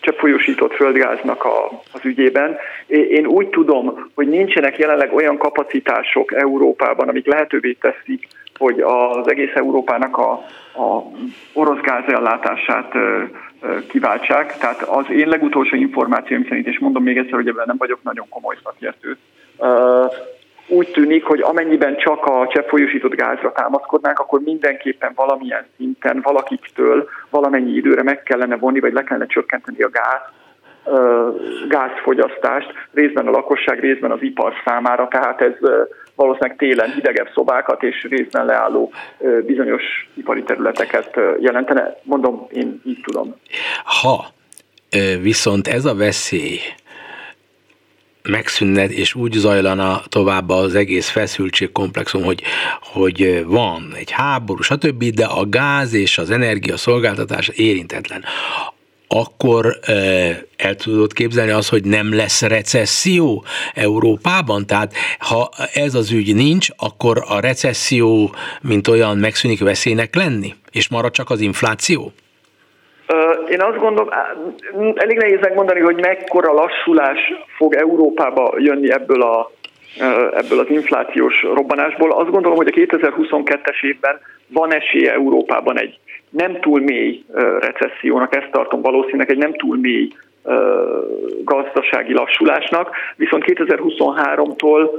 cseppfolyósított 0.01 0.73
földgáznak 0.73 1.45
a, 1.45 1.83
az 1.93 2.01
ügyében. 2.05 2.57
Én 2.87 3.27
úgy 3.27 3.49
tudom, 3.49 4.11
hogy 4.15 4.29
nincsenek 4.29 4.79
jelenleg 4.79 5.15
olyan 5.15 5.39
kapacitások 5.39 6.33
Európában, 6.33 7.09
amik 7.09 7.27
lehetővé 7.27 7.73
teszik 7.73 8.29
hogy 8.59 8.81
az 8.81 9.31
egész 9.31 9.55
Európának 9.55 10.17
a, 10.17 10.31
a 10.83 11.03
orosz 11.53 11.81
gázellátását 11.81 12.93
kiváltsák. 13.89 14.59
Tehát 14.59 14.83
az 14.83 15.11
én 15.11 15.29
legutolsó 15.29 15.77
információim 15.77 16.47
szerint, 16.49 16.67
és 16.67 16.79
mondom 16.79 17.03
még 17.03 17.17
egyszer, 17.17 17.35
hogy 17.35 17.49
ebben 17.49 17.65
nem 17.67 17.77
vagyok 17.77 18.03
nagyon 18.03 18.27
komoly 18.29 18.57
szakértő, 18.65 19.17
úgy 20.69 20.91
tűnik, 20.91 21.25
hogy 21.25 21.41
amennyiben 21.41 21.97
csak 21.97 22.27
a 22.27 22.47
cseppfolyósított 22.51 23.15
gázra 23.15 23.53
támaszkodnánk, 23.53 24.19
akkor 24.19 24.41
mindenképpen 24.41 25.13
valamilyen 25.15 25.67
szinten 25.77 26.21
valakiktől 26.23 27.09
valamennyi 27.31 27.73
időre 27.73 28.03
meg 28.03 28.23
kellene 28.23 28.57
vonni, 28.57 28.81
vagy 28.81 28.93
le 28.93 29.05
kellene 29.05 29.27
csökkenteni 29.27 29.83
a 29.83 29.91
gáz, 29.91 30.21
gázfogyasztást, 31.69 32.73
részben 32.93 33.27
a 33.27 33.31
lakosság, 33.31 33.81
részben 33.81 34.11
az 34.11 34.23
ipar 34.23 34.53
számára, 34.65 35.09
tehát 35.09 35.41
ez 35.41 35.55
valószínűleg 36.19 36.57
télen 36.57 36.93
hidegebb 36.93 37.29
szobákat 37.35 37.83
és 37.83 38.07
részben 38.11 38.47
leálló 38.47 38.93
bizonyos 39.47 39.83
ipari 40.15 40.43
területeket 40.43 41.11
jelentene. 41.41 41.97
Mondom, 42.03 42.47
én 42.53 42.81
így 42.85 43.01
tudom. 43.03 43.37
Ha 43.85 44.27
viszont 45.21 45.69
ez 45.69 45.85
a 45.85 45.95
veszély 45.95 46.59
megszűnne, 48.23 48.85
és 48.85 49.15
úgy 49.15 49.33
zajlana 49.33 50.01
tovább 50.09 50.49
az 50.49 50.75
egész 50.75 51.09
feszültségkomplexum, 51.09 52.23
hogy, 52.23 52.43
hogy 52.81 53.45
van 53.47 53.93
egy 53.97 54.11
háború, 54.11 54.63
stb., 54.63 55.05
de 55.05 55.25
a 55.25 55.49
gáz 55.49 55.93
és 55.93 56.19
az 56.19 56.31
energia 56.31 56.77
szolgáltatás 56.77 57.49
érintetlen 57.49 58.25
akkor 59.09 59.79
el 60.57 60.75
tudod 60.75 61.13
képzelni 61.13 61.51
az, 61.51 61.69
hogy 61.69 61.85
nem 61.85 62.15
lesz 62.15 62.43
recesszió 62.43 63.45
Európában? 63.75 64.67
Tehát 64.67 64.93
ha 65.19 65.49
ez 65.73 65.95
az 65.95 66.13
ügy 66.13 66.35
nincs, 66.35 66.69
akkor 66.77 67.23
a 67.29 67.41
recesszió, 67.41 68.31
mint 68.63 68.89
olyan 68.89 69.17
megszűnik 69.17 69.61
veszélynek 69.61 70.15
lenni? 70.15 70.55
És 70.71 70.89
marad 70.89 71.13
csak 71.13 71.31
az 71.31 71.41
infláció? 71.41 72.13
Én 73.51 73.63
azt 73.63 73.79
gondolom, 73.79 74.09
elég 74.95 75.17
nehéz 75.17 75.39
megmondani, 75.41 75.81
hogy 75.81 75.97
mekkora 76.01 76.53
lassulás 76.53 77.19
fog 77.57 77.75
Európába 77.75 78.55
jönni 78.59 78.93
ebből 78.93 79.23
a 79.23 79.51
ebből 80.35 80.59
az 80.59 80.71
inflációs 80.71 81.43
robbanásból. 81.43 82.13
Azt 82.13 82.31
gondolom, 82.31 82.57
hogy 82.57 82.67
a 82.67 82.71
2022-es 82.71 83.83
évben 83.83 84.21
van 84.47 84.75
esélye 84.75 85.13
Európában 85.13 85.81
egy 85.81 85.99
nem 86.31 86.61
túl 86.61 86.81
mély 86.81 87.25
recessziónak, 87.61 88.37
ezt 88.37 88.51
tartom 88.51 88.81
valószínűleg 88.81 89.31
egy 89.31 89.39
nem 89.39 89.55
túl 89.55 89.77
mély 89.77 90.13
gazdasági 91.45 92.13
lassulásnak, 92.13 92.91
viszont 93.17 93.45
2023-tól 93.47 94.91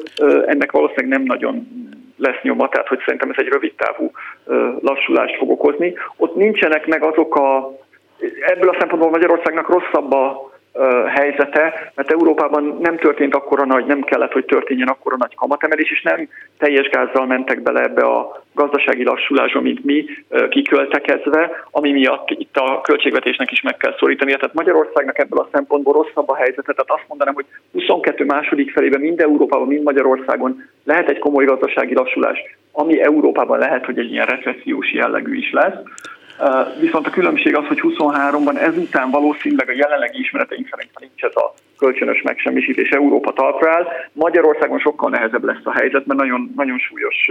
ennek 0.46 0.72
valószínűleg 0.72 1.18
nem 1.18 1.24
nagyon 1.24 1.68
lesz 2.18 2.42
nyoma, 2.42 2.70
tehát 2.70 2.88
hogy 2.88 3.00
szerintem 3.06 3.30
ez 3.30 3.36
egy 3.38 3.52
rövid 3.52 3.74
távú 3.74 4.12
lassulást 4.82 5.38
fog 5.38 5.50
okozni. 5.50 5.94
Ott 6.18 6.36
nincsenek 6.36 6.88
meg 6.88 7.04
azok 7.04 7.36
a, 7.36 7.78
ebből 8.46 8.70
a 8.70 8.76
szempontból 8.80 9.10
Magyarországnak 9.10 9.70
rosszabb 9.70 10.14
a 10.14 10.49
helyzete, 11.08 11.92
mert 11.96 12.12
Európában 12.12 12.78
nem 12.82 12.98
történt 12.98 13.36
akkora 13.36 13.66
nagy, 13.66 13.86
nem 13.86 14.02
kellett, 14.02 14.32
hogy 14.32 14.46
történjen 14.46 14.88
akkora 14.88 15.16
nagy 15.20 15.36
kamatemelés, 15.36 15.92
és 15.92 16.02
nem 16.02 16.28
teljes 16.58 16.90
gázzal 16.90 17.26
mentek 17.26 17.62
bele 17.62 17.82
ebbe 17.82 18.02
a 18.02 18.44
gazdasági 18.54 19.04
lassulásba, 19.04 19.62
mint 19.62 19.84
mi, 19.84 20.06
kiköltekezve, 20.50 21.52
ami 21.72 21.92
miatt 21.92 22.30
itt 22.30 22.58
a 22.58 22.82
költségvetésnek 22.82 23.52
is 23.52 23.62
meg 23.62 23.78
kell 23.78 23.96
szorítani. 24.00 24.34
Tehát 24.34 24.54
Magyarországnak 24.54 25.20
ebből 25.20 25.40
a 25.40 25.50
szempontból 25.52 25.94
rosszabb 25.94 26.30
a 26.30 26.36
helyzete, 26.36 26.74
tehát 26.74 26.92
azt 26.92 27.08
mondanám, 27.08 27.34
hogy 27.34 27.46
22 27.72 28.26
második 28.26 28.72
felében 28.72 29.02
mind 29.02 29.20
Európában, 29.20 29.68
mind 29.68 29.84
Magyarországon 29.84 30.70
lehet 30.84 31.10
egy 31.10 31.20
komoly 31.20 31.46
gazdasági 31.46 31.94
lassulás, 31.94 32.40
ami 32.72 33.02
Európában 33.02 33.60
lehet, 33.60 33.86
hogy 33.86 34.00
egy 34.00 34.12
ilyen 34.12 34.26
recessziós 34.26 34.94
jellegű 34.94 35.38
is 35.38 35.52
lesz. 35.52 35.78
Viszont 36.80 37.08
a 37.08 37.10
különbség 37.10 37.56
az, 37.56 37.68
hogy 37.68 37.80
23-ban 37.84 38.58
ezután 38.58 39.10
valószínűleg 39.12 39.70
a 39.70 39.76
jelenlegi 39.76 40.20
ismereteink 40.20 40.68
szerint 40.72 41.00
nincs 41.00 41.24
ez 41.24 41.36
a 41.36 41.54
kölcsönös 41.78 42.22
megsemmisítés 42.22 42.90
Európa 42.90 43.34
talpra 43.34 43.72
áll. 43.72 43.88
Magyarországon 44.14 44.80
sokkal 44.80 45.10
nehezebb 45.10 45.44
lesz 45.44 45.64
a 45.64 45.72
helyzet, 45.72 46.06
mert 46.06 46.20
nagyon, 46.20 46.54
nagyon 46.56 46.78
súlyos 46.78 47.30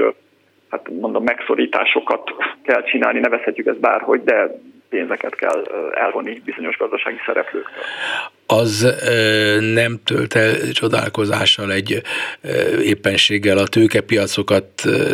hát 0.70 0.88
mondom, 1.00 1.24
megszorításosokat 1.24 2.30
kell 2.62 2.82
csinálni, 2.82 3.18
nevezhetjük 3.18 3.66
ezt 3.66 3.80
bárhogy, 3.80 4.22
de 4.24 4.60
pénzeket 4.88 5.34
kell 5.34 5.64
elvonni 5.94 6.42
bizonyos 6.44 6.76
gazdasági 6.76 7.18
szereplőktől. 7.26 7.82
Az 8.46 8.94
nem 9.74 10.00
tölt 10.04 10.34
el 10.34 10.70
csodálkozással 10.72 11.72
egy 11.72 12.02
éppenséggel 12.82 13.58
a 13.58 13.66
tőkepiacokat 13.66 14.66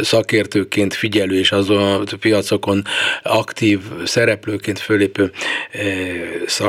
szakértőként 0.03 0.95
figyelő 0.95 1.39
és 1.39 1.53
azon 1.53 1.83
a 1.83 2.17
piacokon 2.21 2.83
aktív 3.23 3.81
szereplőként 4.05 4.79
fölépő 4.79 5.31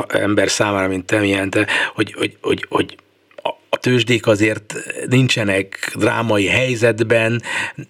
ember 0.08 0.48
számára, 0.48 0.88
mint 0.88 1.06
te 1.06 1.24
jelente, 1.26 1.66
hogy, 1.94 2.12
hogy, 2.12 2.36
hogy, 2.40 2.66
hogy 2.68 2.96
a 3.76 3.78
tőzsdék 3.78 4.26
azért 4.26 4.74
nincsenek 5.08 5.92
drámai 5.98 6.46
helyzetben, 6.46 7.42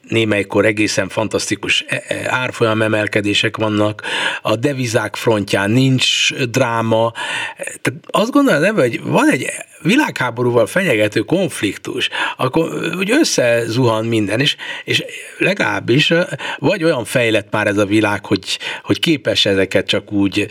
némelykor 0.08 0.64
egészen 0.64 1.08
fantasztikus 1.08 1.84
e, 1.88 2.02
e, 2.08 2.26
árfolyam 2.28 2.82
emelkedések 2.82 3.56
vannak, 3.56 4.02
a 4.42 4.56
devizák 4.56 5.16
frontján 5.16 5.70
nincs 5.70 6.34
dráma. 6.34 7.12
Tehát 7.56 8.00
azt 8.06 8.30
gondolom, 8.30 8.60
nem, 8.60 8.74
hogy 8.74 9.02
van 9.02 9.30
egy 9.30 9.46
világháborúval 9.82 10.66
fenyegető 10.66 11.20
konfliktus, 11.20 12.08
akkor 12.36 12.94
úgy 12.96 13.10
összezuhan 13.10 14.04
minden, 14.04 14.40
és, 14.40 14.56
és 14.84 15.04
legalábbis 15.38 16.12
vagy 16.58 16.84
olyan 16.84 17.04
fejlett 17.04 17.52
már 17.52 17.66
ez 17.66 17.78
a 17.78 17.86
világ, 17.86 18.26
hogy, 18.26 18.58
hogy 18.82 19.00
képes 19.00 19.46
ezeket 19.46 19.86
csak 19.86 20.12
úgy 20.12 20.46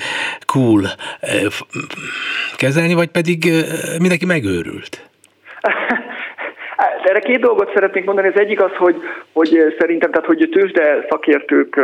cool 0.46 0.96
kezelni, 2.56 2.94
vagy 2.94 3.10
pedig 3.10 3.52
mindenki 4.00 4.26
megőrült. 4.26 5.10
Erre 7.04 7.20
két 7.20 7.40
dolgot 7.40 7.74
szeretnék 7.74 8.06
mondani. 8.06 8.28
Az 8.28 8.40
egyik 8.40 8.62
az, 8.62 8.72
hogy, 8.76 8.96
hogy 9.32 9.76
szerintem, 9.80 10.12
tehát 10.12 10.28
hogy 10.28 10.50
tőzsde 10.52 11.06
szakértők 11.10 11.80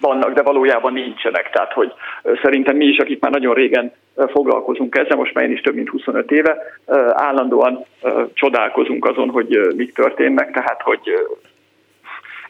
vannak, 0.00 0.32
de 0.32 0.42
valójában 0.42 0.92
nincsenek. 0.92 1.50
Tehát, 1.50 1.72
hogy 1.72 1.92
szerintem 2.42 2.76
mi 2.76 2.84
is, 2.84 2.98
akik 2.98 3.20
már 3.20 3.30
nagyon 3.30 3.54
régen 3.54 3.92
foglalkozunk 4.28 4.96
ezzel, 4.96 5.16
most 5.16 5.34
már 5.34 5.44
én 5.44 5.52
is 5.52 5.60
több 5.60 5.74
mint 5.74 5.88
25 5.88 6.30
éve, 6.30 6.56
állandóan 7.12 7.84
csodálkozunk 8.32 9.04
azon, 9.04 9.28
hogy 9.28 9.74
mik 9.76 9.94
történnek, 9.94 10.50
tehát, 10.50 10.82
hogy 10.82 11.00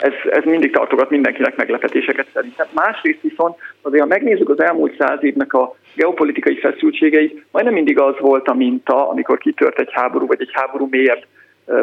ez, 0.00 0.12
ez 0.30 0.44
mindig 0.44 0.72
tartogat 0.72 1.10
mindenkinek 1.10 1.56
meglepetéseket 1.56 2.26
szerintem. 2.32 2.66
Másrészt 2.74 3.22
viszont 3.22 3.56
azért, 3.82 4.02
ha 4.02 4.08
megnézzük 4.08 4.48
az 4.48 4.60
elmúlt 4.62 4.96
száz 4.98 5.18
évnek 5.24 5.52
a 5.52 5.76
geopolitikai 5.94 6.58
feszültségeit, 6.58 7.44
majdnem 7.50 7.74
mindig 7.74 7.98
az 7.98 8.14
volt 8.18 8.48
a 8.48 8.54
minta, 8.54 9.08
amikor 9.08 9.38
kitört 9.38 9.80
egy 9.80 9.92
háború, 9.92 10.26
vagy 10.26 10.40
egy 10.40 10.50
háború 10.52 10.88
mélyebb 10.90 11.24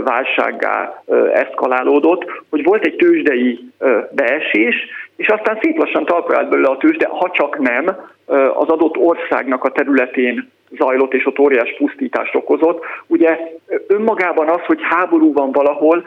válsággá 0.04 1.04
eszkalálódott, 1.34 2.26
hogy 2.50 2.64
volt 2.64 2.86
egy 2.86 2.96
tőzsdei 2.96 3.60
beesés, 4.12 4.76
és 5.16 5.28
aztán 5.28 5.60
szép 5.62 5.78
lassan 5.78 6.06
talpra 6.06 6.38
állt 6.38 6.50
belőle 6.50 6.70
a 6.70 6.78
tőzsde, 6.78 7.08
ha 7.08 7.32
csak 7.34 7.58
nem 7.58 7.86
az 8.54 8.68
adott 8.68 8.98
országnak 8.98 9.64
a 9.64 9.72
területén 9.72 10.52
zajlott, 10.70 11.14
és 11.14 11.26
ott 11.26 11.40
óriás 11.40 11.76
pusztítást 11.78 12.36
okozott. 12.36 12.84
Ugye 13.08 13.40
önmagában 13.88 14.50
az, 14.50 14.62
hogy 14.66 14.80
háború 14.82 15.34
van 15.34 15.52
valahol, 15.52 16.04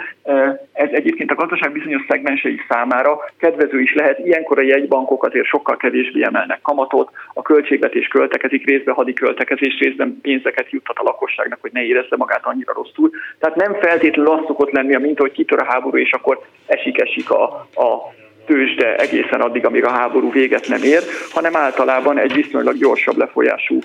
ez 0.73 0.89
egyébként 0.91 1.31
a 1.31 1.35
gazdaság 1.35 1.73
bizonyos 1.73 2.05
szegmensei 2.09 2.61
számára 2.69 3.19
kedvező 3.39 3.81
is 3.81 3.95
lehet. 3.95 4.19
Ilyenkor 4.19 4.59
a 4.59 4.63
jegybankok 4.63 5.25
azért 5.25 5.47
sokkal 5.47 5.77
kevésbé 5.77 6.23
emelnek 6.23 6.63
kamatot, 6.63 7.11
a 7.35 7.43
költségvetés 7.43 8.09
költekezik, 8.09 8.67
részben 8.67 8.95
hadi 8.95 9.13
költekezés, 9.13 9.79
részben 9.79 10.19
pénzeket 10.23 10.71
juttat 10.71 10.99
a 10.99 11.03
lakosságnak, 11.03 11.59
hogy 11.61 11.73
ne 11.73 11.83
érezze 11.83 12.17
magát 12.17 12.47
annyira 12.47 12.73
rosszul. 12.73 13.11
Tehát 13.39 13.57
nem 13.57 13.75
feltétlenül 13.75 14.33
az 14.33 14.47
szokott 14.47 14.71
lenni, 14.71 14.97
mint 14.97 15.19
hogy 15.19 15.33
kitör 15.33 15.59
a 15.59 15.65
háború, 15.65 15.97
és 15.97 16.13
akkor 16.13 16.41
esik-esik 16.67 17.31
a, 17.31 17.43
a 17.75 18.15
tőzsde 18.47 18.97
egészen 18.97 19.41
addig, 19.41 19.67
amíg 19.67 19.85
a 19.85 19.91
háború 19.91 20.31
véget 20.31 20.69
nem 20.69 20.83
ér, 20.83 21.03
hanem 21.31 21.57
általában 21.57 22.19
egy 22.19 22.33
viszonylag 22.33 22.77
gyorsabb 22.77 23.17
lefolyású 23.17 23.79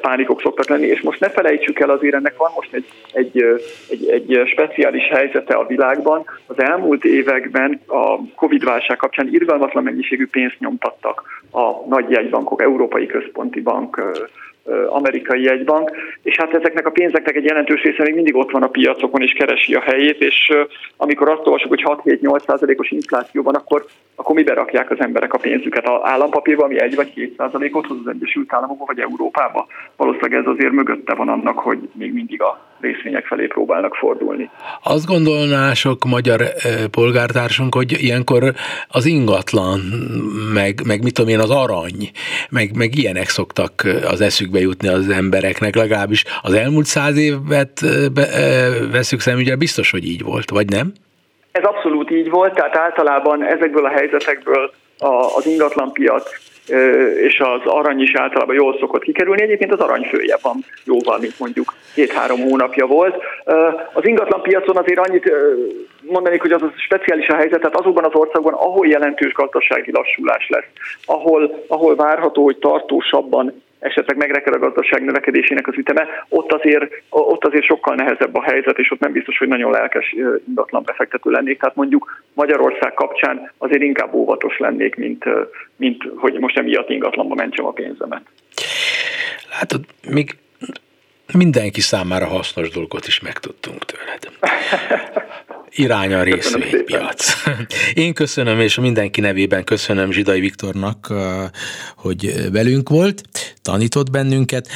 pánikok 0.00 0.40
szoktak 0.40 0.68
lenni, 0.68 0.86
és 0.86 1.00
most 1.00 1.20
ne 1.20 1.30
felejtsük 1.30 1.78
el, 1.78 1.90
azért 1.90 2.14
ennek 2.14 2.36
van 2.36 2.50
most 2.54 2.74
egy, 2.74 2.86
egy, 3.12 3.44
egy, 3.88 4.10
egy 4.10 4.48
speciális 4.48 5.08
helyzete 5.08 5.54
a 5.54 5.66
világban. 5.66 6.24
Az 6.46 6.62
elmúlt 6.62 7.04
években 7.04 7.80
a 7.86 8.16
Covid-válság 8.34 8.96
kapcsán 8.96 9.28
irgalmatlan 9.32 9.82
mennyiségű 9.82 10.26
pénzt 10.26 10.58
nyomtattak 10.58 11.22
a 11.52 11.88
nagy 11.88 12.10
jegybankok, 12.10 12.62
Európai 12.62 13.06
Központi 13.06 13.60
Bank, 13.60 14.02
amerikai 14.88 15.42
jegybank, 15.42 15.90
és 16.22 16.36
hát 16.36 16.54
ezeknek 16.54 16.86
a 16.86 16.90
pénzeknek 16.90 17.36
egy 17.36 17.44
jelentős 17.44 17.82
része 17.82 18.02
még 18.02 18.14
mindig 18.14 18.36
ott 18.36 18.50
van 18.50 18.62
a 18.62 18.68
piacokon 18.68 19.22
és 19.22 19.32
keresi 19.32 19.74
a 19.74 19.80
helyét, 19.80 20.20
és 20.20 20.52
amikor 20.96 21.28
azt 21.28 21.46
olvasok, 21.46 21.68
hogy 21.68 21.82
6-7-8 22.04 22.44
százalékos 22.46 22.90
infláció 22.90 23.42
van, 23.42 23.54
akkor, 23.54 23.84
akkor 24.18 24.34
mibe 24.34 24.54
rakják 24.54 24.90
az 24.90 25.00
emberek 25.00 25.32
a 25.32 25.38
pénzüket? 25.38 25.86
A 25.86 26.00
állampapírba, 26.02 26.64
ami 26.64 26.80
1 26.80 26.94
vagy 26.94 27.14
2 27.14 27.34
százalékot 27.36 27.86
hoz 27.86 27.96
az 28.04 28.12
Egyesült 28.12 28.52
Államokba 28.52 28.84
vagy 28.84 28.98
Európába? 28.98 29.66
Valószínűleg 29.96 30.40
ez 30.40 30.46
azért 30.46 30.72
mögötte 30.72 31.14
van 31.14 31.28
annak, 31.28 31.58
hogy 31.58 31.78
még 31.92 32.12
mindig 32.12 32.42
a 32.42 32.60
részvények 32.80 33.26
felé 33.26 33.46
próbálnak 33.46 33.94
fordulni. 33.94 34.50
Azt 34.82 35.06
gondolná 35.06 35.72
sok 35.72 36.04
magyar 36.04 36.40
polgártársunk, 36.90 37.74
hogy 37.74 38.02
ilyenkor 38.02 38.42
az 38.88 39.06
ingatlan, 39.06 39.80
meg, 40.52 40.80
meg 40.86 41.02
mit 41.02 41.14
tudom 41.14 41.30
én, 41.30 41.38
az 41.38 41.50
arany, 41.50 42.10
meg, 42.50 42.76
meg 42.76 42.96
ilyenek 42.96 43.28
szoktak 43.28 43.72
az 44.10 44.20
eszükbe 44.20 44.60
jutni 44.60 44.88
az 44.88 45.08
embereknek, 45.08 45.74
legalábbis 45.74 46.24
az 46.42 46.52
elmúlt 46.52 46.86
száz 46.86 47.16
évet 47.16 47.80
veszük 48.92 49.20
szemügyre, 49.20 49.56
biztos, 49.56 49.90
hogy 49.90 50.04
így 50.04 50.22
volt, 50.22 50.50
vagy 50.50 50.68
nem? 50.68 50.92
Ez 51.52 51.64
abszolút 51.64 51.97
így 52.10 52.30
volt, 52.30 52.54
tehát 52.54 52.76
általában 52.76 53.44
ezekből 53.44 53.84
a 53.84 53.88
helyzetekből 53.88 54.70
az 55.36 55.46
ingatlanpiac 55.46 56.30
és 57.22 57.40
az 57.40 57.60
arany 57.64 58.00
is 58.00 58.14
általában 58.14 58.54
jól 58.54 58.76
szokott 58.78 59.02
kikerülni. 59.02 59.42
Egyébként 59.42 59.72
az 59.72 59.80
arany 59.80 60.02
fője 60.02 60.36
van 60.42 60.64
jóval, 60.84 61.18
mint 61.18 61.38
mondjuk 61.38 61.74
két-három 61.94 62.40
hónapja 62.40 62.86
volt. 62.86 63.16
Az 63.92 64.06
ingatlan 64.06 64.42
piacon 64.42 64.76
azért 64.76 65.08
annyit 65.08 65.32
mondanék, 66.00 66.40
hogy 66.40 66.52
az 66.52 66.62
a 66.62 66.72
speciális 66.76 67.28
a 67.28 67.36
helyzet, 67.36 67.60
tehát 67.60 67.78
azokban 67.78 68.04
az 68.04 68.14
országban, 68.14 68.52
ahol 68.52 68.86
jelentős 68.86 69.32
gazdasági 69.32 69.92
lassulás 69.92 70.48
lesz, 70.48 70.68
ahol, 71.04 71.64
ahol 71.68 71.96
várható, 71.96 72.44
hogy 72.44 72.56
tartósabban 72.56 73.62
esetleg 73.78 74.16
megreked 74.16 74.54
a 74.54 74.58
gazdaság 74.58 75.04
növekedésének 75.04 75.66
az 75.66 75.76
üteme, 75.76 76.06
ott 76.28 76.52
azért, 76.52 77.02
ott 77.08 77.44
azért 77.44 77.64
sokkal 77.64 77.94
nehezebb 77.94 78.36
a 78.36 78.42
helyzet, 78.42 78.78
és 78.78 78.90
ott 78.90 79.00
nem 79.00 79.12
biztos, 79.12 79.38
hogy 79.38 79.48
nagyon 79.48 79.70
lelkes 79.70 80.14
ingatlan 80.46 80.82
befektető 80.84 81.30
lennék. 81.30 81.58
Tehát 81.58 81.76
mondjuk 81.76 82.22
Magyarország 82.32 82.94
kapcsán 82.94 83.52
azért 83.58 83.82
inkább 83.82 84.14
óvatos 84.14 84.58
lennék, 84.58 84.94
mint, 84.96 85.24
mint 85.76 86.04
hogy 86.16 86.38
most 86.38 86.58
emiatt 86.58 86.90
ingatlanba 86.90 87.34
mentsem 87.34 87.66
a 87.66 87.72
pénzemet. 87.72 88.22
Látod, 89.50 89.84
még 90.10 90.30
mindenki 91.32 91.80
számára 91.80 92.26
hasznos 92.26 92.70
dolgot 92.70 93.06
is 93.06 93.20
megtudtunk 93.20 93.84
tőled. 93.84 94.28
Irány 95.70 96.12
a 96.12 96.22
részvénypiac. 96.22 97.34
Én 97.94 98.14
köszönöm, 98.14 98.60
és 98.60 98.74
mindenki 98.74 99.20
nevében 99.20 99.64
köszönöm 99.64 100.12
Zsidai 100.12 100.40
Viktornak, 100.40 101.12
hogy 101.96 102.50
velünk 102.50 102.88
volt, 102.88 103.22
tanított 103.62 104.10
bennünket, 104.10 104.68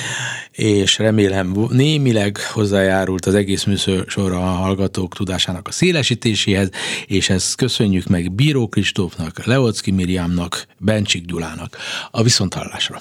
és 0.51 0.99
remélem 0.99 1.67
némileg 1.71 2.39
hozzájárult 2.53 3.27
az 3.27 3.35
egész 3.35 3.65
műsor 3.65 4.33
a 4.33 4.41
hallgatók 4.41 5.15
tudásának 5.15 5.69
a 5.69 5.73
szélesítéséhez, 5.73 6.71
és 7.07 7.29
ezt 7.29 7.57
köszönjük 7.57 8.07
meg 8.07 8.33
Bíró 8.33 8.69
Kristófnak, 8.69 9.45
Leocki 9.45 9.91
Miriamnak, 9.91 10.67
Bencsik 10.79 11.25
Gyulának. 11.25 11.77
A 12.11 12.23
viszonthallásra! 12.23 13.01